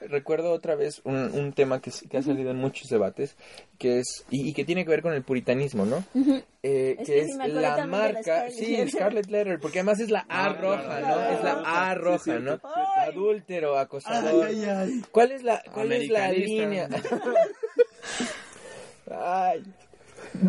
recuerdo 0.10 0.52
otra 0.52 0.74
vez 0.76 1.00
un, 1.04 1.16
un 1.16 1.54
tema 1.54 1.80
que, 1.80 1.92
que 2.10 2.18
ha 2.18 2.24
salido 2.24 2.50
en 2.50 2.58
muchos 2.58 2.88
debates, 2.90 3.36
que 3.78 4.00
es, 4.00 4.26
y, 4.32 4.50
y 4.50 4.54
que 4.54 4.66
tiene 4.66 4.84
que 4.84 4.90
ver 4.90 5.04
con 5.04 5.14
el 5.14 5.24
puritanismo, 5.24 5.86
¿no? 5.86 6.04
Eh, 6.64 6.96
Es 7.00 7.08
que 7.08 7.14
que 7.14 7.20
es 7.22 7.36
la 7.38 7.86
marca, 7.86 8.50
sí. 8.50 8.78
Scarlet 8.90 9.28
Letter, 9.28 9.60
porque 9.60 9.80
además 9.80 10.00
es 10.00 10.10
la 10.10 10.26
A 10.28 10.50
roja, 10.54 11.00
¿no? 11.02 11.22
Es 11.22 11.44
la 11.44 11.90
A 11.90 11.94
roja, 11.94 12.40
¿no? 12.40 12.60
Adúltero, 12.98 13.78
acosador. 13.78 14.48
¿Cuál 15.12 15.32
es 15.34 15.44
la, 15.44 15.62
cuál 15.72 15.92
es 15.92 16.10
la 16.10 16.32
línea? 16.32 16.90
Ay. 19.14 19.64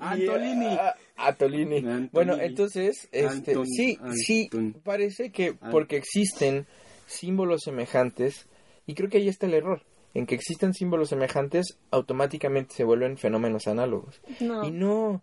Antolini. 0.00 0.66
Ah, 0.78 0.94
Atolini. 1.16 1.76
Antolini. 1.78 2.08
Bueno, 2.12 2.36
entonces, 2.38 3.08
este, 3.12 3.54
Anton- 3.54 3.66
sí, 3.66 3.98
sí, 4.14 4.50
parece 4.82 5.30
que 5.30 5.54
porque 5.70 5.96
existen 5.96 6.66
símbolos 7.06 7.62
semejantes, 7.64 8.46
y 8.86 8.94
creo 8.94 9.08
que 9.08 9.18
ahí 9.18 9.28
está 9.28 9.46
el 9.46 9.54
error, 9.54 9.82
en 10.14 10.26
que 10.26 10.34
existen 10.34 10.74
símbolos 10.74 11.08
semejantes, 11.08 11.78
automáticamente 11.90 12.74
se 12.74 12.84
vuelven 12.84 13.16
fenómenos 13.16 13.66
análogos. 13.66 14.20
No. 14.40 14.64
Y 14.64 14.70
no, 14.70 15.22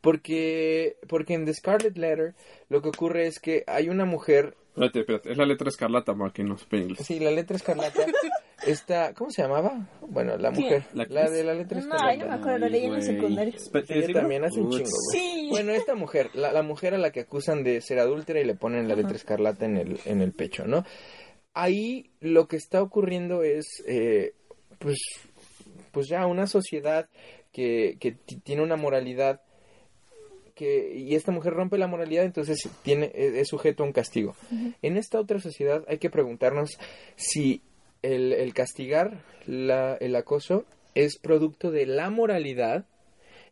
porque, 0.00 0.96
porque 1.08 1.34
en 1.34 1.44
The 1.44 1.54
Scarlet 1.54 1.96
Letter 1.98 2.34
lo 2.68 2.80
que 2.82 2.88
ocurre 2.88 3.26
es 3.26 3.40
que 3.40 3.64
hay 3.66 3.88
una 3.88 4.04
mujer, 4.04 4.56
Espérate, 4.70 5.00
espérate, 5.00 5.32
es 5.32 5.36
la 5.36 5.46
letra 5.46 5.68
escarlata 5.68 6.14
para 6.14 6.32
que 6.32 6.44
no 6.44 6.56
sí, 6.56 7.18
la 7.18 7.32
letra 7.32 7.56
escarlata, 7.56 8.06
está, 8.66 9.14
¿cómo 9.14 9.30
se 9.30 9.42
llamaba? 9.42 9.88
Bueno, 10.08 10.36
la 10.36 10.50
mujer, 10.50 10.84
¿La 10.92 11.06
la, 11.08 11.30
de 11.30 11.44
la 11.44 11.54
letra 11.54 11.80
No, 11.80 12.14
yo 12.14 12.26
me 12.26 12.34
acuerdo, 12.34 12.58
lo 12.58 12.68
leí 12.68 12.84
en 12.84 12.94
el 12.94 13.00
Güey. 13.00 13.02
secundario. 13.02 13.58
Sí, 13.58 13.70
yo 14.06 14.12
también 14.12 14.44
hace 14.44 14.60
un 14.60 14.70
chingo, 14.70 14.90
güey. 14.90 15.20
Sí. 15.20 15.46
Bueno, 15.50 15.72
esta 15.72 15.94
mujer, 15.94 16.30
la, 16.34 16.52
la 16.52 16.62
mujer 16.62 16.94
a 16.94 16.98
la 16.98 17.10
que 17.12 17.20
acusan 17.20 17.62
de 17.64 17.80
ser 17.80 17.98
adúltera 17.98 18.40
y 18.40 18.44
le 18.44 18.54
ponen 18.54 18.88
la 18.88 18.94
letra 18.96 19.16
escarlata 19.16 19.64
en 19.64 19.76
el, 19.76 20.00
en 20.04 20.20
el 20.20 20.32
pecho, 20.32 20.66
¿no? 20.66 20.84
Ahí 21.54 22.10
lo 22.20 22.46
que 22.48 22.56
está 22.56 22.82
ocurriendo 22.82 23.42
es, 23.42 23.66
eh, 23.86 24.34
pues, 24.78 24.98
pues 25.92 26.06
ya 26.08 26.26
una 26.26 26.46
sociedad 26.46 27.08
que, 27.52 27.96
que 27.98 28.12
ti- 28.12 28.36
tiene 28.40 28.62
una 28.62 28.76
moralidad 28.76 29.40
que, 30.54 30.94
y 30.94 31.14
esta 31.14 31.32
mujer 31.32 31.54
rompe 31.54 31.78
la 31.78 31.86
moralidad, 31.86 32.24
entonces 32.24 32.68
tiene, 32.82 33.10
es, 33.14 33.34
es 33.34 33.48
sujeto 33.48 33.82
a 33.82 33.86
un 33.86 33.92
castigo. 33.92 34.36
En 34.82 34.96
esta 34.96 35.18
otra 35.18 35.40
sociedad 35.40 35.84
hay 35.88 35.98
que 35.98 36.10
preguntarnos 36.10 36.78
si 37.16 37.62
el, 38.02 38.32
el 38.32 38.54
castigar 38.54 39.22
la- 39.46 39.96
el 40.00 40.14
acoso 40.16 40.64
es 40.94 41.18
producto 41.18 41.70
de 41.70 41.86
la 41.86 42.10
moralidad, 42.10 42.86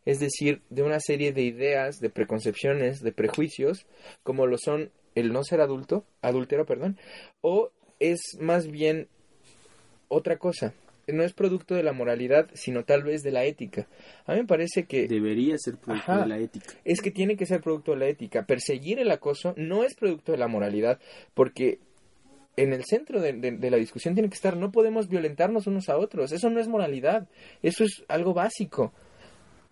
es 0.05 0.19
decir, 0.19 0.61
de 0.69 0.83
una 0.83 0.99
serie 0.99 1.33
de 1.33 1.43
ideas, 1.43 1.99
de 1.99 2.09
preconcepciones, 2.09 3.01
de 3.01 3.11
prejuicios, 3.11 3.85
como 4.23 4.47
lo 4.47 4.57
son 4.57 4.91
el 5.15 5.31
no 5.33 5.43
ser 5.43 5.61
adulto, 5.61 6.05
adúltero, 6.21 6.65
perdón, 6.65 6.97
o 7.41 7.71
es 7.99 8.19
más 8.39 8.67
bien 8.67 9.07
otra 10.07 10.37
cosa. 10.37 10.73
No 11.07 11.23
es 11.23 11.33
producto 11.33 11.73
de 11.73 11.81
la 11.81 11.91
moralidad, 11.91 12.49
sino 12.53 12.85
tal 12.85 13.01
vez 13.03 13.23
de 13.23 13.31
la 13.31 13.43
ética. 13.43 13.87
A 14.25 14.33
mí 14.33 14.41
me 14.41 14.45
parece 14.47 14.85
que 14.85 15.07
Debería 15.07 15.55
ser 15.57 15.77
producto 15.77 16.11
Ajá. 16.11 16.21
de 16.21 16.27
la 16.29 16.37
ética. 16.37 16.73
es 16.85 17.01
que 17.01 17.09
tiene 17.09 17.35
que 17.35 17.47
ser 17.47 17.61
producto 17.61 17.93
de 17.93 17.97
la 17.97 18.07
ética. 18.07 18.45
Perseguir 18.45 18.99
el 18.99 19.09
acoso 19.09 19.55
no 19.57 19.83
es 19.83 19.95
producto 19.95 20.31
de 20.31 20.37
la 20.37 20.47
moralidad, 20.47 20.99
porque 21.33 21.79
en 22.63 22.73
el 22.73 22.83
centro 22.85 23.21
de, 23.21 23.33
de- 23.33 23.51
de 23.57 23.71
la 23.71 23.77
discusión 23.77 24.13
tiene 24.13 24.29
que 24.29 24.35
estar, 24.35 24.57
no 24.57 24.71
podemos 24.71 25.07
violentarnos 25.07 25.67
unos 25.67 25.89
a 25.89 25.97
otros. 25.97 26.31
Eso 26.31 26.49
no 26.49 26.59
es 26.59 26.67
moralidad, 26.67 27.27
eso 27.61 27.83
es 27.83 28.03
algo 28.07 28.33
básico. 28.33 28.93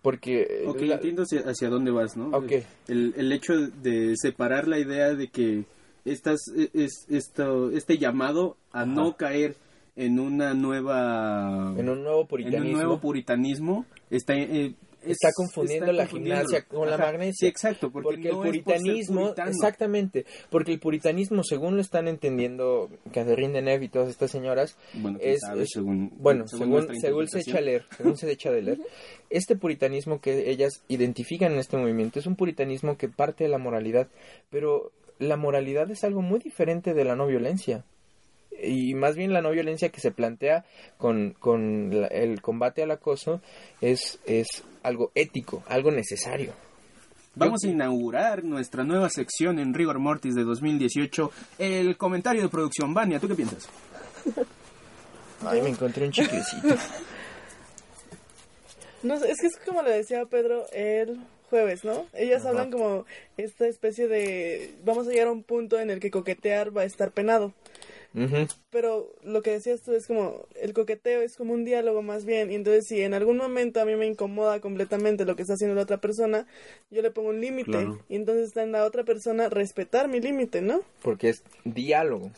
Porque... 0.02 0.64
Ok, 0.66 0.80
la- 0.82 0.94
entiendo 0.94 1.22
hacia, 1.22 1.40
hacia 1.40 1.68
dónde 1.68 1.90
vas, 1.90 2.16
¿no? 2.16 2.28
Ok. 2.36 2.52
El, 2.86 3.14
el 3.16 3.32
hecho 3.32 3.54
de 3.54 4.14
separar 4.16 4.68
la 4.68 4.78
idea 4.78 5.14
de 5.14 5.28
que 5.28 5.64
estas, 6.04 6.38
es, 6.72 7.06
esto, 7.10 7.70
este 7.70 7.98
llamado 7.98 8.56
a 8.72 8.86
no 8.86 9.16
caer 9.16 9.56
en 9.96 10.20
una 10.20 10.54
nueva... 10.54 11.74
en 11.76 11.88
un 11.88 12.04
nuevo 12.04 12.20
en 12.22 12.26
puritanismo. 12.28 12.66
un 12.66 12.72
nuevo 12.72 13.00
puritanismo 13.00 13.86
está... 14.10 14.34
eh, 14.36 14.74
Está 15.12 15.30
confundiendo 15.34 15.92
la 15.92 16.06
gimnasia 16.06 16.62
con 16.62 16.88
la 16.90 16.96
magnesia. 16.98 17.34
Sí, 17.40 17.46
exacto, 17.46 17.90
porque, 17.90 18.04
Porque, 18.04 18.22
no 18.22 18.28
el 18.28 18.34
por 18.34 18.46
puritanismo, 18.46 19.34
exactamente, 19.46 20.26
porque 20.50 20.72
el 20.72 20.80
puritanismo, 20.80 21.42
según 21.44 21.76
lo 21.76 21.80
están 21.82 22.08
entendiendo 22.08 22.88
Catherine 23.12 23.52
Deneuve 23.54 23.84
y 23.84 23.88
todas 23.88 24.08
estas 24.08 24.30
señoras, 24.30 24.76
Bueno, 24.94 25.18
es, 25.20 25.40
sabe, 25.40 25.62
es- 25.62 25.70
según, 25.72 26.12
bueno, 26.18 26.46
según, 26.48 26.88
según 27.00 27.28
se 27.28 27.40
echa 27.40 27.58
a 27.58 27.60
leer, 27.60 27.84
según 27.96 28.16
se 28.16 28.30
echa 28.30 28.50
de 28.50 28.62
leer, 28.62 28.78
este 29.30 29.56
puritanismo 29.56 30.20
que 30.20 30.50
ellas 30.50 30.82
identifican 30.88 31.52
en 31.52 31.58
este 31.58 31.76
movimiento 31.76 32.18
es 32.18 32.26
un 32.26 32.36
puritanismo 32.36 32.96
que 32.96 33.08
parte 33.08 33.44
de 33.44 33.50
la 33.50 33.58
moralidad, 33.58 34.08
pero 34.50 34.92
la 35.18 35.36
moralidad 35.36 35.90
es 35.90 36.04
algo 36.04 36.22
muy 36.22 36.38
diferente 36.38 36.94
de 36.94 37.04
la 37.04 37.16
no 37.16 37.26
violencia. 37.26 37.84
Y 38.60 38.94
más 38.94 39.14
bien 39.14 39.32
la 39.32 39.40
no 39.40 39.50
violencia 39.52 39.90
que 39.90 40.00
se 40.00 40.10
plantea 40.10 40.64
con, 40.96 41.32
con 41.38 42.00
la- 42.00 42.06
el 42.08 42.40
combate 42.40 42.82
al 42.82 42.90
acoso 42.90 43.40
es, 43.80 44.18
es 44.26 44.64
algo 44.88 45.12
ético, 45.14 45.62
algo 45.68 45.90
necesario. 45.90 46.52
Vamos 47.34 47.62
a 47.62 47.68
inaugurar 47.68 48.42
nuestra 48.42 48.82
nueva 48.82 49.08
sección 49.10 49.60
en 49.60 49.72
Rigor 49.72 50.00
Mortis 50.00 50.34
de 50.34 50.42
2018, 50.42 51.30
el 51.58 51.96
comentario 51.96 52.42
de 52.42 52.48
producción. 52.48 52.92
Vania, 52.92 53.20
¿tú 53.20 53.28
qué 53.28 53.36
piensas? 53.36 53.68
Ay, 55.46 55.62
me 55.62 55.68
encontré 55.68 56.06
un 56.06 56.12
chiclecito. 56.12 56.74
No 59.00 59.16
sé, 59.16 59.30
es 59.30 59.40
que 59.40 59.46
es 59.46 59.56
como 59.64 59.82
le 59.82 59.92
decía 59.92 60.24
Pedro 60.24 60.66
el 60.72 61.20
jueves, 61.50 61.84
¿no? 61.84 62.06
Ellas 62.14 62.44
hablan 62.44 62.72
como 62.72 63.06
esta 63.36 63.68
especie 63.68 64.08
de... 64.08 64.74
Vamos 64.84 65.06
a 65.06 65.10
llegar 65.10 65.28
a 65.28 65.30
un 65.30 65.44
punto 65.44 65.78
en 65.78 65.90
el 65.90 66.00
que 66.00 66.10
coquetear 66.10 66.76
va 66.76 66.82
a 66.82 66.84
estar 66.84 67.12
penado. 67.12 67.52
Ujú. 68.24 68.46
Pero 68.70 69.14
lo 69.22 69.42
que 69.42 69.52
decías 69.52 69.82
tú 69.82 69.92
es 69.92 70.06
como, 70.06 70.46
el 70.60 70.72
coqueteo 70.72 71.22
es 71.22 71.36
como 71.36 71.52
un 71.52 71.64
diálogo 71.64 72.02
más 72.02 72.24
bien. 72.24 72.50
Y 72.50 72.54
entonces 72.54 72.86
si 72.86 73.00
en 73.02 73.14
algún 73.14 73.36
momento 73.36 73.80
a 73.80 73.84
mí 73.84 73.94
me 73.96 74.06
incomoda 74.06 74.60
completamente 74.60 75.24
lo 75.24 75.36
que 75.36 75.42
está 75.42 75.54
haciendo 75.54 75.74
la 75.74 75.82
otra 75.82 75.98
persona, 75.98 76.46
yo 76.90 77.02
le 77.02 77.10
pongo 77.10 77.30
un 77.30 77.40
límite. 77.40 77.70
Claro. 77.70 77.98
Y 78.08 78.16
entonces 78.16 78.48
está 78.48 78.62
en 78.62 78.72
la 78.72 78.84
otra 78.84 79.04
persona 79.04 79.48
respetar 79.48 80.08
mi 80.08 80.20
límite, 80.20 80.62
¿no? 80.62 80.80
Porque 81.02 81.30
es 81.30 81.42
diálogo. 81.64 82.30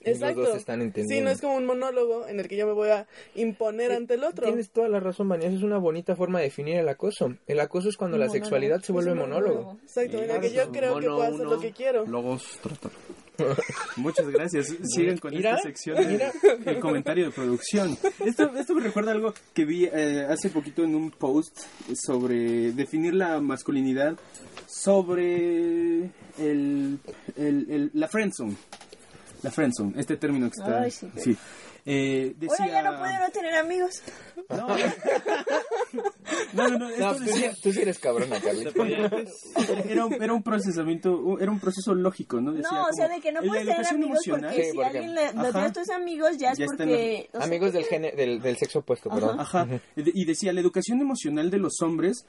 Y 0.00 0.10
Exacto. 0.10 0.42
Los 0.42 0.50
dos 0.50 0.58
están 0.58 0.80
entendiendo. 0.80 1.14
Sí, 1.14 1.20
no 1.20 1.30
es 1.30 1.40
como 1.40 1.56
un 1.56 1.66
monólogo 1.66 2.28
en 2.28 2.38
el 2.38 2.46
que 2.46 2.56
yo 2.56 2.66
me 2.66 2.72
voy 2.72 2.90
a 2.90 3.08
imponer 3.34 3.90
ante 3.90 4.14
el 4.14 4.22
otro. 4.22 4.46
Tienes 4.46 4.70
toda 4.70 4.88
la 4.88 5.00
razón, 5.00 5.28
Vania. 5.28 5.48
Esa 5.48 5.56
es 5.56 5.62
una 5.64 5.78
bonita 5.78 6.14
forma 6.14 6.38
de 6.38 6.44
definir 6.44 6.76
el 6.76 6.88
acoso. 6.88 7.34
El 7.48 7.58
acoso 7.58 7.88
es 7.88 7.96
cuando 7.96 8.16
la 8.16 8.26
Monólogo. 8.26 8.44
sexualidad 8.44 8.80
se 8.80 8.92
vuelve 8.92 9.12
un 9.12 9.18
monólogo. 9.18 9.78
Exacto, 9.82 10.22
en 10.22 10.30
el 10.30 10.40
que 10.40 10.52
yo 10.52 10.70
creo 10.70 11.00
que 11.00 11.08
Mono 11.08 11.16
puedo 11.16 11.28
hacer 11.28 11.40
uno, 11.46 11.50
lo 11.50 11.60
que 11.60 11.72
quiero. 11.72 12.06
Logos 12.06 12.58
tratar. 12.62 12.92
Muchas 13.96 14.28
gracias. 14.28 14.74
Sigan 14.84 15.18
con 15.18 15.32
esta 15.34 15.58
sección 15.62 15.96
de- 15.96 16.30
el 16.66 16.80
comentario 16.80 17.26
de 17.26 17.30
producción. 17.30 17.96
Esto, 18.24 18.52
esto 18.56 18.74
me 18.74 18.82
recuerda 18.82 19.12
algo 19.12 19.32
que 19.54 19.64
vi 19.64 19.84
eh, 19.86 20.26
hace 20.28 20.50
poquito 20.50 20.82
en 20.84 20.94
un 20.94 21.10
post 21.10 21.56
sobre 21.94 22.72
definir 22.72 23.14
la 23.14 23.40
masculinidad 23.40 24.18
sobre 24.66 26.04
el, 26.38 26.98
el- 27.36 27.66
el- 27.68 27.90
la 27.94 28.08
friendzone. 28.08 28.56
La 29.42 29.50
friendzone, 29.52 29.94
este 30.00 30.16
término 30.16 30.50
que 30.50 30.60
está... 30.60 30.80
Ay, 30.82 30.90
sí. 30.90 31.08
sí. 31.16 31.36
Eh, 31.86 32.34
decía... 32.36 32.56
Ahora 32.66 32.72
ya 32.72 32.90
no 32.90 32.98
pueden 32.98 33.20
no 33.20 33.30
tener 33.30 33.54
amigos. 33.54 34.02
No, 34.50 34.68
no, 36.52 36.68
no, 36.68 36.78
no, 36.78 36.88
esto 36.90 37.00
No, 37.04 37.14
tú, 37.16 37.18
sí, 37.24 37.30
decía- 37.30 37.52
tú 37.62 37.72
sí 37.72 37.80
eres 37.80 37.98
cabrona, 37.98 38.40
Carlita. 38.40 38.70
era, 39.88 40.04
un, 40.06 40.12
era 40.22 40.32
un 40.32 40.42
procesamiento, 40.42 41.38
era 41.40 41.50
un 41.50 41.60
proceso 41.60 41.94
lógico, 41.94 42.40
¿no? 42.40 42.52
Decía 42.52 42.68
No, 42.70 42.84
o 42.84 42.92
sea, 42.92 43.06
como, 43.06 43.16
de 43.16 43.22
que 43.22 43.32
no 43.32 43.40
puedes 43.42 43.66
tener 43.66 43.86
amigos 43.86 44.10
emocional- 44.26 44.50
porque 44.50 44.64
Sí, 44.64 44.70
si 44.70 44.76
porque- 44.76 44.98
alguien 44.98 45.14
le, 45.14 45.32
lo 45.32 45.40
Ajá. 45.40 45.52
tienes 45.52 45.72
tus 45.72 45.90
amigos 45.90 46.38
ya 46.38 46.50
es 46.52 46.58
Ya 46.58 46.66
porque... 46.66 47.28
o 47.32 47.36
sea, 47.38 47.46
Amigos 47.46 47.72
del, 47.72 47.84
gene- 47.84 48.12
del, 48.12 48.40
del 48.40 48.56
sexo 48.56 48.80
opuesto, 48.80 49.10
perdón. 49.10 49.40
Ajá. 49.40 49.66
Y 49.96 50.24
decía, 50.24 50.52
la 50.52 50.60
educación 50.60 51.00
emocional 51.00 51.50
de 51.50 51.58
los 51.58 51.80
hombres 51.82 52.24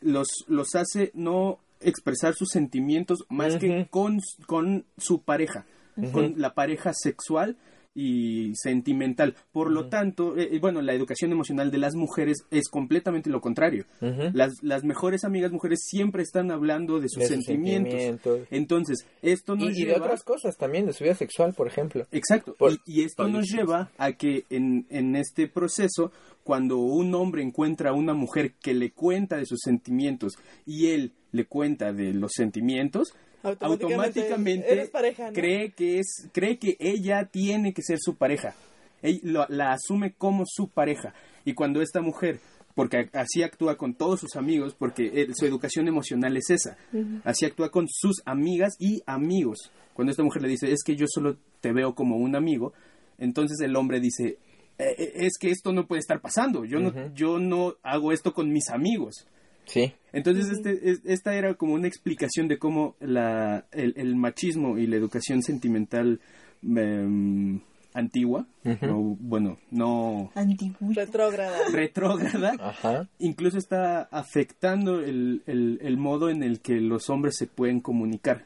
los, 0.00 0.28
los 0.48 0.74
hace 0.74 1.10
no 1.14 1.58
expresar 1.80 2.34
sus 2.34 2.50
sentimientos 2.50 3.24
más 3.28 3.56
que 3.56 3.70
Ujú. 3.70 3.90
con, 3.90 4.20
con 4.46 4.84
su 4.98 5.22
pareja, 5.22 5.64
con 6.12 6.34
la 6.36 6.54
pareja 6.54 6.92
sexual 6.94 7.56
y 7.94 8.52
sentimental. 8.54 9.34
Por 9.52 9.70
lo 9.70 9.88
tanto, 9.88 10.36
eh, 10.36 10.48
eh, 10.52 10.58
bueno, 10.60 10.80
la 10.80 10.94
educación 10.94 11.32
emocional 11.32 11.70
de 11.70 11.78
las 11.78 11.94
mujeres 11.94 12.44
es 12.50 12.68
completamente 12.68 13.30
lo 13.30 13.40
contrario. 13.40 13.84
Las, 14.32 14.52
las 14.62 14.84
mejores 14.84 15.24
amigas 15.24 15.50
mujeres 15.52 15.80
siempre 15.86 16.22
están 16.22 16.50
hablando 16.50 17.00
de 17.00 17.08
sus 17.08 17.22
De 17.22 17.28
sentimientos. 17.28 17.92
sentimientos. 17.92 18.48
Entonces, 18.50 19.06
esto 19.22 19.56
nos 19.56 19.70
Y, 19.76 19.82
y 19.82 19.84
de 19.86 19.92
lleva... 19.92 20.04
otras 20.06 20.22
cosas 20.22 20.56
también, 20.56 20.86
de 20.86 20.92
su 20.92 21.04
vida 21.04 21.14
sexual, 21.14 21.52
por 21.54 21.66
ejemplo. 21.66 22.06
Exacto. 22.12 22.54
Por- 22.58 22.72
y, 22.86 23.00
y 23.00 23.04
esto 23.04 23.28
nos 23.28 23.48
lleva 23.48 23.90
a 23.98 24.12
que 24.12 24.44
en, 24.50 24.86
en 24.90 25.16
este 25.16 25.48
proceso, 25.48 26.12
cuando 26.44 26.78
un 26.78 27.14
hombre 27.14 27.42
encuentra 27.42 27.90
a 27.90 27.94
una 27.94 28.14
mujer 28.14 28.54
que 28.62 28.72
le 28.74 28.92
cuenta 28.92 29.36
de 29.36 29.46
sus 29.46 29.58
sentimientos 29.62 30.34
y 30.64 30.88
él 30.88 31.12
le 31.32 31.44
cuenta 31.44 31.92
de 31.92 32.12
los 32.14 32.32
sentimientos, 32.34 33.14
Automáticamente 33.42 34.20
automáticamente 34.20 34.72
eres 34.72 34.90
pareja, 34.90 35.26
¿no? 35.28 35.32
cree 35.34 35.70
que 35.72 35.98
es 35.98 36.28
cree 36.32 36.58
que 36.58 36.76
ella 36.78 37.24
tiene 37.24 37.72
que 37.72 37.82
ser 37.82 37.98
su 38.00 38.16
pareja. 38.16 38.54
Él 39.02 39.20
lo- 39.22 39.46
la 39.48 39.72
asume 39.72 40.12
como 40.12 40.44
su 40.46 40.68
pareja. 40.68 41.14
Y 41.44 41.54
cuando 41.54 41.80
esta 41.80 42.00
mujer 42.00 42.38
porque 42.74 43.10
así 43.12 43.42
actúa 43.42 43.76
con 43.76 43.94
todos 43.94 44.20
sus 44.20 44.36
amigos, 44.36 44.74
porque 44.78 45.10
eh, 45.12 45.28
su 45.34 45.44
educación 45.44 45.88
emocional 45.88 46.36
es 46.36 46.50
esa. 46.50 46.76
Así 47.24 47.44
actúa 47.44 47.70
con 47.70 47.86
sus 47.88 48.22
amigas 48.24 48.74
y 48.78 49.02
amigos. 49.06 49.70
Cuando 49.92 50.12
esta 50.12 50.22
mujer 50.22 50.42
le 50.42 50.48
dice, 50.48 50.70
es 50.70 50.82
que 50.84 50.94
yo 50.96 51.06
solo 51.08 51.36
te 51.60 51.72
veo 51.72 51.94
como 51.94 52.16
un 52.16 52.36
amigo, 52.36 52.72
entonces 53.18 53.60
el 53.60 53.74
hombre 53.76 54.00
dice, 54.00 54.38
"Eh, 54.78 54.94
eh, 54.98 55.12
es 55.16 55.32
que 55.38 55.50
esto 55.50 55.72
no 55.72 55.86
puede 55.86 55.98
estar 56.00 56.20
pasando, 56.20 56.64
yo, 56.64 56.78
no, 56.78 56.90
yo 57.14 57.38
no 57.38 57.74
hago 57.82 58.12
esto 58.12 58.32
con 58.32 58.50
mis 58.52 58.70
amigos. 58.70 59.26
Sí. 59.66 59.92
Entonces, 60.12 60.48
este, 60.50 60.90
es- 60.90 61.02
esta 61.04 61.34
era 61.36 61.54
como 61.54 61.74
una 61.74 61.86
explicación 61.86 62.48
de 62.48 62.58
cómo 62.58 62.96
la, 63.00 63.66
el, 63.72 63.94
el 63.96 64.16
machismo 64.16 64.78
y 64.78 64.86
la 64.86 64.96
educación 64.96 65.42
sentimental 65.42 66.20
em, 66.62 67.60
antigua, 67.92 68.46
o, 68.88 69.16
bueno, 69.18 69.58
no 69.72 70.30
Antiguo. 70.36 70.92
Retrógrada. 70.94 71.58
retrógrada, 71.72 72.52
Ajá. 72.60 73.08
incluso 73.18 73.58
está 73.58 74.02
afectando 74.12 75.00
el, 75.00 75.42
el, 75.46 75.78
el 75.82 75.96
modo 75.96 76.30
en 76.30 76.42
el 76.44 76.60
que 76.60 76.74
los 76.80 77.10
hombres 77.10 77.34
se 77.36 77.46
pueden 77.48 77.80
comunicar. 77.80 78.44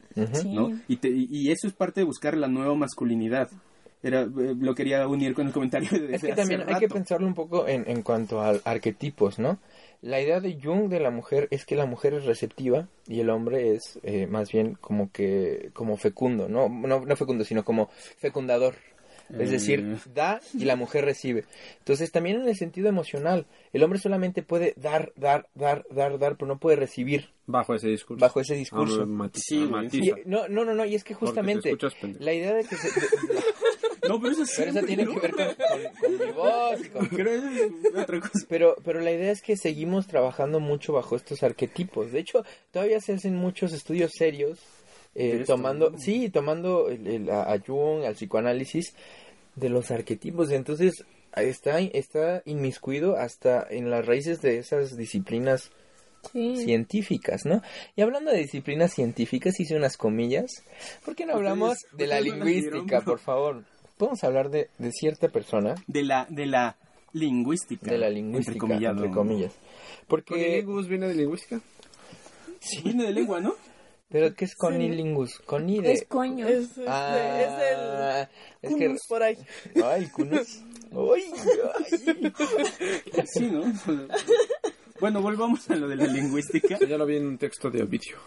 ¿no? 0.51 0.71
Y, 0.87 0.97
te- 0.97 1.11
y- 1.11 1.27
y 1.29 1.51
eso 1.51 1.67
es 1.67 1.73
parte 1.73 2.01
de 2.01 2.05
buscar 2.05 2.35
la 2.37 2.47
nueva 2.47 2.73
masculinidad. 2.75 3.49
Era, 4.05 4.21
eh, 4.21 4.55
lo 4.59 4.75
quería 4.75 5.07
unir 5.07 5.33
con 5.33 5.47
el 5.47 5.53
comentario 5.53 5.89
de 5.89 6.15
Es 6.15 6.21
que 6.21 6.31
hace 6.33 6.41
también 6.41 6.61
hay 6.61 6.75
que 6.75 6.85
rato. 6.85 6.93
pensarlo 6.93 7.25
un 7.25 7.33
poco 7.33 7.67
en, 7.67 7.89
en 7.89 8.03
cuanto 8.03 8.39
a 8.39 8.49
arquetipos, 8.63 9.39
¿no? 9.39 9.57
La 10.01 10.21
idea 10.21 10.39
de 10.39 10.59
Jung 10.61 10.89
de 10.89 10.99
la 10.99 11.09
mujer 11.09 11.47
es 11.49 11.65
que 11.65 11.75
la 11.75 11.87
mujer 11.87 12.13
es 12.13 12.25
receptiva 12.25 12.87
y 13.07 13.19
el 13.21 13.31
hombre 13.31 13.73
es 13.73 13.99
eh, 14.03 14.27
más 14.27 14.51
bien 14.51 14.75
como 14.79 15.11
que 15.11 15.71
como 15.73 15.97
fecundo, 15.97 16.47
¿no? 16.47 16.69
No, 16.69 17.03
no 17.03 17.15
fecundo, 17.15 17.43
sino 17.43 17.65
como 17.65 17.89
fecundador. 18.19 18.75
Es 19.39 19.49
decir, 19.49 19.97
da 20.13 20.39
y 20.53 20.65
la 20.65 20.75
mujer 20.75 21.03
recibe. 21.03 21.45
Entonces, 21.79 22.11
también 22.11 22.41
en 22.41 22.47
el 22.47 22.55
sentido 22.55 22.89
emocional, 22.89 23.47
el 23.73 23.81
hombre 23.81 23.97
solamente 23.97 24.43
puede 24.43 24.75
dar, 24.77 25.13
dar, 25.15 25.47
dar, 25.55 25.83
dar, 25.89 26.19
dar, 26.19 26.35
pero 26.37 26.45
no 26.47 26.59
puede 26.59 26.75
recibir 26.77 27.29
Bajo 27.47 27.73
ese 27.73 27.87
discurso. 27.87 28.21
bajo 28.21 28.39
ese 28.39 28.53
discurso. 28.53 29.01
Ah, 29.01 29.05
matiza, 29.07 29.43
Sí, 29.47 29.57
matiza. 29.67 30.19
Y- 30.19 30.29
no, 30.29 30.47
no, 30.47 30.63
no, 30.63 30.75
no, 30.75 30.85
y 30.85 30.93
es 30.93 31.03
que 31.03 31.15
justamente 31.15 31.75
la 32.19 32.33
idea 32.33 32.53
de 32.53 32.65
que 32.65 32.75
se... 32.75 32.87
de- 32.87 33.41
No, 34.07 34.19
pero 34.21 34.33
eso, 34.33 34.43
pero 34.57 34.71
eso 34.71 34.85
tiene 34.85 35.05
¿no? 35.05 35.13
que 35.13 35.19
ver 35.19 35.31
con, 35.31 35.45
con- 35.45 36.17
con 36.17 36.25
mi 36.27 36.31
voz 36.31 36.85
y 36.85 36.89
con, 36.89 37.07
Pero 37.09 37.31
eso 37.31 37.47
es 37.49 37.95
otra 37.95 38.19
cosa. 38.19 38.45
Pero, 38.49 38.75
pero 38.83 38.99
la 39.01 39.11
idea 39.11 39.31
es 39.31 39.41
que 39.41 39.57
seguimos 39.57 40.07
trabajando 40.07 40.59
mucho 40.59 40.93
bajo 40.93 41.15
estos 41.15 41.43
arquetipos. 41.43 42.11
De 42.11 42.19
hecho, 42.19 42.43
todavía 42.71 42.99
se 43.01 43.13
hacen 43.13 43.35
muchos 43.35 43.73
estudios 43.73 44.11
serios 44.17 44.59
eh, 45.15 45.43
tomando, 45.47 45.97
sí, 45.97 46.29
tomando 46.29 46.89
el- 46.89 47.07
el- 47.07 47.29
a, 47.29 47.57
Jung, 47.65 48.03
al 48.03 48.15
psicoanálisis 48.15 48.93
de 49.55 49.69
los 49.69 49.89
arquetipos. 49.91 50.51
Entonces, 50.51 51.05
está, 51.35 51.79
está 51.79 52.41
inmiscuido 52.45 53.15
hasta 53.17 53.65
en 53.69 53.89
las 53.89 54.05
raíces 54.05 54.41
de 54.41 54.57
esas 54.59 54.97
disciplinas 54.97 55.71
Sí. 56.33 56.57
científicas, 56.57 57.45
¿no? 57.45 57.61
Y 57.95 58.01
hablando 58.01 58.31
de 58.31 58.39
disciplinas 58.39 58.91
científicas, 58.95 59.59
hice 59.59 59.75
unas 59.75 59.95
comillas. 59.95 60.63
¿Por 61.05 61.15
qué 61.15 61.23
no 61.27 61.33
hablamos 61.35 61.77
de 61.91 62.07
la 62.07 62.19
lingüística, 62.19 63.01
por 63.01 63.19
favor? 63.19 63.63
Podemos 63.97 64.23
hablar 64.23 64.49
de, 64.49 64.69
de 64.77 64.91
cierta 64.91 65.29
persona, 65.29 65.75
De 65.87 66.03
la, 66.03 66.25
de 66.29 66.45
la 66.45 66.75
lingüística. 67.13 67.89
de 67.91 67.97
la 67.97 68.09
lingüística, 68.09 68.65
entre 68.75 69.09
comillas. 69.11 69.53
Porque... 70.07 70.33
¿Conilingus 70.35 70.87
viene 70.87 71.07
de 71.07 71.15
lingüística? 71.15 71.61
Viene 72.83 73.03
de 73.05 73.13
lengua, 73.13 73.39
¿no? 73.39 73.53
¿Pero 74.09 74.33
qué 74.35 74.45
es 74.45 74.55
conilingus? 74.55 75.39
Coni 75.39 75.79
de... 75.81 75.93
Es 75.93 76.05
coño. 76.07 76.47
Es, 76.47 76.69
este, 76.69 76.85
Ah, 76.87 78.21
es 78.61 78.69
es 78.69 78.71
el 78.71 78.77
que... 78.79 78.85
cunus 78.87 79.01
por 79.09 79.23
ahí. 79.23 79.37
Ay, 79.83 80.07
cunus. 80.07 80.61
Ay, 80.91 81.23
ay. 81.75 82.33
Sí, 83.25 83.49
¿no? 83.51 83.63
Bueno, 84.99 85.21
volvamos 85.21 85.69
a 85.69 85.75
lo 85.75 85.87
de 85.87 85.95
la 85.95 86.05
lingüística. 86.05 86.77
Ya 86.87 86.97
lo 86.97 87.05
vi 87.05 87.17
en 87.17 87.27
un 87.27 87.37
texto 87.37 87.69
de 87.69 87.83
Ovidio. 87.83 88.17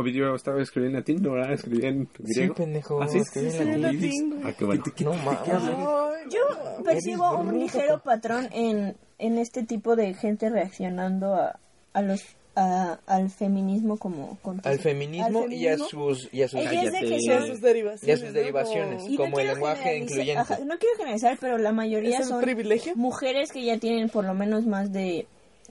Ovidio 0.00 0.34
estaba 0.34 0.62
escribiendo 0.62 0.98
en 0.98 1.02
latín, 1.02 1.22
no 1.22 1.36
era 1.36 1.52
escribía 1.52 1.88
en 1.88 2.08
Sí, 2.24 2.32
griego. 2.34 2.54
pendejo. 2.54 3.02
¿Ah, 3.02 3.08
sí? 3.08 3.18
escribí 3.18 3.48
en 3.48 3.74
Sí, 3.74 3.80
latín. 3.80 4.40
Ah, 4.44 4.52
qué 4.56 4.64
bueno. 4.64 4.82
No 5.02 6.10
Yo 6.30 6.82
percibo 6.84 7.36
un 7.38 7.58
ligero 7.58 8.00
patrón 8.00 8.48
en, 8.52 8.96
en 9.18 9.38
este 9.38 9.62
tipo 9.64 9.96
de 9.96 10.14
gente 10.14 10.50
reaccionando 10.50 11.34
a, 11.34 11.58
a 11.92 12.02
los 12.02 12.22
a- 12.54 12.98
al 13.06 13.30
feminismo 13.30 13.98
como 13.98 14.36
contra- 14.42 14.70
Al 14.72 14.80
feminismo, 14.80 15.42
al 15.44 15.52
y 15.52 15.68
a 15.68 15.78
sus 15.78 16.28
y 16.32 16.42
a 16.42 16.48
sus, 16.48 16.58
es 16.60 16.68
que 16.68 17.16
y 17.16 17.22
son- 17.22 17.42
a 17.42 17.46
sus 17.46 17.60
derivaciones. 17.60 18.02
y 18.08 18.10
a 18.10 18.16
sus 18.26 18.32
derivaciones. 18.34 19.04
Y 19.08 19.10
no 19.12 19.16
como 19.24 19.38
el 19.38 19.46
lenguaje 19.46 19.96
incluyente. 19.98 20.38
ajá, 20.38 20.58
no 20.64 20.76
quiero 20.78 20.96
generalizar, 20.96 21.38
pero 21.40 21.56
la 21.58 21.70
mayoría 21.72 22.18
¿Es 22.18 22.26
son 22.28 22.40
privilegio? 22.40 22.94
mujeres 22.96 23.52
que 23.52 23.64
ya 23.64 23.78
tienen 23.78 24.08
por 24.08 24.24
lo 24.24 24.34
menos 24.34 24.66
más 24.66 24.92
de 24.92 25.26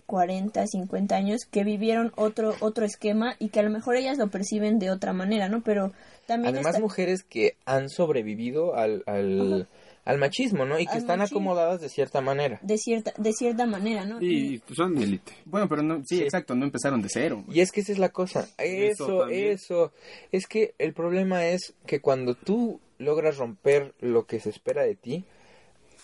40, 0.08 0.66
50 0.66 1.16
años, 1.16 1.42
que 1.52 1.64
vivieron 1.64 2.12
otro 2.16 2.56
otro 2.62 2.86
esquema 2.86 3.36
y 3.38 3.50
que 3.50 3.60
a 3.60 3.64
lo 3.64 3.70
mejor 3.70 3.96
ellas 3.98 4.18
lo 4.18 4.30
perciben 4.30 4.80
de 4.80 4.90
otra 4.90 5.14
manera, 5.14 5.50
¿no? 5.50 5.62
Pero 5.62 5.92
también 6.26 6.56
Además, 6.56 6.72
está- 6.76 6.82
mujeres 6.82 7.22
que 7.24 7.56
han 7.66 7.90
sobrevivido 7.90 8.76
al, 8.76 9.04
al, 9.06 9.68
al 10.06 10.18
machismo, 10.18 10.66
¿no? 10.66 10.80
Y 10.80 10.86
que 10.86 10.94
Al 10.94 10.98
están 11.00 11.20
machismo. 11.20 11.40
acomodadas 11.42 11.82
de 11.82 11.90
cierta 11.90 12.22
manera. 12.22 12.60
de 12.64 12.78
cierta 12.78 13.14
de 13.18 13.34
cierta 13.34 13.66
manera, 13.66 14.06
¿no? 14.06 14.22
Y 14.22 14.62
son 14.74 14.98
élite. 14.98 15.34
Bueno, 15.46 15.68
pero 15.70 15.84
no, 15.84 16.02
sí, 16.06 16.22
exacto, 16.24 16.56
no 16.56 16.66
empezaron 16.66 17.02
de 17.02 17.10
cero. 17.10 17.44
Y 17.50 17.60
es 17.60 17.72
que 17.72 17.82
esa 17.82 17.92
es 17.92 18.00
la 18.00 18.10
cosa. 18.10 18.48
Eso, 18.58 19.20
también. 19.20 19.52
eso. 19.52 19.92
Es 20.32 20.48
que 20.48 20.74
el 20.80 20.94
problema 20.94 21.46
es 21.48 21.74
que 21.86 22.00
cuando 22.00 22.34
tú 22.34 22.80
logras 22.98 23.38
romper 23.38 23.94
lo 24.00 24.26
que 24.26 24.40
se 24.40 24.50
espera 24.50 24.84
de 24.84 24.96
ti, 24.96 25.26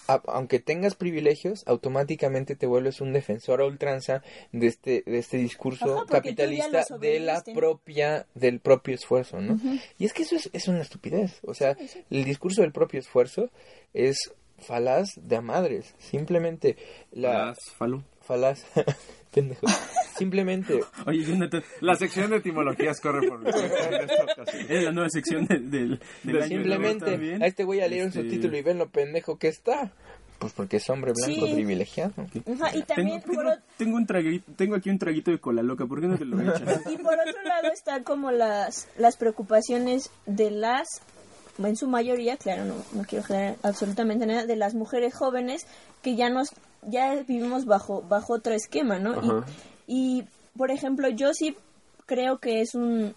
aunque 0.07 0.59
tengas 0.59 0.95
privilegios, 0.95 1.63
automáticamente 1.65 2.55
te 2.55 2.67
vuelves 2.67 3.01
un 3.01 3.13
defensor 3.13 3.61
a 3.61 3.65
ultranza 3.65 4.21
de 4.51 4.67
este, 4.67 5.03
de 5.05 5.17
este 5.17 5.37
discurso 5.37 5.97
Ajá, 5.97 6.05
capitalista 6.07 6.83
de 6.99 7.19
la 7.19 7.43
propia, 7.53 8.27
del 8.33 8.59
propio 8.59 8.95
esfuerzo, 8.95 9.41
¿no? 9.41 9.59
Y 9.97 10.05
es 10.05 10.13
que 10.13 10.23
eso 10.23 10.35
es, 10.35 10.49
es 10.53 10.67
una 10.67 10.81
estupidez. 10.81 11.39
O 11.43 11.53
sea, 11.53 11.75
el 12.09 12.23
discurso 12.23 12.61
del 12.61 12.71
propio 12.71 12.99
esfuerzo 12.99 13.49
es 13.93 14.17
falaz 14.57 15.09
de 15.15 15.35
a 15.35 15.41
madres. 15.41 15.93
Simplemente 15.99 16.77
la 17.11 17.55
falo. 17.77 18.03
falaz. 18.21 18.65
Pendejo. 19.33 19.65
Simplemente 20.17 20.79
Oye, 21.07 21.23
Jonathan, 21.25 21.63
La 21.81 21.95
sección 21.95 22.29
de 22.31 22.37
etimologías 22.37 22.99
corre 23.01 23.27
por 23.27 23.39
ocasión. 23.41 23.71
es 24.69 24.83
la 24.83 24.91
nueva 24.91 25.09
sección 25.09 25.45
de- 25.47 25.59
del, 25.59 25.99
del 26.23 26.41
año, 26.41 26.57
¿no? 26.57 26.63
Simplemente 26.63 27.37
a 27.43 27.47
este 27.47 27.63
güey 27.63 27.81
a 27.81 27.87
leer 27.87 28.07
Este, 28.07 28.19
un 28.19 28.25
subtítulo 28.25 28.57
y 28.57 28.61
ven 28.61 28.77
lo 28.77 28.89
pendejo 28.89 29.37
que 29.37 29.47
está. 29.47 29.91
Pues 30.39 30.51
porque 30.53 30.77
es 30.77 30.89
hombre 30.89 31.13
blanco 31.15 31.47
Sí. 31.47 31.53
privilegiado. 31.53 32.11
Ajá, 32.17 32.69
y 32.75 32.81
Tengo, 32.81 32.85
también 32.85 33.21
por, 33.21 33.45
tengo, 33.77 33.95
un 33.97 34.05
traguito, 34.05 34.51
tengo 34.57 34.75
aquí 34.75 34.89
un 34.89 34.99
traguito 34.99 35.31
de 35.31 35.39
cola 35.39 35.63
loca, 35.63 35.85
¿por 35.85 36.01
qué 36.01 36.07
no 36.07 36.17
te 36.17 36.25
lo 36.25 36.39
echas? 36.41 36.61
y 36.91 36.97
por 36.97 37.13
otro 37.13 37.41
lado 37.45 37.69
está 37.73 38.03
como 38.03 38.29
las, 38.31 38.87
las 38.97 39.15
preocupaciones 39.15 40.09
de 40.25 40.51
las, 40.51 40.87
en 41.59 41.75
su 41.77 41.87
mayoría, 41.87 42.35
claro, 42.35 42.65
no, 42.65 42.75
no 42.93 43.03
quiero 43.03 43.23
generar 43.23 43.55
absolutamente 43.63 44.25
nada, 44.25 44.45
de 44.45 44.55
las 44.57 44.73
mujeres 44.75 45.13
jóvenes 45.15 45.65
que 46.01 46.15
ya 46.17 46.29
nos, 46.29 46.49
ya 46.89 47.15
vivimos 47.27 47.65
bajo, 47.65 48.01
bajo 48.01 48.33
otro 48.33 48.53
esquema, 48.53 48.99
¿no? 48.99 49.43
Y, 49.87 50.19
y, 50.19 50.23
por 50.57 50.71
ejemplo, 50.71 51.09
yo 51.09 51.33
sí 51.33 51.55
creo 52.05 52.39
que 52.39 52.61
es 52.61 52.75
un, 52.75 53.15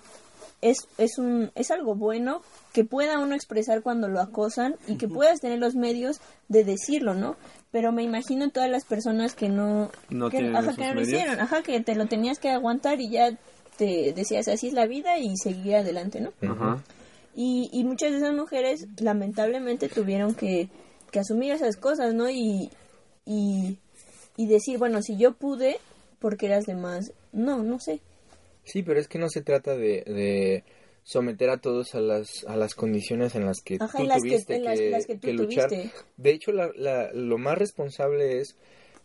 es, 0.62 0.88
es 0.98 1.18
un, 1.18 1.50
es 1.54 1.70
algo 1.70 1.94
bueno 1.94 2.42
que 2.72 2.84
pueda 2.84 3.18
uno 3.18 3.34
expresar 3.34 3.82
cuando 3.82 4.08
lo 4.08 4.20
acosan 4.20 4.76
y 4.86 4.96
que 4.96 5.08
puedas 5.08 5.40
tener 5.40 5.58
los 5.58 5.74
medios 5.74 6.20
de 6.48 6.64
decirlo, 6.64 7.14
¿no? 7.14 7.36
Pero 7.70 7.92
me 7.92 8.02
imagino 8.02 8.50
todas 8.50 8.70
las 8.70 8.84
personas 8.84 9.34
que 9.34 9.48
no, 9.48 9.90
No 10.08 10.30
que, 10.30 10.38
ajá, 10.38 10.74
que 10.74 10.86
no 10.86 10.94
lo 10.94 11.02
hicieron, 11.02 11.40
ajá, 11.40 11.62
que 11.62 11.80
te 11.80 11.94
lo 11.94 12.06
tenías 12.06 12.38
que 12.38 12.50
aguantar 12.50 13.00
y 13.00 13.10
ya 13.10 13.36
te 13.76 14.12
decías 14.14 14.48
así 14.48 14.68
es 14.68 14.72
la 14.72 14.86
vida 14.86 15.18
y 15.18 15.36
seguir 15.36 15.76
adelante, 15.76 16.20
¿no? 16.20 16.32
Ajá. 16.50 16.82
Y, 17.34 17.68
y 17.72 17.84
muchas 17.84 18.12
de 18.12 18.18
esas 18.18 18.34
mujeres 18.34 18.86
lamentablemente 18.98 19.88
tuvieron 19.88 20.34
que, 20.34 20.70
que 21.10 21.20
asumir 21.20 21.52
esas 21.52 21.76
cosas, 21.76 22.14
¿no? 22.14 22.30
Y, 22.30 22.70
y, 23.26 23.76
y 24.36 24.46
decir, 24.46 24.78
bueno, 24.78 25.02
si 25.02 25.16
yo 25.18 25.32
pude, 25.34 25.78
porque 26.20 26.46
eras 26.46 26.64
de 26.64 26.74
más? 26.74 27.12
No, 27.32 27.62
no 27.62 27.78
sé. 27.80 28.00
Sí, 28.64 28.82
pero 28.82 28.98
es 28.98 29.08
que 29.08 29.18
no 29.18 29.28
se 29.28 29.42
trata 29.42 29.76
de, 29.76 30.02
de 30.06 30.64
someter 31.04 31.50
a 31.50 31.58
todos 31.58 31.94
a 31.94 32.00
las, 32.00 32.44
a 32.48 32.56
las 32.56 32.74
condiciones 32.74 33.34
en 33.34 33.44
las 33.46 33.60
que 33.60 33.76
Ajá, 33.80 33.98
tú 33.98 34.04
las 34.04 34.22
que- 34.22 34.28
tuviste 34.28 34.58
las- 34.60 34.78
que, 34.78 34.90
las 34.90 35.06
que 35.06 35.14
tú 35.16 35.20
que 35.28 35.32
luchar. 35.34 35.68
tuviste. 35.68 35.90
De 36.16 36.30
hecho, 36.30 36.52
la, 36.52 36.70
la- 36.74 37.12
lo 37.12 37.38
más 37.38 37.58
responsable 37.58 38.38
es 38.40 38.56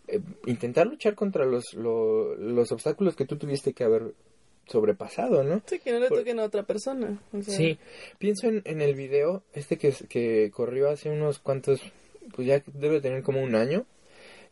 eh, 0.08 0.20
intentar 0.48 0.88
luchar 0.88 1.14
contra 1.16 1.46
los, 1.46 1.74
lo- 1.76 2.36
los 2.36 2.72
obstáculos 2.72 3.16
que 3.16 3.26
tú 3.26 3.38
tuviste 3.38 3.74
que 3.74 3.84
haber 3.84 4.14
sobrepasado, 4.68 5.44
¿no? 5.44 5.62
Sí, 5.68 5.80
que 5.80 5.92
no 5.92 6.00
le 6.00 6.08
Por- 6.10 6.20
toquen 6.20 6.40
a 6.40 6.44
otra 6.46 6.64
persona. 6.64 7.20
o 7.34 7.42
sea, 7.42 7.56
Sí, 7.56 7.78
pienso 8.18 8.48
en, 8.48 8.62
en 8.66 8.82
el 8.82 8.96
video 8.96 9.44
este 9.54 9.78
que, 9.78 9.94
que 10.10 10.50
corrió 10.52 10.90
hace 10.90 11.10
unos 11.10 11.40
cuantos, 11.40 11.82
pues 12.36 12.48
ya 12.48 12.64
debe 12.74 13.02
tener 13.02 13.22
como 13.22 13.42
un 13.44 13.56
año 13.56 13.86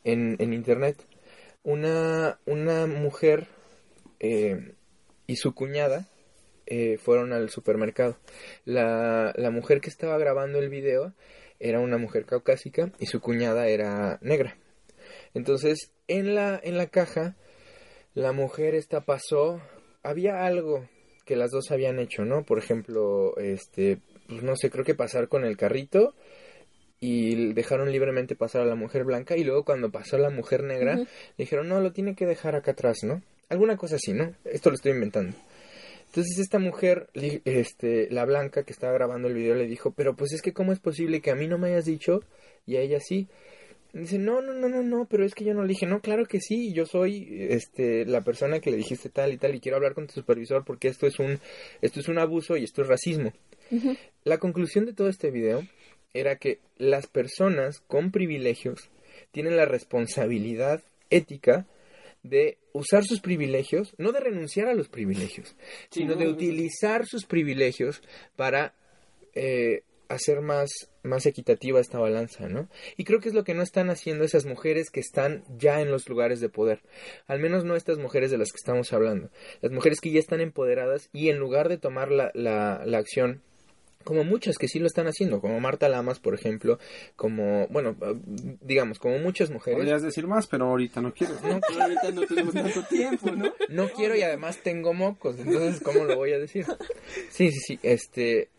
en, 0.04 0.36
en 0.40 0.54
internet. 0.54 0.98
Una, 1.64 2.40
una 2.46 2.88
mujer 2.88 3.48
eh, 4.20 4.74
y 5.28 5.36
su 5.36 5.54
cuñada 5.54 6.08
eh, 6.66 6.98
fueron 6.98 7.34
al 7.34 7.50
supermercado. 7.50 8.18
La, 8.66 9.34
la 9.36 9.52
mujer 9.52 9.82
que 9.82 9.90
estaba 9.90 10.18
grabando 10.18 10.60
el 10.60 10.70
video 10.70 11.14
era 11.60 11.80
una 11.80 11.98
mujer 11.98 12.26
caucásica 12.26 12.92
y 13.00 13.08
su 13.08 13.20
cuñada 13.20 13.68
era 13.68 14.20
negra. 14.22 14.58
Entonces, 15.34 15.92
en 16.08 16.36
la, 16.36 16.60
en 16.64 16.78
la 16.78 16.88
caja, 16.88 17.36
la 18.14 18.32
mujer 18.32 18.76
esta 18.76 19.02
pasó, 19.02 19.62
había 20.04 20.46
algo 20.46 20.88
que 21.26 21.36
las 21.36 21.52
dos 21.52 21.72
habían 21.72 22.00
hecho, 22.00 22.26
¿no? 22.26 22.44
Por 22.44 22.58
ejemplo, 22.58 23.38
este, 23.38 24.00
pues 24.28 24.42
no 24.42 24.56
sé, 24.56 24.70
creo 24.70 24.86
que 24.86 24.96
pasar 24.96 25.28
con 25.28 25.46
el 25.46 25.58
carrito 25.58 26.16
y 27.00 27.54
dejaron 27.54 27.92
libremente 27.92 28.36
pasar 28.36 28.62
a 28.62 28.66
la 28.66 28.76
mujer 28.76 29.06
blanca 29.06 29.38
y 29.38 29.44
luego 29.44 29.64
cuando 29.64 29.90
pasó 29.90 30.18
la 30.18 30.30
mujer 30.30 30.64
negra, 30.64 30.96
le 30.96 31.08
dijeron, 31.38 31.68
no, 31.70 31.80
lo 31.80 31.92
tiene 31.92 32.16
que 32.16 32.26
dejar 32.26 32.56
acá 32.56 32.72
atrás, 32.72 33.00
¿no? 33.04 33.22
Alguna 33.48 33.78
cosa 33.78 33.96
así, 33.96 34.14
¿no? 34.14 34.34
Esto 34.46 34.70
lo 34.70 34.76
estoy 34.76 34.92
inventando. 34.92 35.36
Entonces 36.08 36.40
esta 36.40 36.60
mujer, 36.60 37.08
este, 37.14 38.10
la 38.10 38.26
blanca 38.26 38.64
que 38.64 38.74
estaba 38.74 38.94
grabando 38.94 39.28
el 39.28 39.36
video 39.36 39.56
le 39.56 39.68
dijo, 39.68 39.92
pero 39.92 40.16
pues 40.16 40.34
es 40.34 40.42
que 40.42 40.54
cómo 40.54 40.74
es 40.74 40.80
posible 40.80 41.22
que 41.22 41.32
a 41.32 41.36
mí 41.36 41.48
no 41.48 41.58
me 41.58 41.70
hayas 41.70 41.86
dicho 41.86 42.24
y 42.66 42.78
a 42.78 42.82
ella 42.82 43.00
sí. 43.00 43.28
Y 43.94 44.00
Dice, 44.00 44.18
no, 44.20 44.42
no, 44.42 44.54
no, 44.54 44.70
no, 44.70 44.84
no, 44.84 45.08
pero 45.10 45.24
es 45.24 45.34
que 45.34 45.46
yo 45.46 45.54
no 45.54 45.62
le 45.62 45.70
dije, 45.70 45.86
no, 45.86 46.00
claro 46.02 46.26
que 46.26 46.40
sí, 46.40 46.74
yo 46.74 46.86
soy 46.86 47.28
este 47.50 48.06
la 48.06 48.24
persona 48.24 48.60
que 48.60 48.72
le 48.72 48.78
dijiste 48.78 49.10
tal 49.10 49.34
y 49.34 49.38
tal 49.38 49.56
y 49.56 49.60
quiero 49.60 49.78
hablar 49.78 49.94
con 49.94 50.08
tu 50.08 50.14
supervisor 50.14 50.64
porque 50.66 50.88
esto 50.88 51.08
es 51.08 51.20
un 51.20 51.40
esto 51.82 52.00
es 52.00 52.08
un 52.08 52.20
abuso 52.20 52.58
y 52.58 52.64
esto 52.64 52.82
es 52.82 52.88
racismo. 52.88 53.32
La 54.24 54.40
conclusión 54.40 54.86
de 54.86 54.94
todo 54.94 55.10
este 55.10 55.30
video 55.30 55.64
era 56.14 56.38
que 56.38 56.60
las 56.78 57.08
personas 57.08 57.82
con 57.88 58.12
privilegios 58.12 58.90
tienen 59.32 59.58
la 59.58 59.66
responsabilidad 59.66 60.84
ética 61.10 61.68
de 62.24 62.58
usar 62.74 63.04
sus 63.06 63.22
privilegios, 63.22 63.94
no 63.98 64.12
de 64.12 64.20
renunciar 64.20 64.68
a 64.68 64.74
los 64.74 64.90
privilegios, 64.90 65.56
sino 65.90 66.16
de 66.16 66.28
utilizar 66.28 67.06
sus 67.06 67.26
privilegios 67.26 68.02
para 68.36 68.74
eh, 69.34 69.84
hacer 70.10 70.42
más, 70.42 70.70
más 71.04 71.26
equitativa 71.26 71.80
esta 71.80 72.00
balanza, 72.00 72.50
¿no? 72.50 72.68
Y 72.98 73.04
creo 73.04 73.20
que 73.20 73.30
es 73.30 73.36
lo 73.36 73.44
que 73.44 73.54
no 73.54 73.62
están 73.62 73.90
haciendo 73.90 74.26
esas 74.26 74.46
mujeres 74.46 74.90
que 74.90 75.00
están 75.00 75.44
ya 75.58 75.82
en 75.82 75.92
los 75.92 76.10
lugares 76.10 76.40
de 76.42 76.50
poder. 76.50 76.82
Al 77.28 77.40
menos 77.40 77.64
no 77.64 77.76
estas 77.76 78.00
mujeres 78.00 78.32
de 78.32 78.38
las 78.38 78.52
que 78.52 78.58
estamos 78.58 78.92
hablando. 78.92 79.30
Las 79.62 79.72
mujeres 79.72 80.02
que 80.02 80.12
ya 80.12 80.20
están 80.20 80.42
empoderadas 80.42 81.10
y 81.14 81.30
en 81.30 81.38
lugar 81.38 81.70
de 81.70 81.78
tomar 81.78 82.12
la, 82.12 82.32
la, 82.34 82.84
la 82.86 82.98
acción 82.98 83.44
como 84.04 84.24
muchas 84.24 84.58
que 84.58 84.68
sí 84.68 84.80
lo 84.80 84.88
están 84.88 85.08
haciendo, 85.08 85.42
como 85.42 85.60
Marta 85.60 85.90
Lamas, 85.90 86.20
por 86.20 86.34
ejemplo, 86.34 86.80
como, 87.16 87.68
bueno, 87.68 87.96
digamos, 88.62 88.98
como 88.98 89.20
muchas 89.20 89.52
mujeres. 89.52 89.78
Podrías 89.80 90.02
decir 90.02 90.26
más, 90.26 90.48
pero 90.48 90.66
ahorita 90.66 91.02
no 91.02 91.14
quiero. 91.14 91.34
No, 91.44 91.60
Ahorita 91.82 92.12
no 92.12 92.22
tenemos 92.26 92.54
tanto 92.54 92.84
tiempo, 92.84 93.32
¿no? 93.32 93.54
no 93.70 93.90
quiero 93.90 94.16
y 94.16 94.22
además 94.22 94.60
tengo 94.64 94.94
mocos, 94.94 95.38
entonces, 95.40 95.82
¿cómo 95.82 96.06
lo 96.06 96.16
voy 96.16 96.32
a 96.34 96.40
decir? 96.40 96.66
Sí, 97.30 97.52
sí, 97.52 97.60
sí, 97.60 97.80
este... 97.84 98.50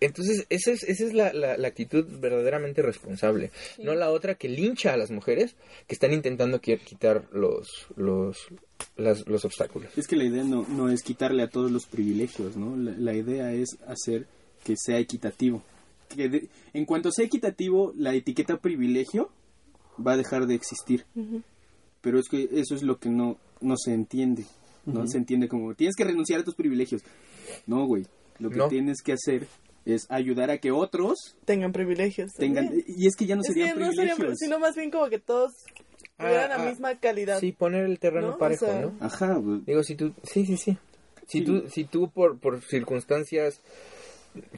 Entonces, 0.00 0.46
esa 0.50 0.72
es, 0.72 0.82
esa 0.82 1.04
es 1.04 1.14
la, 1.14 1.32
la, 1.32 1.56
la 1.56 1.68
actitud 1.68 2.04
verdaderamente 2.18 2.82
responsable. 2.82 3.52
No 3.78 3.94
la 3.94 4.10
otra 4.10 4.34
que 4.34 4.48
lincha 4.48 4.92
a 4.92 4.96
las 4.96 5.12
mujeres 5.12 5.54
que 5.86 5.94
están 5.94 6.12
intentando 6.12 6.60
qui- 6.60 6.80
quitar 6.80 7.28
los, 7.30 7.86
los, 7.94 8.48
las- 8.96 9.28
los 9.28 9.44
obstáculos. 9.44 9.96
Es 9.96 10.08
que 10.08 10.16
la 10.16 10.24
idea 10.24 10.42
no, 10.42 10.66
no 10.68 10.90
es 10.90 11.04
quitarle 11.04 11.44
a 11.44 11.48
todos 11.50 11.70
los 11.70 11.86
privilegios, 11.86 12.56
¿no? 12.56 12.76
La, 12.76 12.90
la 12.98 13.14
idea 13.14 13.52
es 13.52 13.78
hacer 13.86 14.26
que 14.64 14.74
sea 14.76 14.98
equitativo. 14.98 15.62
Que 16.08 16.28
de- 16.28 16.48
en 16.74 16.84
cuanto 16.84 17.10
sea 17.10 17.24
equitativo, 17.24 17.92
la 17.96 18.14
etiqueta 18.14 18.56
privilegio 18.58 19.30
va 20.04 20.12
a 20.12 20.16
dejar 20.16 20.46
de 20.46 20.54
existir. 20.54 21.04
Pero 22.00 22.18
es 22.18 22.28
que 22.28 22.48
eso 22.52 22.74
es 22.74 22.82
lo 22.82 22.98
que 22.98 23.08
no, 23.08 23.38
no 23.60 23.76
se 23.76 23.92
entiende, 23.94 24.44
¿no? 24.86 25.06
Se 25.06 25.18
entiende 25.18 25.48
como, 25.48 25.74
tienes 25.74 25.94
que 25.96 26.04
renunciar 26.04 26.40
a 26.40 26.44
tus 26.44 26.54
privilegios. 26.54 27.02
No, 27.66 27.86
güey. 27.86 28.06
Lo 28.38 28.50
que 28.50 28.56
No. 28.56 28.68
tienes 28.68 29.02
que 29.02 29.12
hacer 29.12 29.46
es 29.84 30.06
ayudar 30.10 30.50
a 30.50 30.58
que 30.58 30.70
otros 30.72 31.36
Tengan 31.44 31.72
privilegios. 31.72 32.30
tengan... 32.36 32.66
también. 32.66 32.84
Y 32.88 33.06
es 33.06 33.14
que 33.16 33.26
ya 33.26 33.36
no 33.36 33.42
Es 33.42 33.48
serían 33.48 33.74
que 33.74 33.80
no 33.80 33.92
serían, 33.92 34.16
privilegios. 34.16 34.38
sino 34.38 34.58
más 34.58 34.74
bien 34.76 34.90
como 34.90 35.08
que 35.08 35.18
todos 35.18 35.52
Ah, 36.18 36.24
tuvieran 36.26 36.48
la 36.50 36.56
ah, 36.66 36.68
misma 36.70 36.94
calidad. 36.98 37.40
Sí, 37.40 37.52
poner 37.52 37.84
el 37.84 37.98
terreno 37.98 38.28
¿No? 38.28 38.34
O 38.34 38.38
parejo, 38.38 38.66
sea, 38.66 38.80
¿no? 38.80 38.92
Ajá. 39.00 39.40
Digo, 39.66 39.82
si 39.82 39.94
tú, 39.96 40.12
sí, 40.24 40.44
sí, 40.46 40.56
sí. 40.56 40.76
Si 41.26 41.38
Sí. 41.38 41.44
tú, 41.44 41.68
si 41.68 41.84
tú 41.84 42.10
por, 42.10 42.38
por 42.38 42.60
circunstancias 42.62 43.60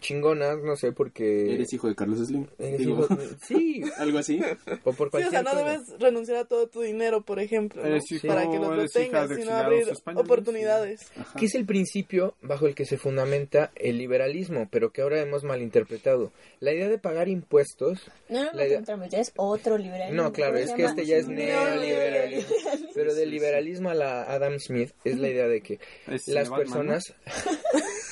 chingonas, 0.01 0.59
no 0.63 0.77
sé, 0.77 0.93
porque... 0.93 1.55
Eres 1.55 1.73
hijo 1.73 1.89
de 1.89 1.95
Carlos 1.95 2.19
Slim. 2.27 2.47
eres 2.59 2.81
hijo- 2.81 3.09
sí, 3.47 3.83
algo 3.97 4.19
así. 4.19 4.41
o 4.85 4.93
por 4.93 5.09
Sí, 5.09 5.09
o 5.09 5.11
cualquier 5.11 5.31
sea, 5.31 5.43
no 5.43 5.51
cosa. 5.51 5.65
debes 5.65 5.89
renunciar 5.99 6.37
a 6.39 6.45
todo 6.45 6.69
tu 6.69 6.83
dinero, 6.83 7.23
por 7.23 7.41
ejemplo, 7.41 7.83
¿no? 7.83 7.89
Eres 7.89 8.11
hijo- 8.13 8.29
para 8.29 8.43
que 8.49 8.57
hija 8.57 8.71
retengas, 8.75 9.29
de 9.29 9.37
sino 9.37 9.53
abrir 9.53 9.89
españoles. 9.89 10.25
oportunidades. 10.25 11.01
Ajá. 11.19 11.39
que 11.39 11.47
es 11.47 11.55
el 11.55 11.65
principio 11.67 12.35
bajo 12.43 12.67
el 12.67 12.75
que 12.75 12.85
se 12.85 12.99
fundamenta 12.99 13.73
el 13.77 13.99
liberalismo, 13.99 14.69
pero 14.71 14.91
que 14.93 15.03
ahora 15.03 15.21
hemos 15.21 15.45
malinterpretado. 15.45 16.33
La 16.61 16.73
idea 16.73 16.89
de 16.89 16.99
pagar 16.99 17.29
impuestos, 17.29 18.11
No, 18.29 18.45
no, 18.45 18.53
La 18.53 18.67
idea- 18.67 18.81
no, 18.87 19.07
ya 19.07 19.19
es 19.21 19.33
otro 19.37 19.77
liberalismo. 19.79 20.23
no, 20.23 20.33
claro, 20.33 20.55
¿Cómo 20.55 20.65
es 20.65 20.73
que 20.73 20.85
este 20.85 21.07
ya 21.07 21.17
es 21.17 21.29
Neoliberalismo. 21.29 22.55
pero 22.95 23.15
del 23.15 23.31
liberalismo 23.31 23.91
a 23.91 23.95
la 23.95 24.23
Adam 24.23 24.59
Smith 24.59 24.93
es 25.05 25.19
la 25.19 25.29
idea 25.29 25.49
de 25.49 25.61
que 25.61 25.79
Es 26.07 26.29
las 26.29 26.49
personas, 26.51 27.15
¿no? 27.37 27.53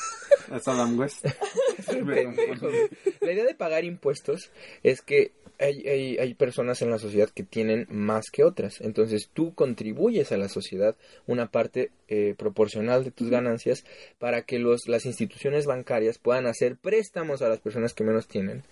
Es 0.53 0.69
Adam 0.69 0.99
West. 0.99 1.25
La 3.21 3.33
idea 3.33 3.45
de 3.45 3.55
pagar 3.55 3.85
impuestos 3.85 4.51
es 4.83 5.01
que 5.03 5.33
hay, 5.63 5.87
hay, 5.89 6.19
hay 6.19 6.35
personas 6.35 6.83
en 6.83 6.91
la 6.91 6.99
sociedad 6.99 7.31
que 7.31 7.43
tienen 7.43 7.87
más 7.91 8.31
que 8.31 8.45
otras. 8.45 8.81
Entonces 8.81 9.31
tú 9.33 9.55
contribuyes 9.55 10.33
a 10.33 10.37
la 10.37 10.49
sociedad 10.49 10.97
una 11.27 11.47
parte 11.51 11.91
eh, 12.09 12.35
proporcional 12.37 13.05
de 13.05 13.11
tus 13.11 13.31
ganancias 13.31 13.85
para 14.19 14.43
que 14.43 14.59
los, 14.59 14.89
las 14.89 15.07
instituciones 15.07 15.65
bancarias 15.67 16.19
puedan 16.19 16.47
hacer 16.47 16.77
préstamos 16.77 17.41
a 17.43 17.49
las 17.49 17.61
personas 17.61 17.95
que 17.95 18.05
menos 18.05 18.29
tienen. 18.29 18.63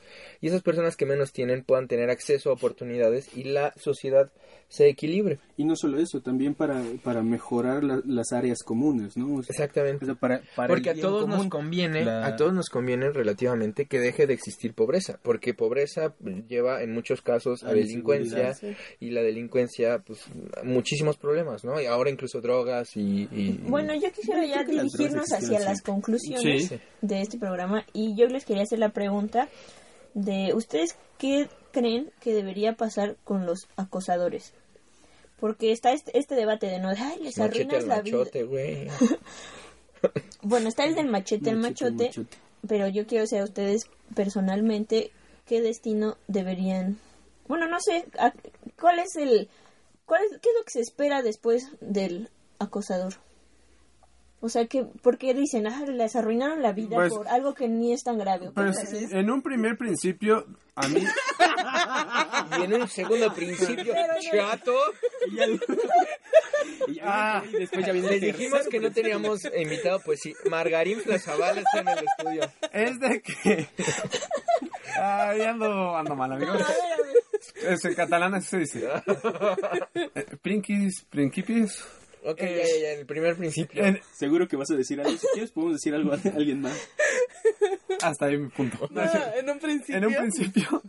Y 0.41 0.49
esas 0.49 0.63
personas 0.63 0.97
que 0.97 1.07
menos 1.07 1.33
tienen 1.33 1.65
puedan 1.65 1.89
tener 1.89 2.11
acceso 2.11 2.51
a 2.51 2.55
oportunidades 2.55 3.29
y 3.37 3.45
la 3.45 3.73
sociedad 3.77 4.31
se 4.69 4.89
equilibre. 4.89 5.39
Y 5.57 5.65
no 5.65 5.77
solo 5.77 5.99
eso, 5.99 6.21
también 6.21 6.55
para, 6.55 6.83
para 7.03 7.23
mejorar 7.23 7.83
la- 7.83 8.03
las 8.07 8.33
áreas 8.33 8.63
comunes, 8.63 9.17
¿no? 9.17 9.37
O 9.37 9.43
sea, 9.43 9.53
Exactamente. 9.53 10.05
o 10.05 10.07
sea, 10.07 10.15
para, 10.15 10.43
para 10.55 10.69
Porque 10.69 10.91
a 10.91 10.95
todos 10.95 11.29
nos 11.29 11.47
conviene, 11.49 12.05
La- 12.05 12.27
a 12.27 12.37
todos 12.37 12.53
nos 12.53 12.69
conviene 12.69 13.11
relativamente 13.11 13.87
que 13.87 13.99
deje 13.99 14.27
de 14.27 14.35
existir 14.35 14.75
pobreza, 14.75 15.19
porque 15.23 15.55
pobreza 15.55 16.15
lleva 16.49 16.80
en 16.83 16.93
muchos 16.93 17.23
casos 17.23 17.63
a 17.65 17.71
A 17.71 17.73
delincuencia 17.73 18.55
y 19.01 19.11
la 19.11 19.23
delincuencia, 19.23 19.99
pues 20.01 20.21
muchísimos 20.65 21.17
problemas, 21.17 21.65
¿no? 21.65 21.81
Y 21.81 21.87
ahora 21.87 22.11
incluso 22.11 22.41
drogas 22.41 22.97
y, 22.97 23.29
y- 23.33 23.59
Bueno, 23.63 23.95
yo 23.95 24.11
quisiera 24.13 24.45
ya 24.47 24.65
dirigirnos 24.65 25.33
hacia 25.33 25.61
las 25.61 25.83
conclusiones 25.83 26.69
Sí. 26.69 26.81
de 27.03 27.21
este 27.21 27.39
programa 27.39 27.85
y 27.93 28.15
yo 28.17 28.27
les 28.27 28.45
quería 28.45 28.63
hacer 28.65 28.79
la 28.79 28.91
pregunta 28.91 29.49
de 30.15 30.53
ustedes 30.55 30.97
qué 31.19 31.49
creen 31.73 32.11
que 32.21 32.33
debería 32.35 32.75
pasar 32.75 33.17
con 33.25 33.47
los 33.47 33.69
acosadores. 33.77 34.53
Porque 35.39 35.73
está 35.73 35.93
este, 35.93 36.19
este 36.19 36.35
debate 36.35 36.67
de 36.67 36.81
no, 36.81 36.91
ay, 36.91 37.19
les 37.23 37.39
machete 37.39 37.63
arruinas 37.63 37.87
la 37.87 38.03
vida. 38.03 38.19
machote, 38.19 38.43
güey. 38.45 38.89
Bueno, 40.43 40.69
está 40.69 40.85
el 40.85 40.95
del 40.95 41.09
machete, 41.09 41.51
el 41.51 41.57
machote, 41.59 42.05
machote. 42.07 42.37
pero 42.67 42.89
yo 42.89 43.07
quiero 43.07 43.27
saber 43.27 43.45
ustedes 43.45 43.83
personalmente 44.15 45.11
qué 45.51 45.61
destino 45.61 46.17
deberían, 46.29 46.97
bueno, 47.49 47.67
no 47.67 47.81
sé, 47.81 48.05
a- 48.21 48.33
cuál 48.81 49.01
es 49.01 49.17
el, 49.17 49.49
cuál 50.07 50.23
es, 50.23 50.31
qué 50.39 50.49
es 50.49 50.55
lo 50.57 50.65
que 50.65 50.71
se 50.71 50.81
espera 50.81 51.23
después 51.23 51.73
del 51.81 52.31
acosador. 52.61 53.15
O 54.41 54.49
sea 54.49 54.67
que, 54.69 54.85
porque 55.03 55.35
dicen, 55.35 55.67
ah, 55.67 55.85
les 55.87 56.15
arruinaron 56.15 56.63
la 56.63 56.71
vida 56.73 56.95
Pues- 56.95 57.13
por 57.13 57.27
algo 57.27 57.53
que 57.55 57.67
ni 57.69 57.93
es 57.93 58.05
tan 58.05 58.17
grave. 58.17 58.53
Pues 58.55 58.77
en 59.13 59.29
un 59.29 59.43
primer 59.43 59.77
principio, 59.77 60.47
a 60.77 60.87
mí, 60.87 61.03
Y 62.59 62.63
en 62.65 62.75
un 62.75 62.89
segundo 62.89 63.33
principio, 63.35 63.95
chato, 64.31 64.77
Y 65.31 65.37
ya- 65.37 65.47
y 66.89 66.95
ya- 66.95 67.03
Ah. 67.05 67.43
y 67.49 67.53
después 67.57 67.87
ya 67.87 67.93
viene 67.93 68.11
les 68.11 68.21
dijimos 68.21 68.67
que 68.69 68.81
no 68.81 68.91
teníamos 68.93 69.41
invitado, 69.57 70.01
pues 70.05 70.21
sí, 70.23 70.35
Margarín 70.51 71.01
Flazabal 71.01 71.59
está 71.59 71.81
en 71.81 71.89
el 71.89 72.05
estudio. 72.07 72.51
es 72.73 72.99
de 73.01 73.23
que... 73.23 73.69
Ay, 75.01 75.41
ando, 75.43 75.97
ando 75.97 76.17
mal, 76.17 76.33
amigo. 76.33 76.53
Es, 77.63 77.85
en 77.85 77.95
catalán 77.95 78.35
así 78.35 78.49
se 78.49 78.59
dice. 78.59 78.89
Eh, 79.95 80.27
Principis, 80.43 81.05
principis. 81.09 81.85
Ok, 82.23 82.39
ya, 82.41 82.47
ya, 82.49 82.65
ya, 82.83 82.93
en 82.93 83.01
el 83.01 83.07
primer 83.07 83.37
principio. 83.37 83.83
En- 83.85 84.01
Seguro 84.13 84.47
que 84.49 84.57
vas 84.57 84.71
a 84.71 84.75
decir 84.75 85.01
algo. 85.01 85.17
Si 85.17 85.27
quieres, 85.33 85.53
podemos 85.53 85.77
decir 85.77 85.95
algo 85.95 86.13
a 86.13 86.17
alguien 86.37 86.61
más. 86.61 86.77
hasta 88.03 88.27
ahí 88.27 88.37
mi 88.37 88.49
punto. 88.51 88.89
No. 88.91 89.01
Ah, 89.01 89.33
en 89.39 89.49
un 89.49 89.59
principio. 89.59 89.97
en 89.97 90.07
un 90.07 90.15
principio... 90.15 90.83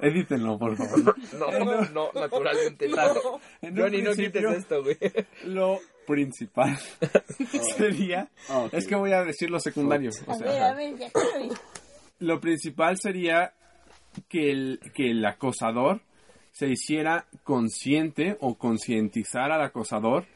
Edítenlo, 0.00 0.58
por 0.58 0.76
favor. 0.76 1.16
No, 1.38 1.50
no, 1.50 1.82
no, 1.90 2.10
naturalmente 2.14 2.88
no. 2.88 3.40
Johnny, 3.74 4.02
no 4.02 4.12
quites 4.12 4.44
esto, 4.44 4.82
güey. 4.82 4.98
Lo 5.44 5.78
principal 6.06 6.76
sería... 7.76 8.28
Ah. 8.48 8.68
Es 8.72 8.86
que 8.86 8.96
voy 8.96 9.12
a 9.12 9.24
decir 9.24 9.50
lo 9.50 9.60
secundario. 9.60 10.10
o 10.26 10.32
A 10.32 10.38
ver, 10.38 10.62
a 10.62 10.74
ver, 10.74 10.98
ya 10.98 11.10
lo 12.18 12.40
principal 12.40 12.98
sería 12.98 13.52
que 14.28 14.50
el, 14.50 14.80
que 14.94 15.10
el 15.10 15.24
acosador 15.24 16.00
se 16.52 16.68
hiciera 16.68 17.26
consciente 17.42 18.36
o 18.40 18.56
concientizar 18.56 19.50
al 19.50 19.62
acosador 19.62 20.26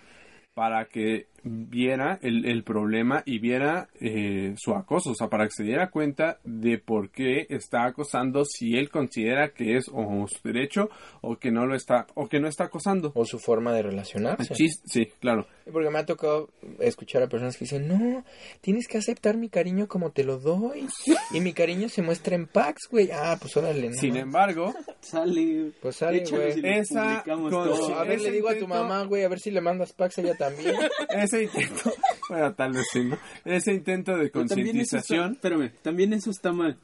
para 0.55 0.87
que 0.87 1.29
viera 1.49 2.19
el, 2.23 2.45
el 2.47 2.63
problema 2.65 3.23
y 3.25 3.39
viera 3.39 3.89
eh, 4.01 4.55
su 4.57 4.75
acoso, 4.75 5.11
o 5.11 5.15
sea, 5.15 5.29
para 5.29 5.45
que 5.45 5.53
se 5.53 5.65
diera 5.65 5.91
cuenta 5.91 6.39
de 6.45 6.79
por 6.79 7.11
qué 7.11 7.47
está 7.49 7.85
acosando 7.85 8.45
si 8.45 8.77
él 8.77 8.91
considera 8.91 9.51
que 9.51 9.77
es 9.77 9.87
o 9.93 10.27
su 10.29 10.39
derecho 10.43 10.91
o 11.21 11.37
que 11.37 11.51
no 11.51 11.67
lo 11.67 11.75
está 11.75 12.07
o 12.15 12.29
que 12.29 12.41
no 12.41 12.49
está 12.49 12.65
acosando. 12.65 13.13
O 13.15 13.25
su 13.25 13.39
forma 13.39 13.73
de 13.73 13.83
relacionarse. 13.83 14.55
Sí, 14.55 15.07
claro. 15.21 15.47
Porque 15.71 15.91
me 15.91 15.99
ha 15.99 16.07
tocado 16.07 16.51
escuchar 16.81 17.23
a 17.23 17.29
personas 17.29 17.57
que 17.57 17.65
dicen, 17.65 17.89
no, 17.89 18.25
tienes 18.61 18.89
que 18.89 18.99
aceptar 18.99 19.37
mi 19.37 19.49
cariño 19.49 19.89
como 19.89 20.11
te 20.11 20.25
lo 20.25 20.39
doy. 20.39 20.87
Y 21.33 21.41
mi 21.41 21.53
cariño 21.53 21.89
se 21.89 22.03
muestra 22.03 22.35
en 22.35 22.47
packs, 22.47 22.89
güey. 22.91 23.11
Ah, 23.13 23.37
pues 23.41 23.57
órale, 23.57 23.91
no. 23.91 23.95
Sin 23.95 24.17
embargo, 24.17 24.75
Sale. 25.01 25.73
Pues 25.81 25.97
sale, 25.97 26.25
güey. 26.31 26.61
Esa 26.65 27.23
con-. 27.25 27.55
A 27.95 28.05
ver, 28.05 28.19
ese 28.19 28.25
le 28.25 28.33
digo 28.33 28.49
a 28.49 28.57
tu 28.57 28.67
mamá, 28.67 29.05
güey, 29.05 29.25
a 29.25 29.29
ver 29.29 29.41
si 29.41 29.51
le 29.51 29.61
mandas 29.61 29.93
packs 29.93 30.19
a 30.19 30.23
ella 30.23 30.37
también. 30.37 30.75
ese 31.11 31.38
intento, 31.45 31.93
bueno, 32.29 32.55
tal 32.55 32.73
vez 32.73 32.87
sí, 32.93 33.05
¿no? 33.05 33.19
Ese 33.45 33.73
intento 33.73 34.17
de 34.17 34.31
concientización 34.31 35.33
Espérame, 35.33 35.73
también 35.83 36.13
eso 36.13 36.31
está 36.31 36.53
mal. 36.53 36.77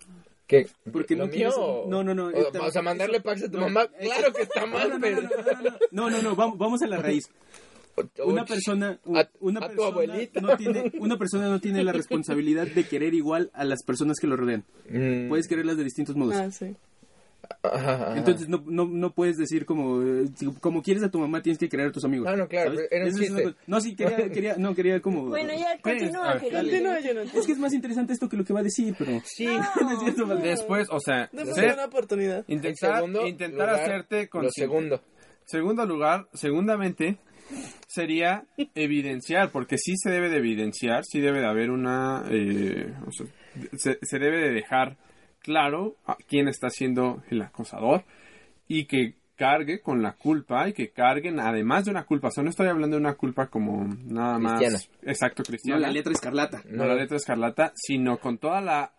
¿Qué? 0.46 0.66
Porque 0.92 1.16
¿Lo 1.16 1.26
no 1.26 1.32
mío? 1.32 1.50
no, 1.88 2.04
no, 2.04 2.14
no, 2.14 2.26
O, 2.26 2.30
esta- 2.30 2.60
o 2.62 2.70
sea, 2.70 2.82
mandarle 2.82 3.20
packs 3.20 3.44
a 3.44 3.50
tu 3.50 3.56
no, 3.58 3.64
mamá, 3.64 3.88
eso- 3.98 4.10
claro 4.12 4.32
que 4.32 4.42
está 4.42 4.66
mal, 4.66 4.88
no, 4.90 4.94
no, 4.96 5.00
pero... 5.00 5.22
no, 5.22 5.28
no, 5.28 5.30
no, 5.30 5.62
no, 5.62 5.78
no, 5.90 6.10
no, 6.10 6.22
no, 6.22 6.36
vamos, 6.36 6.58
vamos 6.58 6.82
a 6.82 6.86
la 6.86 6.98
raíz. 6.98 7.24
Una 8.24 8.44
persona, 8.44 8.98
A- 9.14 9.28
una 9.40 9.60
a 9.60 9.68
tu 9.70 9.76
persona 9.76 9.86
abuelita. 9.88 10.40
no 10.40 10.56
tiene, 10.56 10.90
una 10.98 11.16
persona 11.16 11.48
no 11.48 11.60
tiene 11.60 11.84
la 11.84 11.92
responsabilidad 11.92 12.66
de 12.66 12.84
querer 12.88 13.14
igual 13.14 13.50
a 13.54 13.64
las 13.64 13.84
personas 13.84 14.18
que 14.18 14.26
lo 14.26 14.36
rodean. 14.36 14.64
Mm, 14.90 15.28
Puedes 15.28 15.46
quererlas 15.46 15.76
de 15.76 15.84
distintos 15.84 16.16
modos. 16.16 16.34
Ah, 16.34 16.50
sí. 16.50 16.74
Ajá. 17.62 18.14
Entonces 18.16 18.48
no, 18.48 18.62
no, 18.66 18.86
no 18.86 19.12
puedes 19.12 19.36
decir 19.36 19.64
como 19.66 20.02
eh, 20.02 20.26
como 20.60 20.82
quieres 20.82 21.02
a 21.02 21.10
tu 21.10 21.18
mamá 21.18 21.42
tienes 21.42 21.58
que 21.58 21.68
querer 21.68 21.88
a 21.88 21.92
tus 21.92 22.04
amigos. 22.04 22.26
Ah, 22.30 22.36
no, 22.36 22.48
claro. 22.48 22.74
No, 23.66 23.80
sí 23.80 23.94
quería, 23.96 24.16
quería 24.32 24.56
no 24.56 24.74
quería 24.74 25.00
como 25.00 25.26
Bueno, 25.26 25.52
ya 25.52 25.78
continúa, 25.80 26.38
querido. 26.38 26.60
Continúa, 26.62 27.00
Jonathan. 27.00 27.38
Es 27.38 27.46
que 27.46 27.52
es 27.52 27.58
más 27.58 27.72
interesante 27.72 28.12
esto 28.12 28.28
que 28.28 28.36
lo 28.36 28.44
que 28.44 28.52
va 28.52 28.60
a 28.60 28.64
decir, 28.64 28.94
pero 28.98 29.20
Sí. 29.24 29.46
no 29.80 29.90
es 29.92 29.98
cierto, 30.00 30.26
vale. 30.26 30.40
después, 30.42 30.88
o 30.90 31.00
sea, 31.00 31.30
ser- 31.54 31.74
una 31.74 31.84
oportunidad. 31.86 32.44
En 32.48 32.56
intentar, 32.56 32.96
segundo 32.96 33.26
intentar 33.26 33.68
lugar, 33.68 33.80
hacerte 33.82 34.22
Lo 34.24 34.30
consciente. 34.30 34.60
segundo. 34.60 35.00
Segundo 35.46 35.84
lugar, 35.86 36.26
segundamente, 36.32 37.18
sería 37.86 38.44
evidenciar, 38.74 39.50
porque 39.50 39.76
sí 39.78 39.94
se 39.96 40.10
debe 40.10 40.30
de 40.30 40.38
evidenciar, 40.38 41.04
sí 41.04 41.20
debe 41.20 41.40
de 41.40 41.46
haber 41.46 41.70
una, 41.70 42.24
eh, 42.30 42.92
o 43.06 43.12
sea, 43.12 43.26
se, 43.76 43.98
se 44.00 44.18
debe 44.18 44.38
de 44.38 44.50
dejar 44.54 44.96
claro 45.44 45.96
a 46.06 46.16
quién 46.26 46.48
está 46.48 46.70
siendo 46.70 47.22
el 47.30 47.42
acosador 47.42 48.02
y 48.66 48.86
que 48.86 49.14
cargue 49.36 49.80
con 49.80 50.02
la 50.02 50.12
culpa 50.12 50.68
y 50.68 50.72
que 50.72 50.90
carguen 50.90 51.38
además 51.38 51.84
de 51.84 51.90
una 51.90 52.04
culpa, 52.04 52.28
o 52.28 52.30
sea, 52.30 52.42
no 52.42 52.50
estoy 52.50 52.68
hablando 52.68 52.96
de 52.96 53.00
una 53.02 53.14
culpa 53.14 53.48
como 53.48 53.84
nada 54.06 54.38
más 54.38 54.58
Cristiana. 54.58 54.78
exacto 55.02 55.42
No, 55.42 55.46
cristiana, 55.50 55.80
la 55.80 55.90
letra 55.90 56.12
escarlata. 56.12 56.62
no 56.70 56.86
la 56.86 56.94
letra 56.94 57.16
escarlata, 57.16 57.72
sino 57.74 58.18
con 58.18 58.38
toda 58.38 58.60
la 58.60 58.92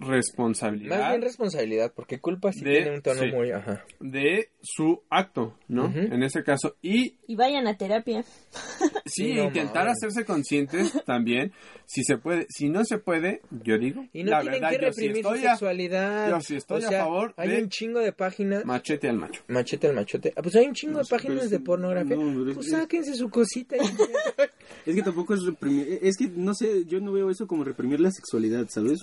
responsabilidad 0.00 0.98
Más 1.00 1.08
bien 1.10 1.22
responsabilidad, 1.22 1.92
porque 1.94 2.20
culpa 2.20 2.52
sí 2.52 2.64
De- 2.64 2.76
tiene 2.76 2.94
un 2.94 3.02
tono 3.02 3.20
sí. 3.22 3.30
muy... 3.32 3.50
Ajá. 3.50 3.84
de 4.00 4.50
su 4.62 5.02
acto, 5.10 5.56
¿no? 5.68 5.92
En 5.94 6.22
ese 6.22 6.42
caso 6.44 6.76
y 6.82 7.16
Y 7.26 7.34
vayan 7.36 7.66
a 7.66 7.76
terapia. 7.76 8.24
Sí, 9.06 9.32
no 9.34 9.44
intentar 9.44 9.88
hacerse 9.88 10.24
conscientes 10.24 10.92
también, 11.06 11.52
si 11.86 12.04
se 12.04 12.18
puede, 12.18 12.46
si 12.50 12.68
no 12.68 12.84
se 12.84 12.98
puede, 12.98 13.40
yo 13.64 13.78
digo, 13.78 14.04
Y 14.12 14.22
no 14.22 14.32
la 14.32 14.40
tienen 14.42 14.60
verdad, 14.60 14.70
que 14.78 14.84
yo 14.86 14.92
sí 14.92 15.08
reprimir 15.08 15.24
su 15.24 15.28
estoy 15.34 15.46
a- 15.46 15.50
sexualidad. 15.52 16.30
yo 16.30 16.40
sí 16.40 16.56
estoy 16.56 16.82
o 16.82 16.86
a 16.86 16.88
sea, 16.90 17.00
favor 17.04 17.34
Hay 17.36 17.48
de- 17.48 17.62
un 17.62 17.68
chingo 17.70 18.00
de 18.00 18.12
páginas. 18.12 18.64
machete 18.64 19.08
al 19.08 19.16
macho. 19.16 19.42
Machete 19.48 19.88
al 19.88 19.94
machote. 19.94 20.32
Ah, 20.36 20.42
pues 20.42 20.54
hay 20.56 20.66
un 20.66 20.74
chingo 20.74 20.98
de 20.98 21.04
páginas 21.08 21.44
es 21.44 21.50
de 21.50 21.60
pornografía. 21.60 22.16
no, 22.16 22.44
pues 22.54 22.66
que- 22.66 22.70
sáquense 22.70 23.14
su 23.14 23.28
cosita. 23.30 23.76
y- 23.76 23.80
Es 24.86 24.94
que 24.94 25.02
tampoco 25.02 25.34
es 25.34 25.40
reprimir, 25.44 25.98
es 26.02 26.16
que 26.16 26.28
no 26.28 26.54
sé, 26.54 26.84
yo 26.86 27.00
no 27.00 27.12
veo 27.12 27.30
eso 27.30 27.46
como 27.46 27.64
reprimir 27.64 28.00
la 28.00 28.10
sexualidad, 28.10 28.66
¿sabes? 28.68 29.00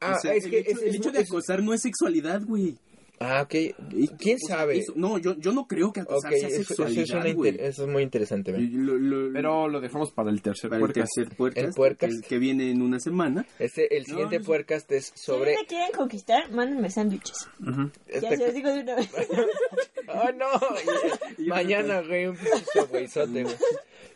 Ah, 0.00 0.14
O 0.16 0.20
sea, 0.20 0.34
es 0.34 0.44
el 0.44 0.50
que 0.50 0.58
hecho, 0.60 0.70
es- 0.70 0.82
el 0.82 0.88
es- 0.88 0.94
hecho 0.96 1.10
de 1.12 1.20
es- 1.20 1.28
acosar 1.30 1.62
no 1.62 1.74
es 1.74 1.82
sexualidad, 1.82 2.42
güey. 2.44 2.76
Ah, 3.20 3.42
ok. 3.42 3.54
Y- 3.94 4.06
¿Quién 4.16 4.36
o 4.40 4.46
sea, 4.46 4.58
sabe? 4.58 4.78
eso- 4.78 4.92
no, 4.94 5.18
yo, 5.18 5.34
yo 5.38 5.50
no 5.52 5.66
creo 5.66 5.92
que 5.92 5.98
acosar 6.02 6.30
sea 6.32 6.46
eso, 6.46 6.60
eso 6.60 6.68
sexualidad, 6.68 7.26
es 7.26 7.34
inter- 7.34 7.60
eso 7.62 7.82
es 7.82 7.88
muy 7.90 8.04
interesante. 8.04 8.52
Lo- 8.56 8.94
lo- 8.96 9.32
Pero 9.32 9.66
lo 9.66 9.80
dejamos 9.80 10.12
para 10.12 10.30
el 10.30 10.40
tercer 10.40 10.70
para 10.70 10.80
el 10.80 10.86
podcast. 10.86 11.10
tercer 11.16 11.36
puercas, 11.36 11.64
El 11.64 11.70
puercas. 11.72 12.14
Que, 12.20 12.28
que 12.28 12.38
viene 12.38 12.70
en 12.70 12.80
una 12.80 13.00
semana. 13.00 13.44
Este, 13.58 13.96
el 13.96 14.04
No, 14.04 14.08
siguiente 14.10 14.36
eso- 14.36 14.44
podcast 14.44 14.92
es 14.92 15.06
Si 15.06 15.12
sobre... 15.20 15.56
me 15.56 15.66
quieren 15.66 15.90
conquistar, 15.96 16.48
mándenme 16.52 16.90
sándwiches. 16.90 17.48
Ya 17.58 17.90
este- 18.06 18.36
se 18.36 18.44
los 18.46 18.54
digo 18.54 18.70
de 18.72 18.80
una 18.82 18.94
vez. 18.94 19.10
¡Ah, 20.08 20.30
no! 20.38 20.46
Mañana, 21.46 22.02
güey, 22.02 22.26
un 22.28 22.36
pinche 22.36 22.86
güey. 22.90 23.08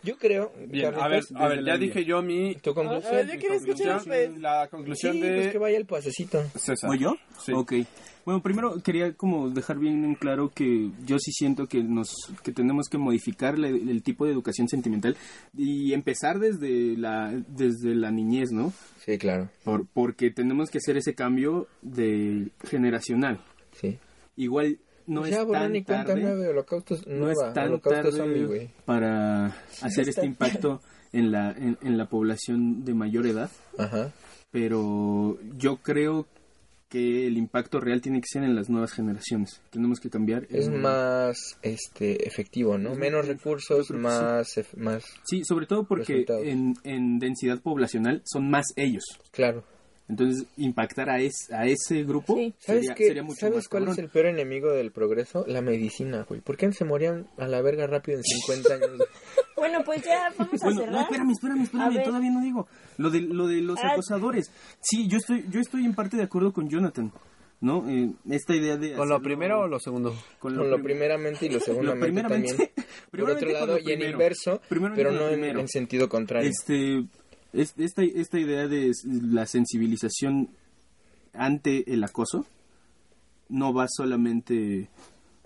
Yo 0.03 0.17
creo... 0.19 0.53
Bien, 0.69 0.95
a 0.95 1.09
ver, 1.09 1.23
a 1.35 1.49
ver, 1.49 1.59
ya 1.65 1.73
la 1.73 1.79
dije 1.79 2.05
yo 2.05 2.23
mi 2.23 2.55
¿Tu 2.57 2.75
conclusión? 2.75 3.13
A 3.13 3.17
ver, 3.19 3.27
yo 3.33 3.39
quiero 3.39 3.55
escuchar 3.55 4.07
la 4.41 4.65
Sí, 4.65 4.71
conclusión 4.71 5.19
pues 5.21 5.45
de 5.47 5.51
que 5.53 5.59
vaya 5.59 5.77
el 5.79 5.87
pasecito. 5.87 6.43
César. 6.57 6.91
¿O 6.91 6.95
yo? 6.95 7.15
Sí. 7.45 7.53
Ok. 7.53 7.73
Bueno, 8.25 8.41
primero 8.41 8.81
quería 8.83 9.13
como 9.15 9.51
dejar 9.51 9.79
bien 9.81 10.05
en 10.05 10.15
claro 10.15 10.51
que 10.55 10.91
yo 11.05 11.19
sí 11.19 11.33
siento 11.33 11.67
que 11.67 11.83
nos 11.83 12.15
que 12.45 12.53
tenemos 12.53 12.89
que 12.89 12.97
modificar 12.99 13.59
la- 13.59 13.69
el 13.69 14.03
tipo 14.05 14.25
de 14.27 14.31
educación 14.33 14.69
sentimental 14.69 15.17
y 15.57 15.93
empezar 15.93 16.39
desde 16.39 16.97
la 16.97 17.33
desde 17.49 17.97
la 17.97 18.13
niñez, 18.13 18.53
¿no? 18.53 18.73
Sí, 19.05 19.19
claro. 19.19 19.49
Por, 19.65 19.87
porque 19.89 20.31
tenemos 20.31 20.71
que 20.71 20.79
hacer 20.79 20.97
ese 20.97 21.15
cambio 21.15 21.67
de 21.83 22.49
generacional. 22.65 23.41
Sí. 23.81 23.99
igual 24.37 24.79
no 25.13 25.27
ya 25.27 25.43
es 25.43 25.49
tan 25.51 25.77
y 25.77 25.83
cuenta 25.85 26.05
tarde. 26.07 26.21
nueve, 26.23 26.49
holocaustos, 26.49 27.07
no 27.07 27.27
nueva, 27.27 27.49
es 27.49 27.55
tan 27.55 27.69
holocausto 27.69 28.03
tarde 28.11 28.17
zombie, 28.19 28.71
para 28.85 29.47
hacer 29.83 30.09
este 30.09 30.27
impacto 30.27 30.81
en 31.13 31.31
la, 31.31 31.51
en, 31.53 31.77
en 31.83 31.99
la 31.99 32.07
población 32.09 32.85
de 32.85 32.95
mayor 32.95 33.27
edad, 33.27 33.51
Ajá. 33.79 34.11
pero 34.51 35.39
yo 35.59 35.77
creo 35.79 36.27
que 36.89 37.27
el 37.27 37.39
impacto 37.39 37.81
real 37.81 38.03
tiene 38.03 38.21
que 38.21 38.27
ser 38.31 38.43
en 38.45 38.55
las 38.55 38.69
nuevas 38.69 38.93
generaciones. 38.93 39.63
Tenemos 39.71 39.99
que 39.99 40.11
cambiar. 40.11 40.47
Es 40.51 40.67
el- 40.69 40.75
más 40.79 41.57
este 41.63 42.29
efectivo, 42.29 42.77
¿no? 42.77 42.95
Menos 42.95 43.21
más- 43.21 43.29
recursos, 43.29 43.87
que 43.89 43.95
sí. 43.95 43.99
más 43.99 44.61
más 44.77 45.05
Sí, 45.25 45.43
sobre 45.45 45.65
todo 45.67 45.85
porque 45.85 46.27
en, 46.29 46.75
en 46.85 47.19
densidad 47.19 47.61
poblacional 47.63 48.21
son 48.27 48.51
más 48.51 48.67
ellos. 48.77 49.05
claro. 49.31 49.65
Entonces, 50.09 50.47
impactar 50.57 51.09
a, 51.09 51.21
es, 51.21 51.51
a 51.53 51.67
ese 51.67 52.03
grupo 52.05 52.35
Sí. 52.37 52.53
¿Sabes 52.59 52.83
sería, 52.83 52.95
qué? 52.95 53.07
sería 53.07 53.23
mucho 53.23 53.41
¿Sabes 53.41 53.55
más 53.57 53.69
cuál 53.69 53.85
cabrón. 53.85 53.99
es 53.99 54.05
el 54.05 54.11
peor 54.11 54.27
enemigo 54.27 54.71
del 54.73 54.91
progreso? 54.93 55.45
La 55.47 55.63
medicina, 55.63 56.27
güey. 56.29 56.41
¿Por 56.41 56.57
qué 56.57 56.71
se 56.73 56.85
morían 56.85 57.27
a 57.39 57.47
la 57.49 57.63
verga 57.63 57.87
rápido 57.87 58.19
en 58.19 58.25
50 58.25 58.75
años? 58.75 58.91
Bueno, 59.55 59.79
pues 59.85 60.03
ya 60.03 60.33
vamos 60.37 60.61
a 60.61 60.65
Bueno, 60.67 60.81
no, 60.81 60.87
cerrar. 60.87 61.03
espérame, 61.05 61.31
espérame, 61.31 61.61
A 61.61 61.63
espérame, 61.63 61.95
ver. 61.95 62.05
todavía 62.05 62.31
no 62.33 62.41
digo. 62.43 62.67
Lo 62.99 63.11
de, 63.11 63.21
lo 63.21 63.47
de 63.47 63.61
los 63.61 63.79
Ah. 63.81 63.93
acosadores. 63.93 64.51
Sí, 64.81 65.07
yo 65.09 65.19
estoy, 65.19 65.45
yo 65.51 65.61
estoy 65.61 65.85
en 65.85 65.95
parte 65.95 66.17
de 66.17 66.25
acuerdo 66.25 66.53
con 66.53 66.69
Jonathan, 66.69 67.13
¿no? 67.61 67.89
Eh, 67.89 68.11
esta 68.29 68.57
idea 68.57 68.77
de... 68.77 68.95
¿Con 68.95 69.09
lo 69.09 69.23
primero 69.23 69.61
o 69.61 69.69
lo 69.69 69.79
segundo? 69.79 70.17
Con 70.41 70.57
Con 70.57 70.69
lo 70.69 70.77
prim- 70.79 70.85
primeramente 70.87 71.47
y 71.47 71.49
lo 71.51 71.55
lo 71.59 71.65
segundamente 71.65 72.07
primeramente- 72.07 72.49
también. 72.57 72.71
Por 73.13 73.31
otro 73.31 73.49
lado, 73.51 73.67
lo 73.67 73.79
y 73.79 73.93
en 73.93 74.03
inverso, 74.03 74.61
pero 74.69 75.13
lo 75.13 75.13
no 75.13 75.29
en, 75.29 75.45
en 75.45 75.69
sentido 75.69 76.09
contrario. 76.09 76.51
Este, 76.51 77.05
es- 77.53 77.75
esta, 77.79 78.03
esta 78.03 78.39
idea 78.39 78.69
de 78.69 78.93
la 79.05 79.47
sensibilización 79.47 80.49
ante 81.35 81.93
el 81.93 82.05
acoso 82.05 82.47
no 83.49 83.73
va 83.73 83.87
solamente 83.89 84.89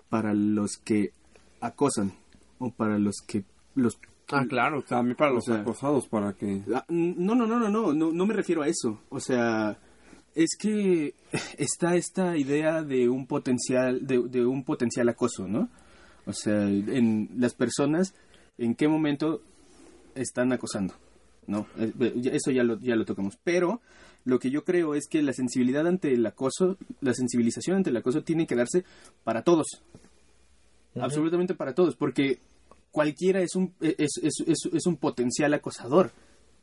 para 0.09 0.33
los 0.33 0.77
que 0.77 1.11
acosan 1.59 2.13
o 2.59 2.71
para 2.71 2.97
los 2.99 3.15
que 3.25 3.43
los 3.75 3.97
Ah, 4.29 4.45
claro, 4.47 4.81
también 4.83 5.15
para 5.15 5.31
los 5.31 5.47
O 5.47 5.53
sea- 5.53 5.61
acosados, 5.61 6.07
para 6.09 6.33
que... 6.33 6.61
No, 6.89 7.33
no, 7.33 7.47
no, 7.47 7.47
no, 7.47 7.69
no, 7.69 7.93
no, 7.93 8.11
no 8.11 8.25
me 8.25 8.33
refiero 8.33 8.61
a 8.61 8.67
eso. 8.67 8.99
O 9.07 9.21
sea, 9.21 9.77
es 10.35 10.49
que 10.59 11.13
está 11.57 11.95
esta 11.95 12.35
idea 12.35 12.83
de 12.83 13.07
un 13.07 13.25
potencial, 13.25 14.05
de, 14.05 14.19
de 14.27 14.45
un 14.45 14.65
potencial 14.65 15.07
acoso, 15.07 15.47
¿no? 15.47 15.69
O 16.25 16.33
sea, 16.33 16.63
en 16.63 17.29
las 17.37 17.53
personas, 17.53 18.13
¿en 18.57 18.75
qué 18.75 18.89
momento 18.89 19.41
están 20.13 20.51
acosando? 20.51 20.93
No, 21.47 21.65
eh, 21.79 21.91
eh, 21.99 22.21
eso 22.33 22.51
ya 22.51 22.63
lo, 22.63 22.77
ya 22.79 22.95
lo 22.95 23.05
tocamos. 23.05 23.37
Pero 23.43 23.81
lo 24.25 24.37
que 24.39 24.51
yo 24.51 24.63
creo 24.63 24.93
es 24.95 25.07
que 25.09 25.21
la 25.23 25.33
sensibilidad 25.33 25.87
ante 25.87 26.13
el 26.13 26.25
acoso, 26.25 26.77
la 27.01 27.13
sensibilización 27.13 27.77
ante 27.77 27.89
el 27.89 27.97
acoso 27.97 28.21
tiene 28.23 28.45
que 28.45 28.55
darse 28.55 28.83
para 29.23 29.43
todos. 29.43 29.65
Absolutamente 30.99 31.53
para 31.53 31.73
todos, 31.75 31.95
porque 31.95 32.39
cualquiera 32.91 33.41
es 33.41 33.55
un, 33.55 33.73
es, 33.81 34.17
es, 34.21 34.33
es- 34.45 34.69
es 34.73 34.85
un 34.85 34.97
potencial 34.97 35.53
acosador. 35.53 36.11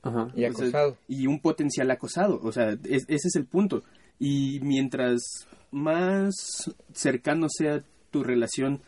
Ajá. 0.03 0.29
y 0.37 0.45
O 0.45 0.53
sea, 0.53 0.67
acosado. 0.67 0.99
y 1.09 1.27
un 1.27 1.41
potencial 1.41 1.91
acosado. 1.91 2.39
O 2.43 2.53
sea, 2.53 2.71
es- 2.85 3.05
ese 3.09 3.29
es 3.29 3.37
el 3.37 3.47
punto. 3.47 3.83
Y 4.19 4.61
mientras 4.61 5.23
más 5.71 6.35
cercano 6.93 7.47
sea 7.49 7.83
tu 8.11 8.23
relación 8.23 8.81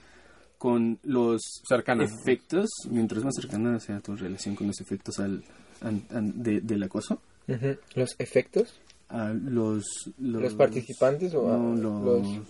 con 0.58 0.98
los 1.04 1.40
Cercana. 1.66 2.04
efectos, 2.04 2.68
mientras 2.90 3.24
más 3.24 3.34
cercana 3.34 3.78
sea 3.80 4.00
tu 4.00 4.14
relación 4.16 4.54
con 4.56 4.66
los 4.66 4.80
efectos 4.80 5.18
al, 5.18 5.42
an- 5.80 6.04
an- 6.10 6.42
de- 6.42 6.60
del 6.60 6.82
acoso, 6.82 7.20
Ujú. 7.48 7.76
¿Los 7.94 8.16
efectos? 8.18 8.78
a 9.08 9.28
los, 9.32 9.84
¿Los 10.18 10.54
participantes 10.54 11.32
o 11.34 11.52
a 11.52 11.56
no, 11.56 11.74
los- 12.02 12.26
los- 12.26 12.46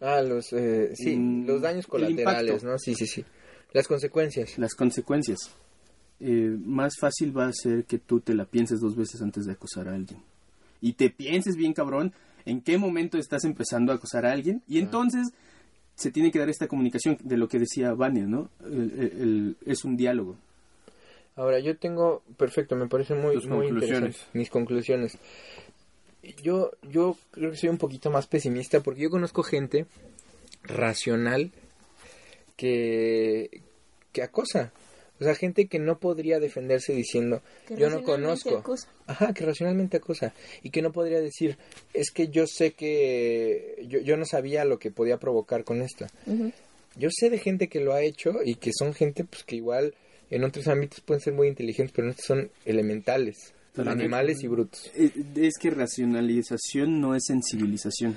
Ah, 0.00 0.20
los... 0.20 0.52
eh, 0.52 0.92
sí, 0.94 1.16
Mm, 1.16 1.46
los 1.46 1.62
daños 1.62 1.86
colaterales. 1.86 2.62
¿no? 2.64 2.78
Sí, 2.78 2.94
sí, 2.94 3.06
sí. 3.06 3.24
Las 3.72 3.86
consecuencias. 3.88 4.58
las 4.58 4.74
consecuencias. 4.74 5.38
Eh, 6.20 6.56
más 6.64 6.94
fácil 6.98 7.36
va 7.36 7.46
a 7.46 7.52
ser 7.52 7.84
que 7.84 7.98
tú 7.98 8.20
te 8.20 8.34
la 8.34 8.44
pienses 8.44 8.80
dos 8.80 8.96
veces 8.96 9.20
antes 9.22 9.44
de 9.46 9.52
acosar 9.52 9.88
a 9.88 9.94
alguien. 9.94 10.20
Y 10.80 10.94
te 10.94 11.10
pienses 11.10 11.56
bien, 11.56 11.72
cabrón, 11.72 12.12
en 12.44 12.60
qué 12.60 12.76
momento 12.78 13.18
estás 13.18 13.44
empezando 13.44 13.92
a 13.92 13.96
acosar 13.96 14.26
a 14.26 14.32
alguien. 14.32 14.62
Y 14.68 14.78
entonces 14.78 15.28
se 15.94 16.10
tiene 16.10 16.30
que 16.30 16.38
dar 16.38 16.48
esta 16.50 16.68
comunicación 16.68 17.16
de 17.22 17.36
lo 17.38 17.48
que 17.48 17.58
decía 17.58 17.92
Vania, 17.94 18.24
¿no? 18.26 18.50
El- 18.64 18.92
el- 18.98 19.20
el- 19.20 19.56
es 19.66 19.84
un 19.84 19.96
diálogo. 19.96 20.36
Ahora, 21.36 21.58
yo 21.60 21.76
tengo, 21.76 22.22
perfecto, 22.36 22.74
me 22.76 22.88
parece 22.88 23.14
muy, 23.14 23.34
Tus 23.34 23.46
muy 23.46 23.66
conclusiones. 23.68 23.98
interesante. 24.02 24.38
Mis 24.38 24.50
conclusiones. 24.50 25.18
Yo, 26.42 26.72
yo 26.82 27.16
creo 27.30 27.50
que 27.52 27.56
soy 27.56 27.68
un 27.68 27.78
poquito 27.78 28.10
más 28.10 28.26
pesimista 28.26 28.80
porque 28.80 29.02
yo 29.02 29.10
conozco 29.10 29.42
gente 29.42 29.86
racional 30.64 31.52
que, 32.56 33.60
que 34.12 34.22
acosa. 34.22 34.72
O 35.18 35.24
sea, 35.24 35.34
gente 35.34 35.66
que 35.66 35.78
no 35.78 35.98
podría 35.98 36.40
defenderse 36.40 36.92
diciendo, 36.92 37.40
Que 37.66 37.76
yo 37.76 37.88
no 37.88 37.98
racionalmente 37.98 38.04
conozco. 38.04 38.56
acosa. 38.58 38.88
Ajá, 39.06 39.32
que 39.32 39.46
racionalmente 39.46 39.96
acosa. 39.96 40.34
Y 40.62 40.70
que 40.70 40.82
no 40.82 40.92
podría 40.92 41.20
decir, 41.20 41.56
es 41.94 42.10
que 42.10 42.28
yo 42.28 42.46
sé 42.46 42.72
que 42.72 43.86
yo, 43.88 44.00
yo 44.00 44.16
no 44.18 44.26
sabía 44.26 44.64
lo 44.66 44.78
que 44.78 44.90
podía 44.90 45.18
provocar 45.18 45.64
con 45.64 45.80
esto. 45.80 46.06
Yo 46.96 47.08
sé 47.10 47.30
de 47.30 47.38
gente 47.38 47.68
que 47.68 47.80
lo 47.80 47.94
ha 47.94 48.02
hecho 48.02 48.42
y 48.44 48.56
que 48.56 48.72
son 48.76 48.92
gente 48.92 49.24
pues 49.24 49.44
que 49.44 49.56
igual 49.56 49.94
en 50.30 50.44
otros 50.44 50.66
ámbitos 50.68 51.00
pueden 51.00 51.20
ser 51.20 51.34
muy 51.34 51.48
inteligentes, 51.48 51.92
pero 51.94 52.06
en 52.08 52.10
estos 52.12 52.26
son 52.26 52.50
elementales, 52.64 53.52
animales 53.76 54.42
y 54.42 54.48
brutos. 54.48 54.90
Eh, 54.94 55.10
Es 55.36 55.54
que 55.60 55.70
racionalización 55.70 57.00
no 57.00 57.14
es 57.14 57.24
sensibilización. 57.26 58.16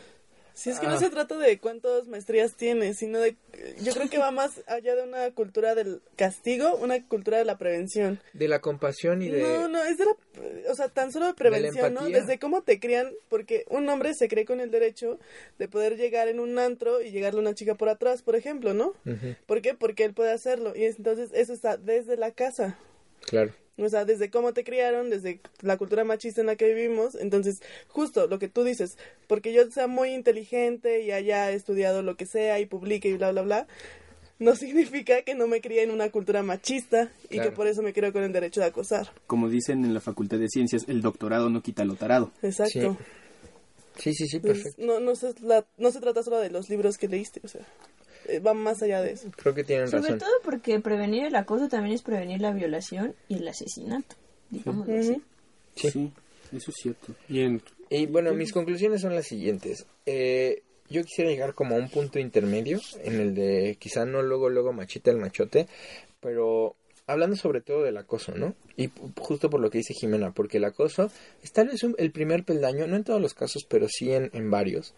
Si 0.59 0.69
es 0.69 0.79
que 0.79 0.87
Ah. 0.87 0.89
no 0.91 0.99
se 0.99 1.09
trata 1.09 1.37
de 1.37 1.57
cuántas 1.57 2.07
maestrías 2.07 2.53
tienes, 2.55 2.97
sino 2.97 3.19
de... 3.19 3.35
Yo 3.81 3.93
creo 3.93 4.09
que 4.09 4.17
va 4.17 4.31
más 4.31 4.61
allá 4.67 4.93
de 4.95 5.03
una 5.03 5.31
cultura 5.31 5.73
del 5.73 6.01
castigo, 6.17 6.75
una 6.75 7.01
cultura 7.07 7.37
de 7.37 7.45
la 7.45 7.57
prevención. 7.57 8.19
De 8.33 8.47
la 8.49 8.59
compasión 8.59 9.21
y 9.21 9.29
de... 9.29 9.41
No, 9.41 9.67
no, 9.69 9.81
es 9.83 9.97
de 9.97 10.05
la... 10.05 10.11
O 10.71 10.75
sea, 10.75 10.89
tan 10.89 11.11
solo 11.13 11.27
de 11.27 11.33
prevención, 11.33 11.93
¿no? 11.93 12.05
Desde 12.09 12.39
cómo 12.39 12.61
te 12.63 12.79
crían, 12.79 13.11
porque 13.29 13.63
un 13.69 13.87
hombre 13.87 14.13
se 14.13 14.27
cree 14.27 14.43
con 14.45 14.59
el 14.59 14.69
derecho 14.69 15.17
de 15.57 15.67
poder 15.69 15.95
llegar 15.95 16.27
en 16.27 16.39
un 16.41 16.59
antro 16.59 17.01
y 17.01 17.11
llegarle 17.11 17.39
a 17.39 17.41
una 17.43 17.55
chica 17.55 17.75
por 17.75 17.87
atrás, 17.89 18.21
por 18.21 18.35
ejemplo, 18.35 18.73
¿no? 18.73 18.93
¿Por 19.45 19.61
qué? 19.61 19.73
Porque 19.75 20.03
él 20.03 20.13
puede 20.13 20.31
hacerlo. 20.33 20.73
Y 20.75 20.83
es- 20.83 20.97
entonces 20.97 21.29
eso 21.33 21.53
está 21.53 21.77
desde 21.77 22.17
la 22.17 22.31
casa. 22.31 22.77
claro. 23.21 23.53
O 23.85 23.89
sea, 23.89 24.05
desde 24.05 24.29
cómo 24.29 24.53
te 24.53 24.63
criaron, 24.63 25.09
desde 25.09 25.39
la 25.61 25.77
cultura 25.77 26.03
machista 26.03 26.41
en 26.41 26.47
la 26.47 26.55
que 26.55 26.73
vivimos. 26.73 27.15
Entonces, 27.15 27.59
justo 27.87 28.27
lo 28.27 28.39
que 28.39 28.47
tú 28.49 28.63
dices, 28.63 28.97
porque 29.27 29.53
yo 29.53 29.69
sea 29.71 29.87
muy 29.87 30.09
inteligente 30.13 31.01
y 31.01 31.11
haya 31.11 31.51
estudiado 31.51 32.01
lo 32.01 32.15
que 32.17 32.25
sea 32.25 32.59
y 32.59 32.65
publique 32.65 33.09
y 33.09 33.13
bla, 33.17 33.31
bla, 33.31 33.41
bla, 33.43 33.67
no 34.39 34.55
significa 34.55 35.21
que 35.23 35.35
no 35.35 35.47
me 35.47 35.61
crié 35.61 35.83
en 35.83 35.91
una 35.91 36.09
cultura 36.11 36.43
machista 36.43 37.11
y 37.29 37.35
Claro. 37.35 37.49
que 37.49 37.55
por 37.55 37.67
eso 37.67 37.81
me 37.81 37.93
creo 37.93 38.11
con 38.13 38.23
el 38.23 38.31
derecho 38.33 38.59
de 38.61 38.67
acosar. 38.67 39.11
Como 39.27 39.49
dicen 39.49 39.83
en 39.85 39.93
la 39.93 40.01
Facultad 40.01 40.37
de 40.39 40.47
Ciencias, 40.49 40.85
el 40.87 41.01
doctorado 41.01 41.49
no 41.49 41.61
quita 41.61 41.85
lo 41.85 41.95
tarado. 41.95 42.31
Exacto. 42.41 42.97
Sí, 43.97 44.13
sí, 44.13 44.27
sí, 44.27 44.37
Entonces, 44.37 44.63
perfecto. 44.75 44.85
no, 44.85 44.99
no, 45.01 45.15
se, 45.15 45.33
la- 45.41 45.65
no 45.77 45.91
se 45.91 45.99
trata 45.99 46.23
solo 46.23 46.39
de 46.39 46.49
los 46.49 46.69
libros 46.69 46.97
que 46.97 47.09
leíste, 47.09 47.41
o 47.43 47.49
sea, 47.49 47.61
va 48.39 48.53
más 48.53 48.81
allá 48.83 49.01
de 49.01 49.13
eso. 49.13 49.29
Creo 49.35 49.55
que 49.55 49.63
tienen 49.63 49.87
Sobre 49.87 50.03
razón. 50.03 50.19
todo 50.19 50.31
porque 50.43 50.79
prevenir 50.79 51.25
el 51.25 51.35
acoso 51.35 51.67
también 51.67 51.95
es 51.95 52.03
prevenir 52.03 52.41
la 52.41 52.51
violación 52.51 53.15
y 53.27 53.35
el 53.37 53.47
asesinato. 53.47 54.15
Digámoslo 54.49 54.99
así. 54.99 55.21
Sí. 55.75 56.11
eso 56.51 56.71
es 56.71 56.75
cierto. 56.75 57.15
Y 57.27 57.41
en... 57.41 57.61
Y 57.89 58.05
bueno, 58.05 58.33
mis 58.33 58.53
conclusiones 58.53 59.01
son 59.01 59.15
las 59.15 59.25
siguientes. 59.25 59.85
Eh, 60.05 60.61
yo 60.89 61.03
quisiera 61.03 61.29
llegar 61.31 61.53
como 61.53 61.75
a 61.75 61.79
un 61.79 61.89
punto 61.89 62.19
intermedio 62.19 62.79
en 63.03 63.19
el 63.19 63.33
de 63.33 63.77
quizá 63.79 64.05
no 64.05 64.21
luego, 64.21 64.49
luego 64.49 64.73
machita 64.73 65.11
el 65.11 65.17
machote, 65.17 65.67
pero 66.19 66.75
hablando 67.11 67.35
sobre 67.35 67.61
todo 67.61 67.83
del 67.83 67.97
acoso, 67.97 68.33
¿no? 68.35 68.55
Y 68.77 68.89
justo 69.17 69.49
por 69.49 69.59
lo 69.59 69.69
que 69.69 69.79
dice 69.79 69.93
Jimena, 69.93 70.31
porque 70.31 70.57
el 70.57 70.65
acoso 70.65 71.11
es 71.43 71.51
tal 71.51 71.67
vez 71.67 71.83
un- 71.83 71.95
el 71.97 72.11
primer 72.11 72.43
peldaño, 72.43 72.87
no 72.87 72.95
en 72.95 73.03
todos 73.03 73.21
los 73.21 73.33
casos, 73.33 73.65
pero 73.67 73.87
sí 73.89 74.11
en, 74.13 74.29
en 74.33 74.49
varios, 74.51 74.93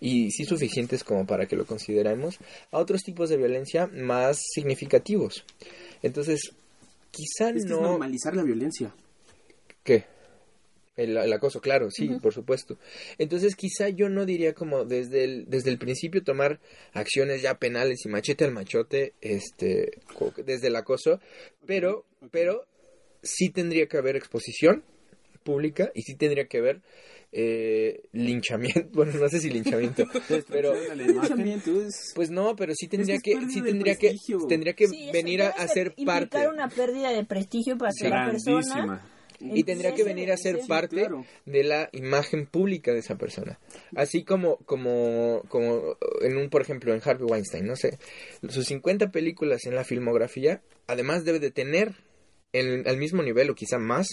y 0.00 0.30
sí 0.30 0.44
suficientes 0.44 1.04
como 1.04 1.26
para 1.26 1.46
que 1.46 1.56
lo 1.56 1.66
consideremos, 1.66 2.38
a 2.70 2.78
otros 2.78 3.02
tipos 3.02 3.28
de 3.30 3.36
violencia 3.36 3.86
más 3.88 4.38
significativos. 4.54 5.44
Entonces, 6.02 6.52
quizá 7.10 7.48
Es 7.48 7.52
que 7.54 7.58
es 7.60 7.64
no... 7.66 7.80
normalizar 7.82 8.34
la 8.36 8.42
violencia. 8.42 8.94
¿Qué? 9.84 10.04
El, 10.96 11.16
el 11.16 11.32
acoso, 11.32 11.60
claro, 11.60 11.90
sí, 11.90 12.08
por 12.22 12.32
supuesto. 12.32 12.78
Entonces, 13.18 13.54
quizá 13.54 13.88
yo 13.90 14.08
no 14.08 14.24
diría 14.24 14.54
como 14.54 14.84
desde 14.84 15.24
el, 15.24 15.44
desde 15.46 15.70
el 15.70 15.78
principio 15.78 16.22
tomar 16.24 16.58
acciones 16.92 17.42
ya 17.42 17.58
penales 17.58 18.04
y 18.06 18.08
machete 18.08 18.44
al 18.44 18.52
machote, 18.52 19.12
este, 19.20 19.90
co- 20.14 20.32
desde 20.44 20.68
el 20.68 20.76
acoso, 20.76 21.20
pero, 21.66 22.06
pero 22.30 22.64
sí 23.22 23.50
tendría 23.50 23.86
que 23.88 23.98
haber 23.98 24.16
exposición 24.16 24.84
pública 25.42 25.90
y 25.94 26.02
sí 26.02 26.14
tendría 26.16 26.46
que 26.46 26.58
haber 26.58 26.80
eh, 27.32 28.02
linchamiento, 28.12 28.88
bueno, 28.92 29.12
no 29.18 29.28
sé 29.28 29.40
si 29.40 29.50
linchamiento, 29.50 30.06
pero 30.48 30.74
pues 32.14 32.30
no, 32.30 32.56
pero 32.56 32.72
sí 32.74 32.88
tendría 32.88 33.16
Es 33.16 33.22
que 33.22 33.32
sí 33.48 33.62
tendría 33.62 33.96
que, 33.96 34.14
tendría 34.48 34.74
que 34.74 34.86
Sí, 34.88 35.10
venir 35.12 35.42
a, 35.42 35.48
a 35.50 35.68
ser- 35.68 35.94
parte. 35.94 36.02
implicar 36.02 36.48
una 36.48 36.68
pérdida 36.68 37.10
de 37.10 37.24
prestigio 37.24 37.76
para 37.76 37.92
que 37.92 38.08
la 38.08 38.24
persona. 38.24 39.10
Y 39.40 39.64
tendría 39.64 39.94
que 39.94 40.04
venir 40.04 40.32
a 40.32 40.36
ser 40.36 40.60
parte 40.66 40.96
claro. 40.96 41.24
de 41.44 41.64
la 41.64 41.88
imagen 41.92 42.46
pública 42.46 42.92
de 42.92 43.00
esa 43.00 43.16
persona. 43.16 43.58
Así 43.94 44.24
como, 44.24 44.56
como, 44.58 45.42
como 45.48 45.96
en 46.22 46.36
un, 46.36 46.50
por 46.50 46.62
ejemplo, 46.62 46.94
en 46.94 47.00
Harvey 47.04 47.26
Weinstein, 47.28 47.66
no 47.66 47.76
sé, 47.76 47.98
sus 48.48 48.66
50 48.66 49.10
películas 49.10 49.66
en 49.66 49.74
la 49.74 49.84
filmografía, 49.84 50.62
además 50.86 51.24
debe 51.24 51.38
de 51.38 51.50
tener 51.50 51.94
el, 52.52 52.86
al 52.86 52.96
mismo 52.96 53.22
nivel 53.22 53.50
o 53.50 53.54
quizá 53.54 53.78
más 53.78 54.08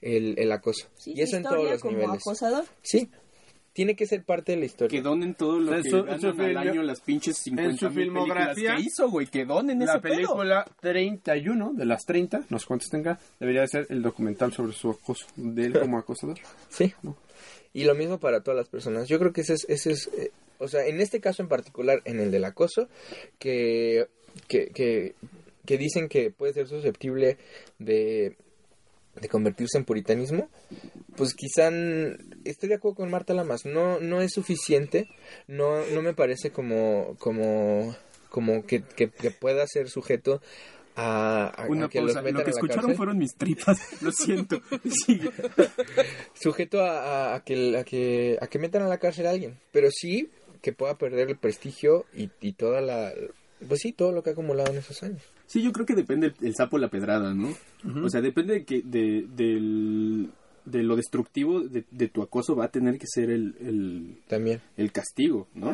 el, 0.00 0.38
el 0.38 0.52
acoso. 0.52 0.88
Sí, 0.96 1.12
y 1.14 1.22
eso 1.22 1.36
en 1.36 1.42
todos 1.42 1.70
los 1.70 1.80
como 1.80 1.98
niveles. 1.98 2.20
acosador. 2.20 2.64
Sí, 2.82 3.10
tiene 3.76 3.94
que 3.94 4.06
ser 4.06 4.24
parte 4.24 4.52
de 4.52 4.58
la 4.58 4.64
historia. 4.64 4.88
Que 4.98 5.02
donen 5.02 5.34
todo 5.34 5.60
lo 5.60 5.76
En 5.76 5.82
que 5.82 5.90
su- 5.90 5.96
en 5.98 6.04
ganan 6.06 6.20
su 6.22 6.26
al 6.28 6.34
filmo- 6.36 6.58
año 6.60 6.82
las 6.82 7.00
pinches 7.02 7.36
50 7.36 7.70
en 7.72 7.76
su 7.78 7.90
filmografía, 7.90 8.74
que 8.76 8.80
hizo, 8.82 9.10
güey. 9.10 9.26
Que 9.26 9.44
donen 9.44 9.78
La 9.80 9.84
ese 9.84 10.00
pedo. 10.00 10.14
película 10.14 10.64
31 10.80 11.74
de 11.74 11.84
las 11.84 12.06
30, 12.06 12.40
no 12.48 12.58
sé 12.58 12.66
cuántos 12.66 12.88
tenga, 12.88 13.18
debería 13.38 13.60
de 13.60 13.68
ser 13.68 13.86
el 13.90 14.00
documental 14.00 14.50
sobre 14.54 14.72
su 14.72 14.88
acoso, 14.90 15.26
de 15.36 15.66
él 15.66 15.78
como 15.78 15.98
acosador. 15.98 16.38
Sí. 16.70 16.94
Y 17.74 17.84
lo 17.84 17.94
mismo 17.94 18.18
para 18.18 18.40
todas 18.40 18.56
las 18.56 18.68
personas. 18.70 19.06
Yo 19.08 19.18
creo 19.18 19.34
que 19.34 19.42
ese 19.42 19.52
es, 19.52 19.66
ese 19.68 19.92
es 19.92 20.06
eh, 20.16 20.30
o 20.58 20.68
sea, 20.68 20.86
en 20.86 20.98
este 21.02 21.20
caso 21.20 21.42
en 21.42 21.48
particular, 21.48 22.00
en 22.06 22.18
el 22.18 22.30
del 22.30 22.46
acoso, 22.46 22.88
que, 23.38 24.06
que, 24.48 24.68
que, 24.68 25.14
que 25.66 25.76
dicen 25.76 26.08
que 26.08 26.30
puede 26.30 26.54
ser 26.54 26.66
susceptible 26.66 27.36
de, 27.78 28.36
de 29.20 29.28
convertirse 29.28 29.78
en 29.78 29.84
puritanismo, 29.84 30.48
pues 31.16 31.34
quizá 31.34 31.70
estoy 32.44 32.68
de 32.68 32.74
acuerdo 32.74 32.96
con 32.96 33.10
Marta 33.10 33.34
Lamas, 33.34 33.64
no, 33.64 33.98
no 34.00 34.20
es 34.20 34.32
suficiente, 34.32 35.08
no, 35.46 35.84
no 35.86 36.02
me 36.02 36.14
parece 36.14 36.50
como, 36.50 37.16
como, 37.18 37.96
como 38.28 38.64
que, 38.66 38.82
que, 38.82 39.08
que 39.10 39.30
pueda 39.30 39.66
ser 39.66 39.88
sujeto 39.88 40.40
a, 40.96 41.44
a- 41.46 41.64
a 41.64 41.66
Una 41.68 41.88
que 41.88 42.00
los 42.00 42.14
pausa. 42.14 42.22
metan 42.22 42.38
Lo 42.40 42.44
que 42.44 42.50
escucharon 42.50 42.94
fueron 42.96 43.18
mis 43.18 43.34
tripas. 43.34 43.78
Lo 44.02 44.12
siento. 44.12 44.60
Sigue. 45.06 45.30
sujeto 46.34 46.80
a, 46.82 47.32
a- 47.32 47.34
a 47.36 47.40
que, 47.44 47.76
a, 47.76 47.84
que, 47.84 48.38
a 48.40 48.46
que 48.46 48.58
metan 48.58 48.82
a 48.82 48.88
la 48.88 48.98
cárcel 48.98 49.26
a 49.26 49.30
alguien, 49.30 49.58
pero 49.72 49.88
sí 49.90 50.30
que 50.62 50.72
pueda 50.72 50.96
perder 50.98 51.28
el 51.28 51.36
prestigio 51.38 52.06
y, 52.14 52.30
y 52.40 52.52
toda 52.54 52.80
la... 52.80 53.12
Pues 53.68 53.80
sí, 53.80 53.92
todo 53.92 54.12
lo 54.12 54.22
que 54.22 54.30
ha 54.30 54.32
acumulado 54.32 54.70
en 54.72 54.78
esos 54.78 55.02
años. 55.02 55.22
Sí, 55.46 55.62
yo 55.62 55.72
creo 55.72 55.86
que 55.86 55.94
depende 55.94 56.26
el, 56.28 56.34
el 56.42 56.54
sapo 56.54 56.76
la 56.78 56.88
pedrada, 56.90 57.32
¿no? 57.34 57.48
O 58.04 58.08
sea, 58.10 58.20
depende 58.20 58.54
de, 58.54 58.64
que, 58.64 58.82
de, 58.82 59.26
del- 59.34 60.30
de 60.64 60.82
lo 60.82 60.96
destructivo 60.96 61.60
de, 61.60 61.84
de 61.92 62.08
tu 62.08 62.22
acoso 62.22 62.56
va 62.56 62.64
a 62.64 62.70
tener 62.72 62.98
que 62.98 63.06
ser 63.06 63.30
el, 63.30 63.54
el, 63.60 64.18
También. 64.26 64.60
el 64.76 64.90
castigo, 64.90 65.46
¿no? 65.54 65.72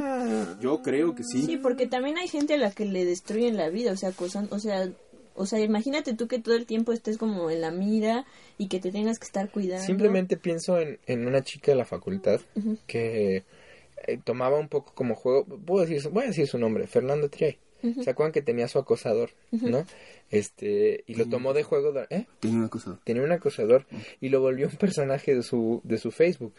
Yo 0.60 0.82
creo 0.82 1.14
que 1.14 1.24
sí. 1.24 1.42
Sí, 1.42 1.56
porque 1.56 1.86
también 1.86 2.18
hay 2.18 2.28
gente 2.28 2.54
a 2.54 2.58
la 2.58 2.70
que 2.72 2.84
le 2.84 3.04
destruyen 3.06 3.56
la 3.56 3.70
vida, 3.70 3.92
o 3.92 3.96
sea, 3.96 4.10
acosan, 4.10 4.48
o 4.50 4.58
sea, 4.58 4.90
o 5.34 5.46
sea, 5.46 5.60
imagínate 5.60 6.12
tú 6.12 6.28
que 6.28 6.38
todo 6.38 6.54
el 6.54 6.66
tiempo 6.66 6.92
estés 6.92 7.16
como 7.16 7.50
en 7.50 7.62
la 7.62 7.70
mira 7.70 8.26
y 8.58 8.68
que 8.68 8.80
te 8.80 8.92
tengas 8.92 9.18
que 9.18 9.24
estar 9.24 9.50
cuidando. 9.50 9.86
Simplemente 9.86 10.36
pienso 10.36 10.78
en, 10.78 10.98
en 11.06 11.26
una 11.26 11.40
chica 11.42 11.72
de 11.72 11.78
la 11.78 11.86
facultad 11.86 12.42
que 12.86 13.44
eh, 14.06 14.18
tomaba 14.22 14.58
un 14.58 14.68
poco 14.68 14.92
como 14.94 15.14
juego, 15.14 15.46
puedo 15.46 15.86
decir, 15.86 16.06
voy 16.12 16.24
a 16.24 16.26
decir 16.26 16.46
su 16.46 16.58
nombre, 16.58 16.86
Fernando 16.86 17.30
Triay. 17.30 17.56
¿Se 18.02 18.10
acuerdan 18.10 18.32
que 18.32 18.42
tenía 18.42 18.68
su 18.68 18.78
acosador, 18.78 19.30
no? 19.50 19.84
Este, 20.30 21.04
y 21.06 21.14
lo 21.14 21.26
tomó 21.28 21.52
de 21.52 21.62
juego, 21.62 21.92
de- 21.92 22.06
¿eh? 22.10 22.26
Tiene 22.40 22.56
una 22.58 22.68
cosa. 22.68 22.98
tenía 23.04 23.22
un 23.22 23.32
acosador 23.32 23.86
y 24.20 24.28
lo 24.30 24.40
volvió 24.40 24.68
un 24.68 24.76
personaje 24.76 25.34
de 25.34 25.42
su 25.42 25.80
de 25.84 25.98
su 25.98 26.10
Facebook. 26.10 26.54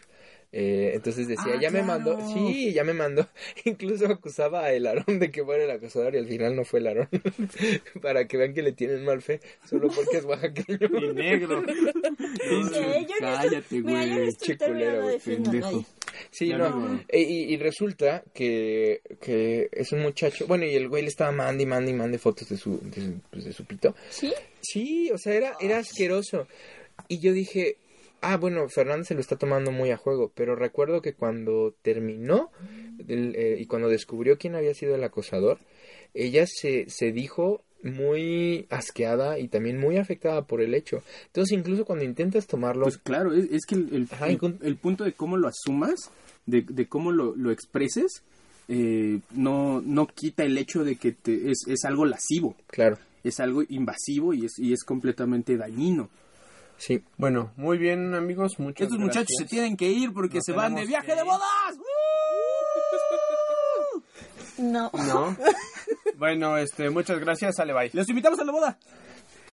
Eh, 0.56 0.92
entonces 0.94 1.26
decía, 1.26 1.54
Ah, 1.56 1.60
ya 1.60 1.70
me 1.72 1.82
mandó, 1.82 2.16
sí, 2.32 2.72
ya 2.72 2.84
me 2.84 2.92
mandó. 2.92 3.26
Incluso 3.64 4.06
acusaba 4.06 4.62
a 4.66 4.72
el 4.72 4.86
Aarón 4.86 5.18
de 5.18 5.32
que 5.32 5.42
fuera 5.44 5.64
el 5.64 5.70
acosador 5.72 6.14
y 6.14 6.18
al 6.18 6.28
final 6.28 6.54
no 6.54 6.64
fue 6.64 6.78
el 6.78 6.86
Aarón. 6.86 7.08
Para 8.02 8.28
que 8.28 8.36
vean 8.36 8.54
que 8.54 8.62
le 8.62 8.70
tienen 8.70 9.04
mal 9.04 9.20
fe, 9.20 9.40
solo 9.68 9.88
porque 9.88 10.18
es 10.18 10.24
oaxaqueño. 10.24 10.78
Y 11.10 11.12
negro. 11.14 11.60
No 11.62 11.66
Cállate, 13.18 13.80
güey. 13.80 15.18
pendejo. 15.24 15.84
Sí, 16.30 16.50
no. 16.50 16.70
no. 16.70 17.04
E- 17.08 17.20
y, 17.20 17.52
y 17.52 17.56
resulta 17.56 18.22
que, 18.32 19.00
que 19.20 19.68
es 19.72 19.92
un 19.92 20.00
muchacho, 20.02 20.46
bueno, 20.46 20.64
y 20.64 20.74
el 20.74 20.88
güey 20.88 21.02
le 21.02 21.08
estaba 21.08 21.32
mande 21.32 21.62
y 21.62 21.66
mande 21.66 21.90
y 21.90 21.94
mande 21.94 22.18
fotos 22.18 22.48
de 22.48 22.56
su, 22.56 22.78
de 22.82 23.00
su, 23.02 23.12
pues, 23.30 23.44
de 23.44 23.52
su 23.52 23.64
pito. 23.64 23.94
¿Sí? 24.10 24.32
Sí, 24.60 25.10
o 25.12 25.18
sea, 25.18 25.34
era, 25.34 25.56
era 25.60 25.78
asqueroso. 25.78 26.46
Y 27.08 27.18
yo 27.18 27.32
dije, 27.32 27.76
ah, 28.20 28.36
bueno, 28.36 28.68
Fernando 28.68 29.04
se 29.04 29.14
lo 29.14 29.20
está 29.20 29.36
tomando 29.36 29.70
muy 29.70 29.90
a 29.90 29.96
juego, 29.96 30.32
pero 30.34 30.56
recuerdo 30.56 31.02
que 31.02 31.12
cuando 31.14 31.74
terminó 31.82 32.50
eh, 33.08 33.56
y 33.58 33.66
cuando 33.66 33.88
descubrió 33.88 34.38
quién 34.38 34.54
había 34.54 34.74
sido 34.74 34.94
el 34.94 35.04
acosador, 35.04 35.58
ella 36.14 36.46
se, 36.46 36.88
se 36.88 37.12
dijo 37.12 37.62
muy 37.84 38.66
asqueada 38.70 39.38
y 39.38 39.48
también 39.48 39.78
muy 39.78 39.98
afectada 39.98 40.42
por 40.42 40.60
el 40.60 40.74
hecho. 40.74 41.02
Entonces, 41.26 41.56
incluso 41.56 41.84
cuando 41.84 42.04
intentas 42.04 42.46
tomarlo... 42.46 42.84
Pues 42.84 42.98
claro, 42.98 43.32
es, 43.32 43.50
es 43.50 43.66
que 43.66 43.74
el, 43.76 43.88
el- 43.94 44.08
Ajá, 44.10 44.26
el- 44.26 44.32
y 44.32 44.36
con- 44.36 44.58
el 44.62 44.76
punto 44.76 45.04
de 45.04 45.12
cómo 45.12 45.36
lo 45.36 45.48
asumas, 45.48 46.10
de, 46.46 46.62
de 46.62 46.86
cómo 46.86 47.12
lo, 47.12 47.34
lo 47.36 47.50
expreses, 47.50 48.22
eh, 48.68 49.20
no, 49.32 49.80
no 49.84 50.06
quita 50.06 50.42
el 50.44 50.56
hecho 50.58 50.84
de 50.84 50.96
que 50.96 51.12
te- 51.12 51.50
es, 51.50 51.64
es 51.66 51.84
algo 51.84 52.06
lascivo, 52.06 52.56
claro, 52.68 52.98
es 53.22 53.38
algo 53.40 53.62
invasivo 53.68 54.32
y 54.34 54.46
es, 54.46 54.58
y 54.58 54.72
es 54.72 54.84
completamente 54.84 55.56
dañino. 55.56 56.08
sí. 56.78 57.02
Bueno, 57.18 57.52
muy 57.56 57.76
bien 57.78 58.14
amigos, 58.14 58.58
muchas 58.58 58.86
Estos 58.86 58.98
muchachos 58.98 59.34
se 59.38 59.44
tienen 59.44 59.76
que 59.76 59.90
ir 59.90 60.12
porque 60.12 60.36
Nos 60.38 60.44
se 60.46 60.52
van 60.52 60.74
de 60.74 60.86
viaje 60.86 61.08
que 61.08 61.14
de 61.14 61.22
bodas. 61.22 61.76
No. 64.58 64.90
No. 64.94 65.36
bueno, 66.18 66.56
este, 66.58 66.90
muchas 66.90 67.18
gracias, 67.18 67.56
sale 67.56 67.72
bye. 67.72 67.90
Los 67.92 68.08
invitamos 68.08 68.38
a 68.38 68.44
la 68.44 68.52
boda. 68.52 68.78